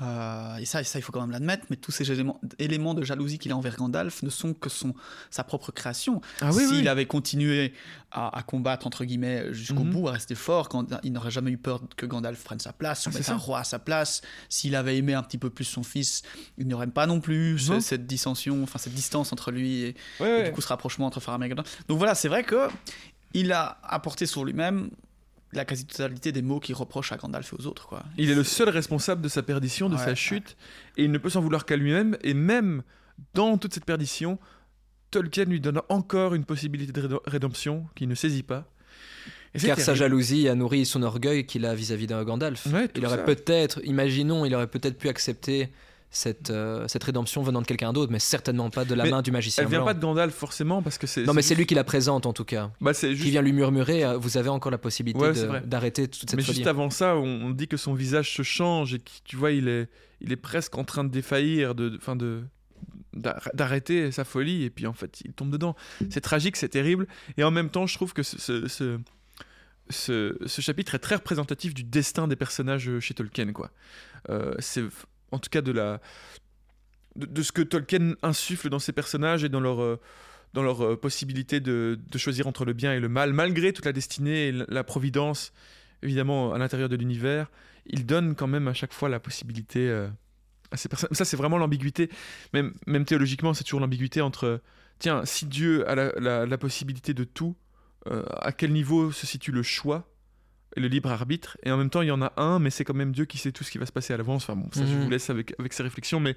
euh, 0.01 0.55
et 0.57 0.65
ça, 0.65 0.83
ça, 0.83 0.97
il 0.99 1.01
faut 1.01 1.11
quand 1.11 1.21
même 1.21 1.31
l'admettre, 1.31 1.65
mais 1.69 1.75
tous 1.75 1.91
ces 1.91 2.09
éléments, 2.11 2.39
éléments 2.57 2.93
de 2.93 3.03
jalousie 3.03 3.37
qu'il 3.37 3.51
a 3.51 3.57
envers 3.57 3.75
Gandalf 3.75 4.23
ne 4.23 4.29
sont 4.29 4.53
que 4.53 4.69
son, 4.69 4.93
sa 5.29 5.43
propre 5.43 5.71
création. 5.71 6.21
Ah 6.41 6.51
oui, 6.53 6.65
S'il 6.65 6.81
oui. 6.83 6.87
avait 6.87 7.05
continué 7.05 7.73
à, 8.11 8.37
à 8.37 8.41
combattre, 8.43 8.87
entre 8.87 9.03
guillemets, 9.05 9.53
jusqu'au 9.53 9.83
Mhm. 9.83 9.91
bout, 9.91 10.07
à 10.07 10.13
rester 10.13 10.35
fort, 10.35 10.69
quand, 10.69 10.85
il 11.03 11.11
n'aurait 11.11 11.31
jamais 11.31 11.51
eu 11.51 11.57
peur 11.57 11.81
que 11.97 12.05
Gandalf 12.05 12.43
prenne 12.43 12.59
sa 12.59 12.71
place, 12.73 13.05
ou 13.05 13.09
Ah, 13.13 13.17
mette 13.17 13.29
un 13.29 13.35
roi 13.37 13.59
à 13.59 13.63
sa 13.63 13.79
place. 13.79 14.21
S'il 14.47 14.75
avait 14.75 14.97
aimé 14.97 15.13
un 15.13 15.23
petit 15.23 15.37
peu 15.37 15.49
plus 15.49 15.65
son 15.65 15.83
fils, 15.83 16.21
il 16.57 16.65
n'y 16.67 16.73
aurait 16.73 16.87
pas 16.87 17.05
non 17.05 17.19
plus 17.19 17.69
Non. 17.69 17.79
cette 17.81 18.07
dissension, 18.07 18.63
enfin 18.63 18.79
cette 18.79 18.93
distance 18.93 19.33
entre 19.33 19.51
lui 19.51 19.81
et, 19.83 19.95
Ouais, 20.19 20.27
et 20.29 20.33
ouais. 20.41 20.43
du 20.45 20.51
coup 20.53 20.61
ce 20.61 20.67
rapprochement 20.67 21.05
entre 21.07 21.19
Faramir 21.19 21.47
et 21.47 21.49
Gandalf. 21.49 21.83
Donc 21.87 21.97
voilà, 21.97 22.15
c'est 22.15 22.29
vrai 22.29 22.43
que 22.43 22.67
il 23.33 23.51
a 23.51 23.79
apporté 23.83 24.25
sur 24.25 24.43
lui-même 24.45 24.89
la 25.53 25.65
quasi-totalité 25.65 26.31
des 26.31 26.41
mots 26.41 26.59
qu'il 26.59 26.75
reproche 26.75 27.11
à 27.11 27.17
Gandalf 27.17 27.53
et 27.53 27.55
aux 27.61 27.65
autres. 27.67 27.87
Quoi. 27.87 28.03
Il 28.17 28.29
est 28.29 28.35
le 28.35 28.43
seul 28.43 28.69
responsable 28.69 29.21
de 29.21 29.29
sa 29.29 29.41
perdition, 29.41 29.89
de 29.89 29.95
Ouais, 29.95 29.99
sa 30.01 30.07
ouais. 30.09 30.15
chute, 30.15 30.57
et 30.97 31.03
il 31.03 31.11
ne 31.11 31.17
peut 31.17 31.29
s'en 31.29 31.41
vouloir 31.41 31.65
qu'à 31.65 31.75
lui-même. 31.75 32.17
Et 32.21 32.33
même 32.33 32.83
dans 33.33 33.57
toute 33.57 33.73
cette 33.73 33.85
perdition, 33.85 34.37
Tolkien 35.11 35.45
lui 35.45 35.59
donne 35.59 35.81
encore 35.89 36.35
une 36.35 36.45
possibilité 36.45 36.91
de 36.91 37.19
rédemption 37.25 37.87
qu'il 37.95 38.07
ne 38.09 38.15
saisit 38.15 38.43
pas. 38.43 38.65
Et 39.55 39.59
Car 39.59 39.79
sa 39.79 39.95
jalousie 39.95 40.47
a 40.47 40.53
nourri 40.53 40.85
son 40.85 41.01
orgueil 41.01 41.47
qu'il 41.47 41.65
a 41.65 41.73
vis-à-vis 41.73 42.05
d'un 42.05 42.23
Gandalf. 42.23 42.67
Ouais, 42.67 42.87
il 42.95 43.03
aurait 43.07 43.25
peut-être, 43.25 43.79
imaginons, 43.83 44.45
il 44.45 44.53
aurait 44.53 44.67
peut-être 44.67 44.99
pu 44.99 45.09
accepter 45.09 45.69
cette, 46.11 46.49
euh, 46.49 46.87
cette 46.87 47.03
rédemption 47.03 47.43
venant 47.43 47.61
de 47.61 47.67
quelqu'un 47.67 47.93
d'autre, 47.93 48.11
mais 48.11 48.17
certainement 48.19 48.69
pas 48.71 48.83
de 48.83 48.95
la 48.95 49.03
Mais 49.03 49.11
main 49.11 49.21
du 49.21 49.31
magicien 49.31 49.63
Elle 49.63 49.69
vient 49.69 49.79
blanc. 49.79 49.85
pas 49.85 49.93
de 49.93 49.99
Gandalf 50.01 50.33
forcément 50.33 50.81
parce 50.81 50.97
que 50.97 51.05
c'est. 51.05 51.23
Non, 51.23 51.33
mais 51.33 51.41
c'est 51.43 51.53
lui 51.55 51.65
qui 51.67 51.75
la 51.75 51.83
présente 51.83 52.25
en 52.25 52.33
tout 52.33 52.45
cas. 52.45 52.71
Bah, 52.81 52.93
c'est 52.93 53.09
Qui 53.13 53.29
vient 53.29 53.41
lui 53.43 53.53
murmurer, 53.53 54.03
euh, 54.03 54.17
vous 54.17 54.37
avez 54.37 54.49
encore 54.49 54.71
la 54.71 54.77
possibilité 54.79 55.19
Ouais, 55.21 55.61
d'arrêter 55.65 56.07
toute 56.07 56.21
cette 56.29 56.35
Mais 56.35 56.41
folie. 56.43 56.55
juste 56.57 56.67
avant 56.67 56.89
ça, 56.89 57.15
on, 57.15 57.51
dit 57.51 57.67
que 57.67 57.77
son 57.77 57.93
visage 57.93 58.33
se 58.33 58.41
change 58.41 58.93
et 58.95 58.99
que 58.99 59.11
tu 59.23 59.35
vois, 59.35 59.51
il 59.51 59.67
est, 59.67 59.87
il 60.21 60.31
est 60.31 60.35
presque 60.37 60.77
en 60.77 60.83
train 60.83 61.03
de 61.03 61.09
défaillir, 61.09 61.75
de, 61.75 61.93
enfin 61.97 62.15
de 62.15 62.41
d'ar- 63.13 63.49
d'arrêter 63.53 64.11
sa 64.11 64.23
folie 64.23 64.63
et 64.63 64.69
puis 64.69 64.87
en 64.87 64.93
fait 64.93 65.21
il 65.25 65.33
tombe 65.33 65.51
dedans. 65.51 65.75
C'est 66.09 66.21
tragique, 66.21 66.55
c'est 66.55 66.69
terrible 66.69 67.07
et 67.37 67.43
en 67.43 67.51
même 67.51 67.69
temps 67.69 67.85
je 67.85 67.93
trouve 67.95 68.13
que 68.13 68.23
ce, 68.23 68.39
ce, 68.39 68.67
ce, 68.67 68.99
ce- 69.89 70.37
ce 70.45 70.61
chapitre 70.61 70.95
est 70.95 70.99
très 70.99 71.15
représentatif 71.15 71.73
du 71.73 71.83
destin 71.83 72.27
des 72.27 72.35
personnages 72.35 72.89
chez 72.99 73.13
Tolkien 73.13 73.51
quoi. 73.53 73.71
Euh, 74.29 74.53
c'est 74.59 74.83
en 75.31 75.39
tout 75.39 75.49
cas 75.49 75.61
de 75.61 75.71
la 75.71 75.99
de, 77.15 77.41
ce 77.41 77.51
que 77.51 77.61
Tolkien 77.61 78.13
insuffle 78.21 78.69
dans 78.69 78.79
ses 78.79 78.93
personnages 78.93 79.43
et 79.43 79.49
dans 79.49 79.59
leur 79.59 79.81
euh, 79.81 79.99
dans 80.53 80.63
leur 80.63 80.81
euh, 80.83 80.95
possibilité 80.95 81.59
de, 81.59 81.99
de 82.09 82.17
choisir 82.17 82.47
entre 82.47 82.65
le 82.65 82.73
bien 82.73 82.93
et 82.93 82.99
le 82.99 83.09
mal, 83.09 83.33
malgré 83.33 83.73
toute 83.73 83.85
la 83.85 83.93
destinée 83.93 84.47
et 84.47 84.51
la- 84.51 84.83
providence 84.83 85.51
évidemment 86.01 86.53
à 86.53 86.57
l'intérieur 86.57 86.89
de 86.89 86.95
l'univers, 86.95 87.51
il 87.85 88.05
donne 88.05 88.35
quand 88.35 88.47
même 88.47 88.67
à 88.67 88.73
chaque 88.73 88.93
fois 88.93 89.09
la 89.09 89.19
possibilité 89.19 89.89
euh, 89.89 90.07
à 90.71 90.77
ces 90.77 90.87
personnes. 90.89 91.09
Ça, 91.11 91.25
c'est 91.25 91.37
vraiment 91.37 91.57
l'ambiguïté. 91.57 92.09
Même, 92.53 92.73
même 92.87 93.05
théologiquement, 93.05 93.53
c'est 93.53 93.63
toujours 93.63 93.79
l'ambiguïté 93.81 94.21
entre 94.21 94.61
tiens, 94.99 95.25
si 95.25 95.45
Dieu 95.45 95.87
a 95.89 95.95
la, 95.95 96.45
la- 96.45 96.57
possibilité 96.57 97.13
de 97.13 97.23
tout, 97.23 97.55
à 98.41 98.51
quel 98.51 98.71
niveau 98.71 99.11
se 99.11 99.27
situe 99.27 99.51
le 99.51 99.61
choix 99.63 100.09
le 100.77 100.87
libre 100.87 101.11
arbitre 101.11 101.57
Et 101.63 101.71
en 101.71 101.77
même 101.77 101.89
temps, 101.89 102.01
il 102.01 102.07
y 102.07 102.11
en 102.11 102.21
a 102.21 102.31
un, 102.37 102.59
mais 102.59 102.69
c'est 102.69 102.83
quand 102.85 102.93
même 102.93 103.11
Dieu 103.11 103.25
qui 103.25 103.37
sait 103.37 103.51
tout 103.51 103.63
ce 103.63 103.71
qui 103.71 103.77
va 103.77 103.85
se 103.85 103.91
passer 103.91 104.13
à 104.13 104.17
l'avance. 104.17 104.43
Enfin 104.43 104.55
bon, 104.55 104.69
ça, 104.71 104.85
je 104.85 104.93
Mhm. 104.95 105.03
vous 105.03 105.09
laisse 105.09 105.29
avec, 105.29 105.53
avec 105.59 105.73
ces 105.73 105.83
réflexions, 105.83 106.19
mais, 106.19 106.35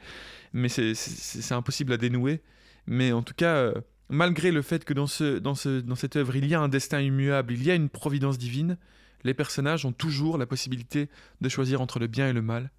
mais 0.53 0.69
c'est- 0.69 1.53
impossible 1.53 1.93
à 1.93 1.97
dénouer. 1.97 2.41
Mais 2.87 3.13
en 3.13 3.23
tout 3.23 3.35
cas. 3.35 3.55
euh, 3.57 3.75
Malgré 4.09 4.51
le 4.53 4.61
fait 4.61 4.85
que 4.85 4.93
dans, 4.93 5.07
ce, 5.07 5.39
dans, 5.39 5.55
ce, 5.55 5.81
dans 5.81 5.95
cette 5.95 6.17
œuvre, 6.17 6.37
il 6.37 6.45
y 6.47 6.55
a 6.55 6.61
un 6.61 6.69
destin 6.69 7.01
immuable, 7.01 7.55
il 7.55 7.63
y 7.65 7.71
a 7.71 7.75
une 7.75 7.89
providence 7.89 8.37
divine, 8.37 8.77
les 9.25 9.33
personnages 9.33 9.87
ont 9.87 9.93
toujours 9.93 10.37
la 10.37 10.45
possibilité 10.45 11.09
de 11.41 11.49
choisir 11.49 11.81
entre 11.81 11.99
le 11.99 12.09
bien 12.09 12.29
et 12.29 12.35
le 12.35 12.43
mal. 12.43 12.71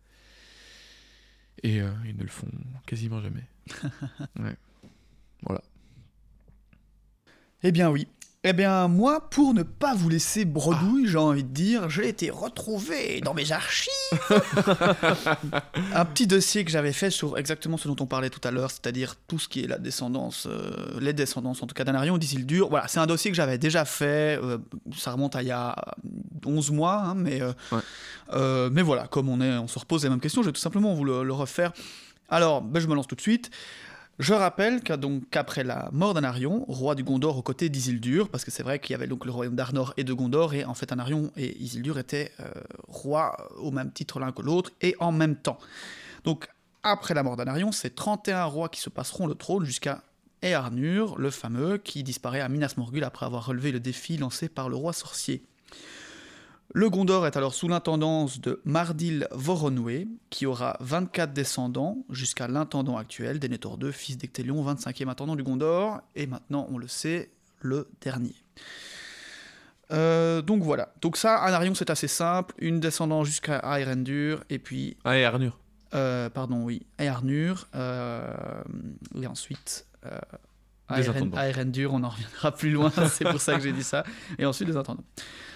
Et 1.63 1.81
euh, 1.81 1.89
ils 2.05 2.15
ne 2.15 2.21
le 2.21 2.29
font 2.29 2.47
quasiment 2.85 3.19
jamais. 3.19 3.47
Ouais. 4.39 4.55
Voilà. 5.41 5.61
Eh 7.63 7.71
bien 7.71 7.89
oui. 7.89 8.07
Eh 8.45 8.51
bien 8.51 8.89
moi, 8.89 9.29
pour 9.29 9.53
ne 9.53 9.63
pas 9.63 9.93
vous 9.95 10.09
laisser 10.09 10.43
bredouille, 10.43 11.07
j'ai 11.07 11.17
envie 11.17 11.45
de 11.45 11.53
dire, 11.53 11.89
j'ai 11.89 12.09
été 12.09 12.29
retrouvé 12.29 13.21
dans 13.21 13.33
mes 13.33 13.53
archives 13.53 13.89
un 15.93 16.03
petit 16.03 16.27
dossier 16.27 16.65
que 16.65 16.71
j'avais 16.71 16.91
fait 16.91 17.09
sur 17.09 17.37
exactement 17.37 17.77
ce 17.77 17.87
dont 17.87 17.95
on 18.01 18.05
parlait 18.05 18.29
tout 18.29 18.45
à 18.45 18.51
l'heure, 18.51 18.69
c'est-à-dire 18.69 19.15
tout 19.27 19.39
ce 19.39 19.47
qui 19.47 19.63
est 19.63 19.67
la 19.67 19.77
descendance, 19.77 20.45
euh, 20.49 20.99
les 20.99 21.13
descendances 21.13 21.63
en 21.63 21.67
tout 21.67 21.73
cas 21.73 21.85
d'Anarion 21.85 22.17
d'Isildur. 22.17 22.67
Voilà, 22.69 22.89
c'est 22.89 22.99
un 22.99 23.07
dossier 23.07 23.31
que 23.31 23.37
j'avais 23.37 23.57
déjà 23.57 23.85
fait, 23.85 24.37
euh, 24.43 24.57
ça 24.93 25.11
remonte 25.13 25.37
à 25.37 25.41
il 25.41 25.47
y 25.47 25.51
a 25.51 25.73
11 26.45 26.71
mois, 26.71 26.95
hein, 26.95 27.15
mais, 27.15 27.41
euh, 27.41 27.53
Ouais. 27.71 28.69
mais 28.71 28.81
voilà, 28.81 29.07
comme 29.07 29.29
on, 29.29 29.39
est, 29.39 29.57
on 29.57 29.67
se 29.69 29.79
repose 29.79 30.03
les 30.03 30.09
mêmes 30.09 30.19
questions, 30.19 30.41
je 30.41 30.47
vais 30.47 30.53
tout 30.53 30.59
simplement 30.59 30.93
vous 30.93 31.05
le, 31.05 31.23
le 31.23 31.33
refaire. 31.33 31.71
Alors, 32.27 32.61
ben, 32.61 32.79
je 32.81 32.87
me 32.87 32.95
lance 32.95 33.07
tout 33.07 33.15
de 33.15 33.21
suite. 33.21 33.51
Je 34.19 34.33
rappelle 34.33 34.81
qu'après 35.31 35.63
la 35.63 35.89
mort 35.91 36.13
d'Anarion, 36.13 36.65
roi 36.67 36.93
du 36.93 37.03
Gondor 37.03 37.35
aux 37.35 37.41
côtés 37.41 37.69
d'Isildur, 37.69 38.29
parce 38.29 38.45
que 38.45 38.51
c'est 38.51 38.61
vrai 38.61 38.77
qu'il 38.77 38.91
y 38.91 38.95
avait 38.95 39.07
donc 39.07 39.25
le 39.25 39.31
royaume 39.31 39.55
d'Arnor 39.55 39.93
et 39.97 40.03
de 40.03 40.13
Gondor, 40.13 40.53
et 40.53 40.65
en 40.65 40.75
fait 40.75 40.91
Anarion 40.91 41.31
et 41.35 41.57
Isildur 41.57 41.97
étaient 41.97 42.31
euh, 42.39 42.51
rois 42.87 43.49
au 43.57 43.71
même 43.71 43.91
titre 43.91 44.19
l'un 44.19 44.31
que 44.31 44.43
l'autre, 44.43 44.71
et 44.81 44.95
en 44.99 45.11
même 45.11 45.35
temps. 45.35 45.57
Donc 46.25 46.47
après 46.83 47.15
la 47.15 47.23
mort 47.23 47.37
d'Anarion, 47.37 47.71
c'est 47.71 47.95
31 47.95 48.43
rois 48.45 48.69
qui 48.69 48.81
se 48.81 48.89
passeront 48.89 49.25
le 49.25 49.33
trône 49.33 49.65
jusqu'à 49.65 50.03
Earnur, 50.43 51.17
le 51.17 51.31
fameux, 51.31 51.77
qui 51.79 52.03
disparaît 52.03 52.41
à 52.41 52.49
Minas 52.49 52.75
Morgul 52.77 53.03
après 53.03 53.25
avoir 53.25 53.47
relevé 53.47 53.71
le 53.71 53.79
défi 53.79 54.17
lancé 54.17 54.47
par 54.47 54.69
le 54.69 54.75
roi 54.75 54.93
sorcier. 54.93 55.43
Le 56.75 56.89
Gondor 56.89 57.27
est 57.27 57.37
alors 57.37 57.53
sous 57.53 57.67
l'intendance 57.67 58.41
de 58.41 58.59
Mardil 58.65 59.27
Voronwe, 59.31 60.07
qui 60.31 60.47
aura 60.47 60.75
24 60.79 61.31
descendants 61.31 61.97
jusqu'à 62.09 62.47
l'intendant 62.47 62.97
actuel, 62.97 63.39
Denethor 63.39 63.77
II, 63.79 63.93
fils 63.93 64.17
d'Ectélion, 64.17 64.63
25e 64.73 65.07
intendant 65.07 65.35
du 65.35 65.43
Gondor, 65.43 66.01
et 66.15 66.25
maintenant, 66.25 66.65
on 66.71 66.79
le 66.79 66.87
sait, 66.87 67.29
le 67.61 67.87
dernier. 68.01 68.33
Euh, 69.91 70.41
donc 70.41 70.63
voilà. 70.63 70.91
Donc 71.01 71.15
ça, 71.15 71.35
Anarion, 71.43 71.75
c'est 71.75 71.91
assez 71.91 72.07
simple. 72.07 72.55
Une 72.57 72.79
descendant 72.79 73.23
jusqu'à 73.23 73.59
Aerendur, 73.59 74.43
et 74.49 74.57
puis 74.57 74.97
Ah, 75.03 75.15
et 75.15 75.25
Arnur. 75.25 75.59
euh, 75.93 76.27
pardon, 76.31 76.63
oui, 76.63 76.87
Aernur, 76.97 77.67
euh, 77.75 78.33
et 79.21 79.27
ensuite. 79.27 79.85
Aerendur, 81.37 81.93
on 81.93 82.03
en 82.03 82.09
reviendra 82.09 82.51
plus 82.51 82.71
loin, 82.71 82.91
c'est 83.11 83.25
pour 83.25 83.39
ça 83.39 83.53
que 83.57 83.61
j'ai 83.61 83.71
dit 83.73 83.83
ça, 83.83 84.03
et 84.39 84.45
ensuite 84.47 84.67
les 84.67 84.75
intendants. 84.77 85.03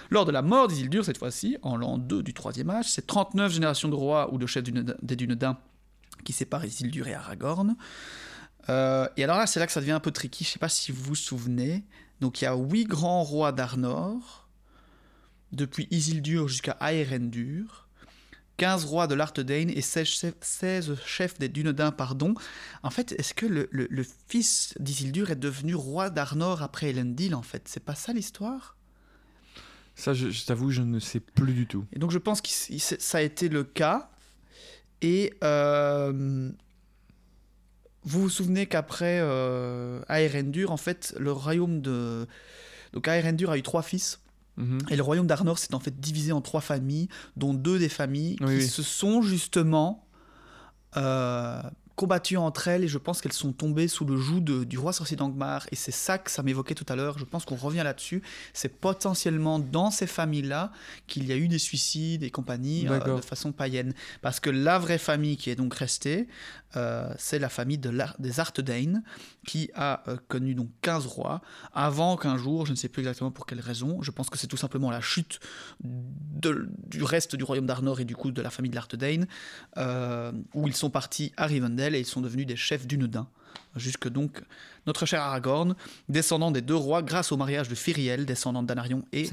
Lors 0.09 0.25
de 0.25 0.31
la 0.31 0.41
mort 0.41 0.67
d'Isildur, 0.67 1.03
cette 1.03 1.17
fois-ci, 1.17 1.57
en 1.61 1.75
l'an 1.75 1.97
2 1.97 2.23
du 2.23 2.33
troisième 2.33 2.69
âge, 2.69 2.89
c'est 2.89 3.05
39 3.05 3.51
générations 3.51 3.89
de 3.89 3.95
rois 3.95 4.33
ou 4.33 4.37
de 4.37 4.45
chefs 4.45 4.63
des 4.63 5.15
Dunedains 5.15 5.57
qui 6.23 6.33
séparent 6.33 6.65
Isildur 6.65 7.07
et 7.07 7.13
Aragorn. 7.13 7.75
Euh, 8.69 9.07
et 9.17 9.23
alors 9.23 9.37
là, 9.37 9.47
c'est 9.47 9.59
là 9.59 9.65
que 9.67 9.71
ça 9.71 9.79
devient 9.79 9.91
un 9.91 9.99
peu 9.99 10.11
tricky, 10.11 10.43
je 10.43 10.49
sais 10.49 10.59
pas 10.59 10.69
si 10.69 10.91
vous 10.91 11.03
vous 11.03 11.15
souvenez. 11.15 11.85
Donc 12.21 12.41
il 12.41 12.45
y 12.45 12.47
a 12.47 12.55
huit 12.55 12.85
grands 12.85 13.23
rois 13.23 13.51
d'Arnor, 13.51 14.47
depuis 15.51 15.87
Isildur 15.91 16.47
jusqu'à 16.47 16.77
Aerendur. 16.81 17.87
15 18.57 18.85
rois 18.85 19.05
de 19.05 19.13
l'Arthedain 19.13 19.67
et 19.67 19.81
16 19.81 20.07
chefs, 20.07 20.33
16 20.41 20.95
chefs 21.05 21.37
des 21.37 21.47
Dunedains, 21.47 21.91
pardon. 21.91 22.33
En 22.81 22.89
fait, 22.89 23.11
est-ce 23.11 23.35
que 23.35 23.45
le 23.45 24.05
fils 24.27 24.73
d'Isildur 24.79 25.29
est 25.29 25.35
devenu 25.35 25.75
roi 25.75 26.09
d'Arnor 26.09 26.63
après 26.63 26.89
Elendil, 26.89 27.35
en 27.35 27.43
fait? 27.43 27.67
C'est 27.67 27.83
pas 27.83 27.93
ça 27.93 28.13
l'histoire? 28.13 28.76
Ça, 29.97 30.13
je, 30.13 30.29
je 30.29 30.45
t'avoue, 30.45 30.69
je 30.69 30.83
ne 30.83 30.99
sais 30.99 31.19
plus 31.19 31.53
du 31.53 31.65
tout. 31.65 31.83
Et 31.91 31.97
donc 31.99 32.11
je 32.11 32.19
pense 32.19 32.39
que 32.39 32.49
ça 32.49 33.17
a 33.17 33.21
été 33.21 33.49
le 33.49 33.63
cas. 33.63 34.11
Et 35.01 35.33
euh, 35.43 36.51
vous 38.03 38.21
vous 38.21 38.29
souvenez 38.29 38.67
qu'après 38.67 39.19
euh, 39.21 40.01
Aerendur, 40.07 40.71
en 40.71 40.77
fait, 40.77 41.15
le 41.19 41.31
royaume 41.31 41.81
de... 41.81 42.27
Donc 42.93 43.07
Aerendur 43.07 43.49
a 43.49 43.57
eu 43.57 43.63
trois 43.63 43.81
fils. 43.81 44.21
Mhm. 44.57 44.79
Et 44.89 44.95
le 44.95 45.03
royaume 45.03 45.27
d'Arnor 45.27 45.57
s'est 45.57 45.73
en 45.73 45.79
fait 45.79 45.99
divisé 45.99 46.31
en 46.31 46.41
trois 46.41 46.61
familles, 46.61 47.09
dont 47.35 47.53
deux 47.55 47.79
des 47.79 47.89
familles 47.89 48.37
Oui, 48.41 48.47
qui 48.47 48.63
oui. 48.63 48.67
se 48.67 48.83
sont 48.83 49.23
justement 49.23 50.07
euh, 50.95 51.61
combattues 51.97 52.37
entre 52.37 52.67
elles 52.69 52.83
et 52.83 52.87
je 52.87 52.97
pense 52.99 53.19
qu'elles 53.21 53.33
sont 53.33 53.51
tombées 53.51 53.87
sous 53.89 54.05
le 54.05 54.15
joug 54.17 54.39
de- 54.39 54.63
du 54.63 54.77
roi 54.77 54.93
sorcier 54.93 55.17
d'Angmar. 55.17 55.65
Et 55.71 55.75
c'est 55.75 55.91
ça 55.91 56.17
que 56.19 56.31
ça 56.31 56.43
m'évoquait 56.43 56.75
tout 56.75 56.85
à 56.87 56.95
l'heure. 56.95 57.17
Je 57.17 57.25
pense 57.25 57.43
qu'on 57.43 57.55
revient 57.55 57.81
là-dessus. 57.83 58.21
C'est 58.53 58.69
potentiellement 58.79 59.57
dans 59.59 59.89
ces 59.91 60.07
familles-là 60.07 60.71
qu'il 61.07 61.25
y 61.25 61.31
a 61.33 61.35
eu 61.35 61.47
des 61.47 61.57
suicides 61.59 62.21
et 62.23 62.29
compagnie 62.29 62.85
euh, 62.87 62.99
de 63.17 63.21
façon 63.21 63.51
païenne. 63.51 63.93
Parce 64.21 64.39
que 64.39 64.49
la 64.51 64.77
vraie 64.79 64.99
famille 64.99 65.37
qui 65.37 65.49
est 65.49 65.55
donc 65.55 65.73
restée, 65.73 66.27
euh, 66.75 67.13
c'est 67.17 67.39
la 67.39 67.49
famille 67.49 67.77
de 67.77 67.91
des 68.19 68.39
Arthedain 68.39 69.01
qui 69.45 69.69
a 69.73 70.03
euh, 70.09 70.17
connu 70.27 70.53
donc 70.53 70.69
15 70.81 71.05
rois 71.05 71.41
avant 71.73 72.17
qu'un 72.17 72.37
jour, 72.37 72.65
je 72.65 72.71
ne 72.71 72.75
sais 72.75 72.89
plus 72.89 73.01
exactement 73.01 73.31
pour 73.31 73.45
quelle 73.45 73.61
raison, 73.61 74.01
je 74.01 74.11
pense 74.11 74.29
que 74.29 74.37
c'est 74.37 74.47
tout 74.47 74.57
simplement 74.57 74.91
la 74.91 75.01
chute 75.01 75.39
de- 75.83 76.67
du 76.87 77.03
reste 77.03 77.35
du 77.35 77.43
royaume 77.43 77.65
d'Arnor 77.65 77.99
et 78.01 78.05
du 78.05 78.15
coup 78.15 78.31
de 78.31 78.41
la 78.41 78.49
famille 78.49 78.69
de 78.71 78.75
l'Arthedain, 78.75 79.23
euh, 79.77 80.31
où 80.53 80.67
ils 80.67 80.75
sont 80.75 80.89
partis 80.89 81.31
à 81.37 81.45
Rivendell 81.45 81.95
et 81.95 81.99
ils 81.99 82.05
sont 82.05 82.21
devenus 82.21 82.45
des 82.45 82.55
chefs 82.57 82.85
d'Unedain. 82.85 83.27
Jusque 83.75 84.07
donc 84.09 84.41
notre 84.87 85.05
cher 85.05 85.21
Aragorn, 85.21 85.75
descendant 86.09 86.51
des 86.51 86.61
deux 86.61 86.75
rois 86.75 87.01
grâce 87.03 87.31
au 87.31 87.37
mariage 87.37 87.67
de 87.69 87.75
Firiel, 87.75 88.25
descendant 88.25 88.63
d'Anarion, 88.63 89.03
et. 89.13 89.25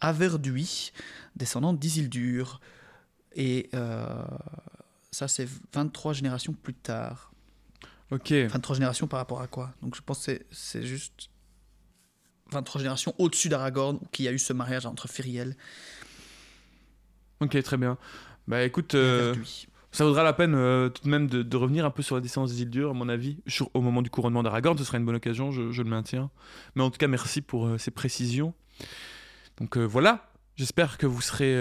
Averduit, 0.00 0.92
descendant 1.36 1.72
d'Isildur. 1.72 2.60
Et 3.34 3.68
euh, 3.74 4.06
ça, 5.10 5.28
c'est 5.28 5.48
23 5.72 6.12
générations 6.12 6.52
plus 6.52 6.74
tard. 6.74 7.32
Ok. 8.10 8.32
23 8.32 8.74
générations 8.76 9.06
par 9.06 9.18
rapport 9.18 9.40
à 9.40 9.46
quoi? 9.46 9.72
Donc 9.82 9.94
je 9.96 10.00
pense 10.02 10.24
que 10.26 10.40
c'est- 10.50 10.82
juste 10.82 11.28
23 12.50 12.78
générations 12.80 13.14
au-dessus 13.18 13.48
d'Aragorn 13.48 13.98
qui 14.12 14.26
a 14.28 14.32
eu 14.32 14.38
ce 14.38 14.52
mariage 14.52 14.86
entre 14.86 15.08
Firiel 15.08 15.56
Ok, 17.40 17.62
très 17.62 17.76
bien. 17.76 17.98
Bah 18.48 18.64
écoute, 18.64 18.94
euh, 18.94 19.34
ça 19.92 20.04
vaudra 20.04 20.22
la 20.22 20.32
peine 20.32 20.54
euh, 20.54 20.88
tout 20.88 21.04
de 21.04 21.08
même 21.10 21.26
de, 21.28 21.42
de 21.42 21.56
revenir 21.56 21.84
un 21.84 21.90
peu 21.90 22.02
sur 22.02 22.14
la 22.16 22.20
descendance 22.22 22.50
d'Isildur, 22.50 22.90
à 22.90 22.94
mon 22.94 23.08
avis, 23.08 23.38
sur- 23.46 23.70
au 23.74 23.80
moment 23.82 24.00
du 24.02 24.10
couronnement 24.10 24.42
d'Aragorn. 24.42 24.76
Ce 24.78 24.84
sera 24.84 24.96
une 24.98 25.04
bonne 25.04 25.16
occasion, 25.16 25.52
je, 25.52 25.70
je 25.70 25.82
le 25.82 25.88
maintiens. 25.90 26.30
Mais 26.74 26.82
en 26.82 26.90
tout 26.90 26.98
cas, 26.98 27.06
merci 27.08 27.42
pour 27.42 27.66
euh, 27.66 27.78
ces 27.78 27.90
précisions. 27.90 28.54
Donc 29.58 29.76
voilà, 29.76 30.30
j'espère 30.56 30.96
que 30.98 31.06
vous 31.06 31.20
serez 31.20 31.54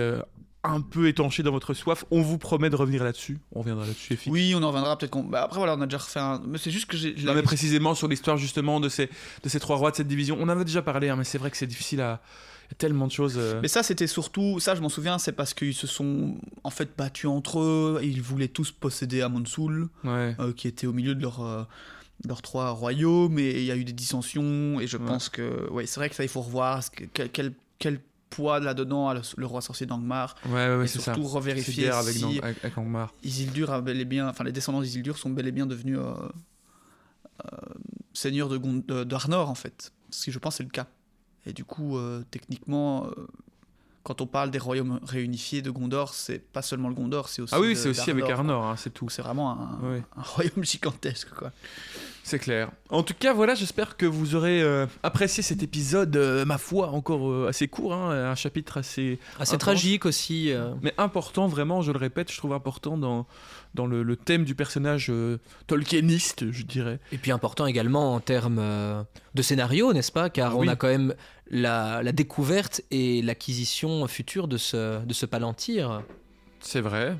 un 0.67 0.81
peu 0.81 1.07
étanché 1.07 1.43
dans 1.43 1.51
votre 1.51 1.73
soif. 1.73 2.05
On 2.11 2.21
vous 2.21 2.37
promet 2.37 2.69
de 2.69 2.75
revenir 2.75 3.03
là-dessus. 3.03 3.37
On 3.53 3.59
reviendra 3.59 3.85
là-dessus, 3.85 4.13
Effie. 4.13 4.29
Oui, 4.29 4.53
on 4.55 4.61
en 4.63 4.67
reviendra 4.67 4.97
peut-être 4.97 5.17
bah, 5.23 5.43
après 5.43 5.57
voilà, 5.57 5.75
on 5.75 5.81
a 5.81 5.85
déjà 5.85 5.97
refait 5.97 6.19
un... 6.19 6.41
Mais 6.45 6.57
c'est 6.57 6.71
juste 6.71 6.85
que 6.87 6.97
j'ai... 6.97 7.15
Non, 7.23 7.33
mais 7.33 7.41
précisément 7.43 7.95
sur 7.95 8.07
l'histoire 8.07 8.37
justement 8.37 8.79
de 8.79 8.89
ces, 8.89 9.09
de 9.43 9.49
ces 9.49 9.59
trois 9.59 9.77
rois 9.77 9.91
de 9.91 9.95
cette 9.95 10.07
division. 10.07 10.37
On 10.39 10.43
en 10.43 10.49
avait 10.49 10.65
déjà 10.65 10.81
parlé, 10.81 11.09
hein, 11.09 11.15
mais 11.15 11.23
c'est 11.23 11.37
vrai 11.37 11.49
que 11.51 11.57
c'est 11.57 11.67
difficile 11.67 12.01
à. 12.01 12.21
Il 12.69 12.71
y 12.71 12.73
a 12.73 12.77
tellement 12.79 13.07
de 13.07 13.13
choses. 13.13 13.35
euh, 13.37 13.59
Mais 13.61 13.69
ça, 13.69 13.81
c'était 13.81 14.07
surtout... 14.07 14.59
Ça, 14.59 14.75
je 14.75 14.81
m'en 14.81 14.89
souviens, 14.89 15.17
c'est 15.19 15.31
parce 15.31 15.53
qu'ils 15.53 15.73
se 15.73 15.87
sont 15.87 16.35
en 16.65 16.69
fait 16.69 16.89
battus 16.97 17.29
entre 17.29 17.59
eux. 17.61 18.01
Ils 18.03 18.21
voulaient 18.21 18.49
tous 18.49 18.71
posséder 18.71 19.21
Amonsul. 19.21 19.87
Ouais. 20.03 20.35
euh, 20.41 20.51
qui 20.51 20.67
était 20.67 20.85
au 20.85 20.91
milieu 20.91 21.15
de 21.15 21.21
leurs 21.21 21.41
euh, 21.45 21.63
leurs 22.27 22.41
trois 22.41 22.71
royaumes 22.71 23.39
et 23.39 23.51
il 23.51 23.63
y 23.63 23.71
a 23.71 23.75
eu 23.77 23.85
des 23.85 23.93
dissensions 23.93 24.79
et 24.81 24.87
je 24.87 24.97
Ouais. 24.97 25.05
pense 25.05 25.29
que 25.29 25.69
ouais 25.69 25.85
c'est 25.85 25.99
vrai 25.99 26.09
que 26.09 26.15
ça 26.15 26.23
il 26.23 26.29
faut 26.29 26.41
revoir 26.41 26.81
que- 26.91 27.03
quel, 27.13 27.29
quel, 27.29 27.53
quel 27.77 27.99
poids 28.29 28.59
là-dedans 28.59 29.13
le, 29.13 29.45
roi 29.45 29.61
sorcier 29.61 29.85
d'Angmar 29.85 30.35
Ouais, 30.45 30.51
ouais, 30.53 30.75
ouais, 30.77 30.85
et 30.85 30.87
c'est 30.87 30.99
ça. 30.99 31.13
surtout 31.13 31.27
C'est 31.27 31.33
revérifier 31.35 31.89
avec, 31.89 32.13
si 32.15 32.21
Nang- 32.21 32.39
avec, 32.43 32.63
avec 32.63 32.77
Angmar. 32.77 33.13
Isildur 33.23 33.71
a 33.71 33.81
bel 33.81 33.99
et 33.99 34.05
bien 34.05 34.27
enfin 34.29 34.43
les 34.43 34.51
descendants 34.51 34.81
d'Isildur 34.81 35.17
sont 35.17 35.29
bel 35.29 35.47
et 35.47 35.51
bien 35.51 35.65
devenus 35.65 35.97
euh, 35.99 36.13
euh, 37.45 37.57
seigneurs 38.13 38.49
de 38.49 39.03
d'Arnor 39.03 39.49
en 39.49 39.55
fait 39.55 39.91
ce 40.09 40.25
qui 40.25 40.31
je 40.31 40.39
pense 40.39 40.55
c'est 40.55 40.63
le 40.63 40.69
cas 40.69 40.87
et 41.45 41.53
du 41.53 41.63
coup 41.63 41.97
euh, 41.97 42.23
techniquement 42.31 43.09
quand 44.03 44.21
on 44.21 44.25
parle 44.25 44.51
des 44.51 44.57
royaumes 44.59 45.01
réunifiés 45.03 45.61
de 45.61 45.69
Gondor, 45.69 46.13
c'est 46.13 46.39
pas 46.39 46.61
seulement 46.61 46.87
le 46.87 46.95
Gondor, 46.95 47.27
c'est 47.27 47.41
aussi. 47.41 47.53
Ah 47.53 47.59
oui, 47.59 47.75
c'est 47.75 47.89
aussi 47.89 48.09
avec. 48.09 48.23
Arnor, 48.29 48.63
hein, 48.65 48.77
c'est 48.77 48.93
tout. 48.93 49.09
C'est 49.09 49.21
vraiment 49.21 49.51
un 49.51 50.21
royaume 50.21 50.63
gigantesque, 50.63 51.29
quoi. 51.31 51.51
C'est 52.27 52.39
clair. 52.39 52.71
En 52.89 53.03
tout 53.03 53.13
cas, 53.17 53.33
voilà, 53.33 53.55
j'espère 53.55 53.95
que 53.95 54.05
vous 54.05 54.35
aurez 54.35 54.61
euh, 54.61 54.85
apprécié 55.01 55.41
cet 55.41 55.63
épisode, 55.63 56.13
euh, 56.17 56.43
ma 56.43 56.57
foi, 56.57 56.89
encore 56.89 57.31
euh, 57.31 57.47
assez 57.47 57.69
court, 57.69 57.93
hein, 57.93 58.09
un 58.11 58.35
chapitre 58.35 58.75
assez. 58.75 59.17
Assez 59.39 59.53
Intense. 59.53 59.59
tragique 59.59 60.05
aussi. 60.05 60.51
Mais 60.81 60.93
important, 60.97 61.47
vraiment, 61.47 61.81
je 61.81 61.93
le 61.93 61.97
répète, 61.97 62.29
je 62.29 62.35
trouve 62.37 62.51
important 62.51 62.97
dans, 62.97 63.27
dans 63.75 63.85
le, 63.85 64.03
le 64.03 64.17
thème 64.17 64.43
du 64.43 64.55
personnage 64.55 65.09
tolkieniste, 65.67 66.51
je 66.51 66.63
dirais. 66.63 66.99
Et 67.13 67.17
puis 67.17 67.31
important 67.31 67.65
également 67.65 68.15
en 68.15 68.19
termes 68.19 68.61
de 69.33 69.41
scénario, 69.41 69.93
n'est-ce 69.93 70.11
pas? 70.11 70.29
Car 70.29 70.57
on 70.57 70.67
a 70.67 70.75
quand 70.75 70.89
même 70.89 71.15
la, 71.49 72.03
la 72.03 72.11
découverte 72.11 72.81
et 72.91 73.21
l'acquisition 73.21 74.05
future 74.07 74.49
de 74.49 74.57
ce, 74.57 75.01
de 75.01 75.13
ce 75.13 75.25
palantir. 75.25 76.03
C'est 76.59 76.81
vrai. 76.81 77.15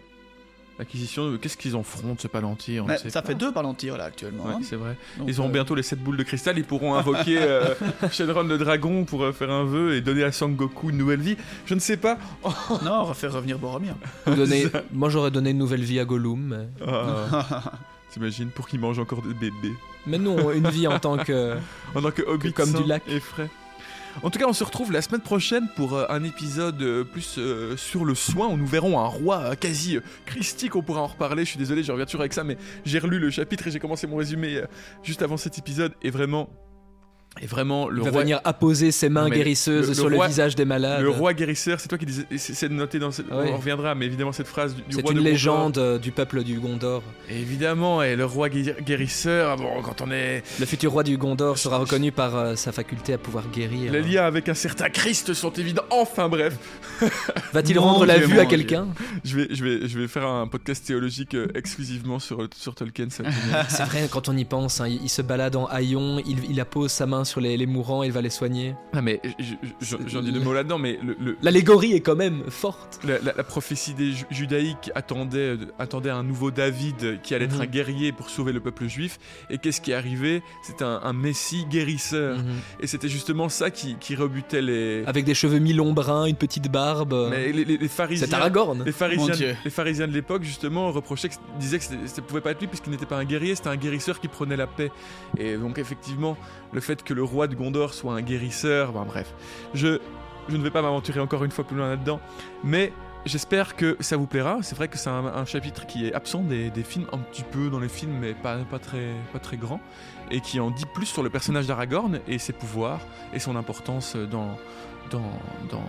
L'acquisition, 0.80 1.32
de- 1.32 1.38
qu'est-ce 1.38 1.58
qu'ils 1.58 1.76
en 1.76 1.82
feront 1.84 2.14
de 2.14 2.20
ce 2.22 2.28
palantir 2.28 2.86
on 2.86 2.98
sait 2.98 3.10
ça 3.10 3.22
pas. 3.24 3.30
fait 3.30 3.36
deux 3.36 3.52
palantirs 3.52 3.98
là 3.98 4.04
actuellement. 4.06 4.44
Ouais, 4.46 4.54
hein. 4.54 4.60
c'est 4.62 4.76
vrai. 4.76 4.96
Donc, 5.18 5.28
Ils 5.28 5.40
auront 5.40 5.50
euh, 5.50 5.54
bientôt 5.54 5.74
les 5.74 5.82
7 5.84 6.00
boules 6.00 6.18
de 6.18 6.24
cristal, 6.24 6.58
ils 6.58 6.64
pourront 6.64 6.94
invoquer 6.96 7.38
euh, 7.40 7.74
Shenron 8.12 8.44
le 8.44 8.58
dragon 8.60 9.04
pour 9.04 9.24
euh, 9.24 9.32
faire 9.32 9.50
un 9.50 9.64
vœu 9.64 9.96
et 9.96 10.02
donner 10.02 10.24
à 10.24 10.32
Sangoku 10.32 10.92
une 10.92 10.98
nouvelle 10.98 11.22
vie. 11.22 11.36
Je 11.66 11.74
ne 11.74 11.80
sais 11.80 11.98
pas. 11.98 12.18
Non, 12.84 13.02
on 13.02 13.04
va 13.06 13.14
faire 13.16 13.34
revenir 13.34 13.58
Boromir. 13.58 13.96
Moi 14.94 15.10
j'aurais 15.10 15.32
donné 15.32 15.50
une 15.52 15.58
nouvelle 15.58 15.84
vie 15.84 16.00
à 16.00 16.06
Gollum. 16.06 16.68
Mais, 16.80 16.86
Ah, 16.88 17.64
T'imagines, 18.12 18.50
pour 18.50 18.68
qu'il 18.68 18.80
mange 18.80 19.00
encore 19.00 19.22
des 19.22 19.34
bébés. 19.34 19.74
mais 20.06 20.18
non, 20.18 20.52
une 20.52 20.70
vie 20.70 20.88
en 20.88 20.98
tant 21.00 21.18
que. 21.18 21.56
En 21.96 22.02
tant 22.02 22.12
que 22.12 22.22
hobbit 22.22 22.54
Comme 22.54 22.72
du 22.72 22.84
lac. 22.84 23.04
et 23.08 23.20
frais. 23.20 23.50
En 24.24 24.32
tout 24.32 24.40
cas, 24.40 24.46
on 24.48 24.54
se 24.54 24.64
retrouve 24.64 24.92
la 24.92 25.02
semaine 25.04 25.22
prochaine 25.22 25.68
pour 25.76 25.94
euh, 25.94 26.06
un 26.10 26.24
épisode 26.24 26.82
euh, 26.82 27.04
plus 27.04 27.36
euh, 27.38 27.78
sur 27.78 28.04
le 28.04 28.16
soin 28.16 28.48
où 28.48 28.58
nous 28.58 28.66
verrons 28.66 29.00
un 29.00 29.06
roi 29.06 29.56
quasi 29.56 30.00
christique. 30.26 30.76
On 30.76 30.82
pourra 30.82 31.02
en 31.02 31.08
reparler. 31.08 31.46
Je 31.46 31.50
suis 31.50 31.60
désolé, 31.60 31.84
je 31.84 31.92
reviens 31.92 32.06
toujours 32.06 32.22
avec 32.22 32.34
ça, 32.34 32.44
mais 32.44 32.58
j'ai 32.84 32.98
relu 32.98 33.20
le 33.20 33.30
chapitre 33.30 33.68
et 33.68 33.72
j'ai 33.72 33.80
commencé 33.80 34.08
mon 34.08 34.18
résumé 34.18 34.62
juste 35.04 35.22
avant 35.22 35.38
cet 35.38 35.60
épisode 35.60 35.94
et 36.02 36.10
vraiment. 36.10 36.50
Et 37.42 37.46
vraiment, 37.46 37.88
le 37.90 38.02
Il 38.02 38.06
va 38.06 38.12
roi, 38.12 38.22
venir 38.22 38.42
apposer 38.44 38.92
ses 38.92 39.10
mains 39.10 39.30
guérisseuses 39.30 39.84
le- 39.84 39.88
le 39.90 39.94
sur 39.94 40.04
roi- 40.12 40.26
le 40.26 40.30
visage 40.30 40.56
des 40.56 40.66
malades. 40.66 41.02
le 41.02 41.10
roi 41.10 41.34
guérisseur, 41.34 41.80
c'est 41.80 41.88
toi 41.88 41.98
qui 41.98 42.06
disais, 42.06 42.26
c'est 42.38 42.54
c'est 42.54 42.70
noté 42.70 43.00
dans 43.00 43.12
cette, 43.12 43.26
on 43.32 43.58
reviendra, 43.58 43.96
mais 43.96 44.06
évidemment 44.06 44.32
cette 44.32 44.48
phrase 44.48 44.76
du, 44.76 44.82
du 44.82 44.96
C'est 44.96 45.02
roi 45.02 45.12
une 45.12 45.18
de 45.18 45.22
Gondor. 45.22 45.32
légende 45.32 45.78
euh, 45.78 45.98
du 46.00 46.12
peuple 46.12 46.44
du 46.44 46.60
Gondor. 46.60 47.04
Et 47.30 47.40
évidemment, 47.40 48.02
et 48.04 48.16
le 48.16 48.26
roi 48.26 48.50
guéri- 48.50 48.82
guérisseur, 48.84 49.52
ah 49.52 49.56
bon, 49.56 49.82
quand 49.82 50.02
on 50.02 50.12
est 50.12 50.44
Le 50.60 50.66
futur 50.66 50.92
roi 50.92 51.04
du 51.04 51.18
Gondor 51.18 51.58
sera 51.58 51.78
reconnu 51.78 52.12
par 52.12 52.36
euh, 52.36 52.56
sa 52.56 52.72
faculté 52.72 53.14
à 53.14 53.18
pouvoir 53.18 53.44
guérir. 53.54 53.92
les 53.92 54.02
liens 54.02 54.26
avec 54.26 54.50
un 54.50 54.54
certain 54.54 54.90
Christ 54.90 55.34
sont 55.34 55.52
évidents. 55.54 55.84
Enfin 55.90 56.30
bref, 56.30 56.56
Va-t-il 57.54 57.78
rendre 57.80 58.06
la 58.06 58.18
vue 58.18 58.40
à 58.40 58.46
quelqu'un 58.46 58.88
je 59.24 59.38
vais, 59.38 59.48
je 59.52 59.64
vais, 59.64 59.88
je 59.88 60.00
vais 60.00 60.08
faire 60.08 60.26
un 60.26 60.48
podcast 60.48 60.86
théologique 60.86 61.36
euh, 61.36 61.48
exclusivement 61.56 62.20
sur, 62.20 62.48
sur 62.56 62.76
Tolkien. 62.76 63.08
C'est 63.70 63.84
vrai, 63.84 64.08
quand 64.12 64.30
on 64.30 64.36
y 64.38 64.46
pense, 64.46 64.82
hein, 64.82 64.88
il, 64.88 65.02
il 65.04 65.10
se 65.10 65.22
balade 65.22 65.56
en 65.56 65.66
haillon, 65.66 66.20
il, 66.26 66.38
il 66.50 66.60
appose 66.60 66.92
sa 66.92 67.06
main 67.06 67.24
sur 67.28 67.42
les, 67.42 67.56
les 67.58 67.66
mourants, 67.68 68.02
il 68.04 68.12
va 68.12 68.22
les 68.22 68.30
soigner. 68.30 68.76
ah 68.94 69.02
mais 69.02 69.22
je- 69.38 69.44
je- 69.82 69.98
je- 70.02 70.08
j'en 70.08 70.22
dis 70.22 70.32
deux 70.32 70.40
mots 70.40 70.54
là-dedans, 70.54 70.78
mais 70.80 70.98
le, 71.04 71.16
le- 71.20 71.38
L'allégorie 71.42 71.94
est 71.94 72.00
quand 72.02 72.16
même 72.16 72.44
forte. 72.50 73.00
La, 73.04 73.20
la- 73.20 73.34
la 73.36 73.44
prophétie 73.44 73.94
des 73.94 74.12
Ju- 74.14 74.26
judaïques 74.32 74.92
attendait, 74.96 75.58
attendait 75.80 76.10
un 76.10 76.24
nouveau 76.24 76.50
David 76.52 77.22
qui 77.22 77.36
allait 77.36 77.46
être 77.46 77.56
Mhm. 77.58 77.62
un 77.62 77.66
guerrier 77.68 78.12
pour 78.12 78.30
sauver 78.30 78.52
le 78.54 78.60
peuple 78.60 78.88
juif. 78.88 79.20
Et 79.50 79.58
qu'est-ce 79.58 79.82
qui 79.82 79.92
est 79.92 79.96
arrivé? 79.96 80.42
C'était 80.64 80.84
un, 80.86 81.00
un 81.04 81.14
messie 81.14 81.66
guérisseur. 81.70 82.38
Mhm. 82.38 82.46
Et 82.82 82.88
c'était 82.88 83.10
justement 83.10 83.50
ça 83.50 83.70
qui, 83.70 83.96
qui 84.00 84.16
rebutait 84.16 84.62
les, 84.62 85.04
Avec 85.06 85.26
des 85.26 85.34
cheveux 85.36 85.60
mi-longs 85.60 85.94
bruns, 85.94 86.26
une 86.26 86.36
petite 86.36 86.72
barbe. 86.72 87.28
mais 87.30 87.52
les, 87.52 87.66
les- 87.66 87.78
les 87.78 87.88
C'est 87.88 87.88
pharisiens. 87.90 88.28
Aragorn. 88.34 88.84
Les 88.86 88.92
pharisiens, 88.92 89.28
Mon 89.28 89.34
Dieu. 89.36 89.56
les 89.66 89.72
pharisiens 89.72 90.08
de 90.08 90.14
l'époque, 90.14 90.44
justement, 90.44 90.92
reprochaient, 90.92 91.30
que, 91.30 91.36
disaient 91.60 91.80
que 91.80 91.86
ça 92.06 92.22
pouvait 92.22 92.42
pas 92.42 92.52
être 92.52 92.60
lui 92.62 92.68
puisqu'il 92.68 92.92
n'était 92.92 93.06
pas 93.06 93.18
un 93.18 93.26
guerrier, 93.26 93.56
c'était 93.56 93.70
un 93.70 93.76
guérisseur 93.76 94.20
qui 94.20 94.28
prenait 94.28 94.56
la 94.58 94.68
paix. 94.68 94.92
Et 95.38 95.58
donc, 95.58 95.78
effectivement, 95.80 96.38
le 96.74 96.80
fait 96.82 97.04
que 97.08 97.14
le 97.14 97.24
roi 97.24 97.48
de 97.48 97.56
Gondor 97.56 97.94
soit 97.94 98.14
un 98.14 98.22
guérisseur, 98.22 98.92
ben 98.92 99.06
bref. 99.06 99.34
Je, 99.74 100.00
je 100.50 100.58
ne 100.58 100.62
vais 100.62 100.72
pas 100.72 100.82
m'aventurer 100.82 101.22
encore 101.22 101.44
une 101.46 101.52
fois 101.52 101.64
plus 101.64 101.78
loin 101.78 101.88
là-dedans, 101.90 102.20
mais 102.66 102.92
j'espère 103.26 103.78
que 103.78 103.96
ça 104.02 104.18
vous 104.18 104.28
plaira. 104.28 104.60
C'est 104.62 104.76
vrai 104.76 104.90
que 104.90 104.98
c'est 104.98 105.10
un, 105.10 105.26
un 105.26 105.46
chapitre 105.46 105.86
qui 105.88 106.06
est 106.06 106.14
absent 106.14 106.42
des, 106.42 106.70
des 106.70 106.84
films, 106.84 107.08
un 107.14 107.20
petit 107.20 107.44
peu 107.44 107.70
dans 107.70 107.80
les 107.80 107.88
films, 107.88 108.18
mais 108.20 108.34
pas, 108.34 108.58
pas, 108.70 108.80
très, 108.80 109.14
pas 109.32 109.40
très 109.40 109.56
grand, 109.56 109.80
et 110.32 110.42
qui 110.42 110.60
en 110.60 110.70
dit 110.70 110.86
plus 110.94 111.06
sur 111.06 111.24
le 111.24 111.30
personnage 111.30 111.66
d'Aragorn 111.66 112.20
et 112.28 112.40
ses 112.40 112.54
pouvoirs 112.54 113.00
et 113.34 113.40
son 113.40 113.56
importance 113.56 114.18
dans, 114.18 114.58
dans, 115.10 115.32
dans 115.72 115.84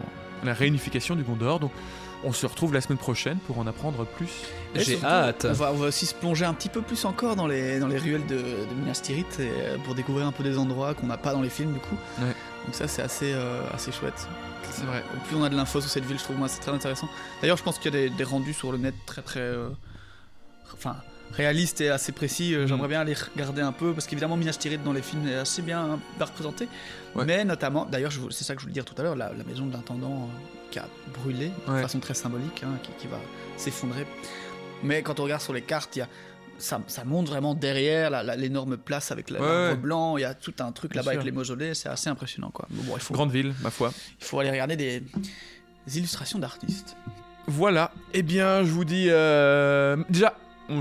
la 0.45 0.55
réunification 0.55 1.16
du 1.16 1.25
Gondor. 1.25 1.59
Donc, 1.59 1.73
on 2.25 2.33
se 2.33 2.47
retrouve 2.47 2.75
la 2.75 2.81
semaine 2.81 2.99
prochaine 2.99 3.39
pour 3.47 3.59
en 3.59 3.66
apprendre 3.66 4.05
plus. 4.05 4.31
J'ai 4.75 5.03
hâte. 5.05 5.47
On 5.49 5.53
va, 5.53 5.73
on 5.73 5.77
va 5.77 5.87
aussi 5.87 6.07
se 6.07 6.14
plonger 6.14 6.45
un 6.45 6.55
petit 6.55 6.69
peu 6.69 6.83
plus 6.83 7.05
encore 7.05 7.37
dans 7.37 7.47
les, 7.47 7.79
dans 7.79 7.87
les 7.87 7.99
ruelles 7.99 8.27
de, 8.27 8.37
de 8.37 8.75
Minas 8.77 9.01
Tirith 9.03 9.39
et, 9.41 9.49
euh, 9.49 9.79
pour 9.85 9.95
découvrir 9.95 10.27
un 10.27 10.33
peu 10.33 10.43
des 10.43 10.59
endroits 10.59 10.95
qu'on 10.95 11.07
n'a 11.07 11.16
pas 11.16 11.33
dans 11.33 11.43
les 11.43 11.49
films 11.49 11.73
du 11.73 11.81
coup. 11.81 11.97
Ouais. 12.21 12.35
Donc 12.66 12.75
ça 12.75 12.89
c'est 12.89 13.03
assez, 13.03 13.33
euh, 13.33 13.62
assez 13.73 13.93
chouette. 13.93 14.27
C'est 14.71 14.85
vrai. 14.85 15.03
Au 15.16 15.27
plus 15.27 15.37
on 15.37 15.45
a 15.45 15.49
de 15.49 15.57
l'info 15.57 15.81
sur 15.81 15.89
cette 15.89 16.05
ville, 16.05 16.19
je 16.19 16.25
trouve 16.25 16.37
moi 16.37 16.49
c'est 16.49 16.61
très 16.61 16.73
intéressant. 16.73 17.09
D'ailleurs 17.41 17.57
je 17.57 17.62
pense 17.62 17.79
qu'il 17.79 17.95
y 17.95 17.97
a 17.97 18.01
des, 18.01 18.11
des 18.11 18.25
rendus 18.25 18.53
sur 18.53 18.73
le 18.73 18.79
net 18.79 18.95
très 19.07 19.23
très... 19.23 19.41
euh, 19.41 19.69
enfin 20.75 20.97
réalistes 21.33 21.81
et 21.81 21.91
assez 21.91 22.12
précis. 22.12 22.55
Euh, 22.55 22.62
Mhm. 22.62 22.68
J'aimerais 22.68 22.89
bien 22.89 23.01
aller 23.01 23.14
regarder 23.35 23.62
un 23.62 23.72
peu 23.72 23.93
parce 23.93 24.07
qu'évidemment 24.07 24.37
Minas 24.37 24.55
Tirith 24.59 24.83
dans 24.83 24.93
les 24.93 25.03
films 25.03 25.26
est 25.29 25.35
assez 25.37 25.62
bien, 25.62 25.99
bien 26.16 26.26
représenté. 26.26 26.68
Ouais. 27.14 27.24
Mais 27.24 27.45
notamment, 27.45 27.85
d'ailleurs 27.85 28.12
c'est 28.31 28.45
ça 28.45 28.55
que 28.55 28.61
je 28.61 28.64
voulais 28.64 28.74
dire 28.74 28.85
tout 28.85 28.95
à 28.99 29.03
l'heure, 29.03 29.16
la, 29.16 29.33
la 29.33 29.45
maison 29.45 29.66
de 29.66 29.72
l'intendant 29.72 30.22
euh, 30.24 30.70
qui 30.70 30.79
a 30.79 30.87
brûlé 31.14 31.51
de 31.66 31.72
Ouais. 31.72 31.83
façon 31.83 32.01
très 32.01 32.14
symbolique, 32.14 32.62
hein, 32.64 32.79
qui, 32.83 32.91
qui 32.99 33.07
va 33.07 33.18
s'effondrer. 33.57 34.07
Mais 34.83 35.03
quand 35.03 35.18
on 35.20 35.24
regarde 35.24 35.43
sur 35.43 35.53
les 35.53 35.62
cartes, 35.62 35.97
il 35.97 36.01
y 36.01 36.03
a, 36.03 36.09
ça, 36.59 36.81
ça 36.89 37.05
monte 37.05 37.29
vraiment 37.29 37.55
derrière 37.55 38.22
l'énorme 38.37 38.76
place 38.76 39.11
avec 39.12 39.31
la- 39.31 39.41
Ouais, 39.41 39.47
l'arbre 39.47 39.70
ouais. 39.70 39.76
blanc. 39.76 40.16
Il 40.18 40.22
y 40.22 40.24
a 40.24 40.35
tout 40.35 40.55
un 40.61 40.72
truc 40.72 40.95
là-bas 40.95 41.12
avec 41.12 41.24
les 41.24 41.31
mausolées. 41.33 41.74
C'est 41.74 41.89
assez 41.89 42.09
impressionnant. 42.11 42.51
Quoi. 42.51 42.66
Bon, 42.70 42.83
bon, 42.85 42.93
il, 42.97 43.01
faut, 43.01 43.14
Grande 43.14 43.31
ville, 43.31 43.55
ma 43.62 43.70
foi. 43.70 43.93
il 44.20 44.24
faut 44.24 44.39
aller 44.41 44.51
regarder 44.51 44.76
des, 44.76 45.01
des 45.87 45.99
illustrations 45.99 46.39
d'artistes. 46.39 46.97
Voilà. 47.47 47.93
Eh 48.12 48.22
bien, 48.22 48.62
je 48.64 48.70
vous 48.70 48.85
dis. 48.85 49.07
euh, 49.09 49.97
déjà, 50.11 50.35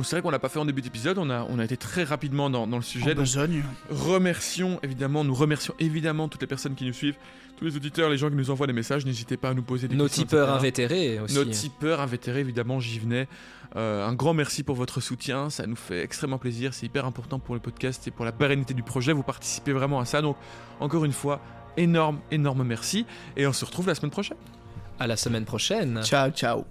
c'est 0.03 0.15
vrai 0.15 0.21
qu'on 0.21 0.29
l'a 0.29 0.39
pas 0.39 0.49
fait 0.49 0.59
en 0.59 0.65
début 0.65 0.81
d'épisode. 0.81 1.17
On 1.17 1.29
a, 1.29 1.45
on 1.49 1.59
a 1.59 1.63
été 1.65 1.77
très 1.77 2.03
rapidement 2.03 2.49
dans, 2.49 2.67
dans 2.67 2.77
le 2.77 2.83
sujet. 2.83 3.05
En 3.11 3.15
donc, 3.15 3.17
besogne. 3.19 3.63
remercions 3.89 4.79
évidemment, 4.83 5.23
nous 5.23 5.33
remercions 5.33 5.73
évidemment 5.79 6.27
toutes 6.27 6.41
les 6.41 6.47
personnes 6.47 6.75
qui 6.75 6.85
nous 6.85 6.93
suivent, 6.93 7.15
tous 7.57 7.65
les 7.65 7.75
auditeurs, 7.75 8.09
les 8.09 8.17
gens 8.17 8.29
qui 8.29 8.35
nous 8.35 8.49
envoient 8.51 8.67
des 8.67 8.73
messages. 8.73 9.05
N'hésitez 9.05 9.37
pas 9.37 9.49
à 9.49 9.53
nous 9.53 9.63
poser 9.63 9.87
des 9.87 9.95
Nos 9.95 10.05
questions. 10.05 10.23
tipeurs 10.23 10.47
etc. 10.47 10.57
invétérés 10.59 11.19
aussi. 11.19 11.35
Nos 11.35 11.45
tipeurs 11.45 12.01
invétérés, 12.01 12.41
évidemment, 12.41 12.79
j'y 12.79 12.99
venais. 12.99 13.27
Euh, 13.75 14.07
un 14.07 14.13
grand 14.13 14.33
merci 14.33 14.63
pour 14.63 14.75
votre 14.75 15.01
soutien, 15.01 15.49
ça 15.49 15.67
nous 15.67 15.75
fait 15.75 16.01
extrêmement 16.01 16.37
plaisir, 16.37 16.73
c'est 16.73 16.85
hyper 16.85 17.05
important 17.05 17.37
pour 17.37 17.53
le 17.53 17.59
podcast 17.59 18.07
et 18.07 18.11
pour 18.11 18.23
la 18.23 18.31
pérennité 18.31 18.73
du 18.73 18.81
projet, 18.81 19.11
vous 19.11 19.23
participez 19.23 19.73
vraiment 19.73 19.99
à 19.99 20.05
ça, 20.05 20.21
donc 20.21 20.37
encore 20.79 21.03
une 21.03 21.11
fois, 21.11 21.41
énorme, 21.75 22.19
énorme 22.31 22.63
merci, 22.63 23.05
et 23.35 23.45
on 23.45 23.51
se 23.53 23.65
retrouve 23.65 23.87
la 23.87 23.95
semaine 23.95 24.09
prochaine. 24.11 24.37
À 24.99 25.05
la 25.05 25.17
semaine 25.17 25.43
prochaine. 25.45 26.01
Ciao, 26.01 26.31
ciao. 26.31 26.65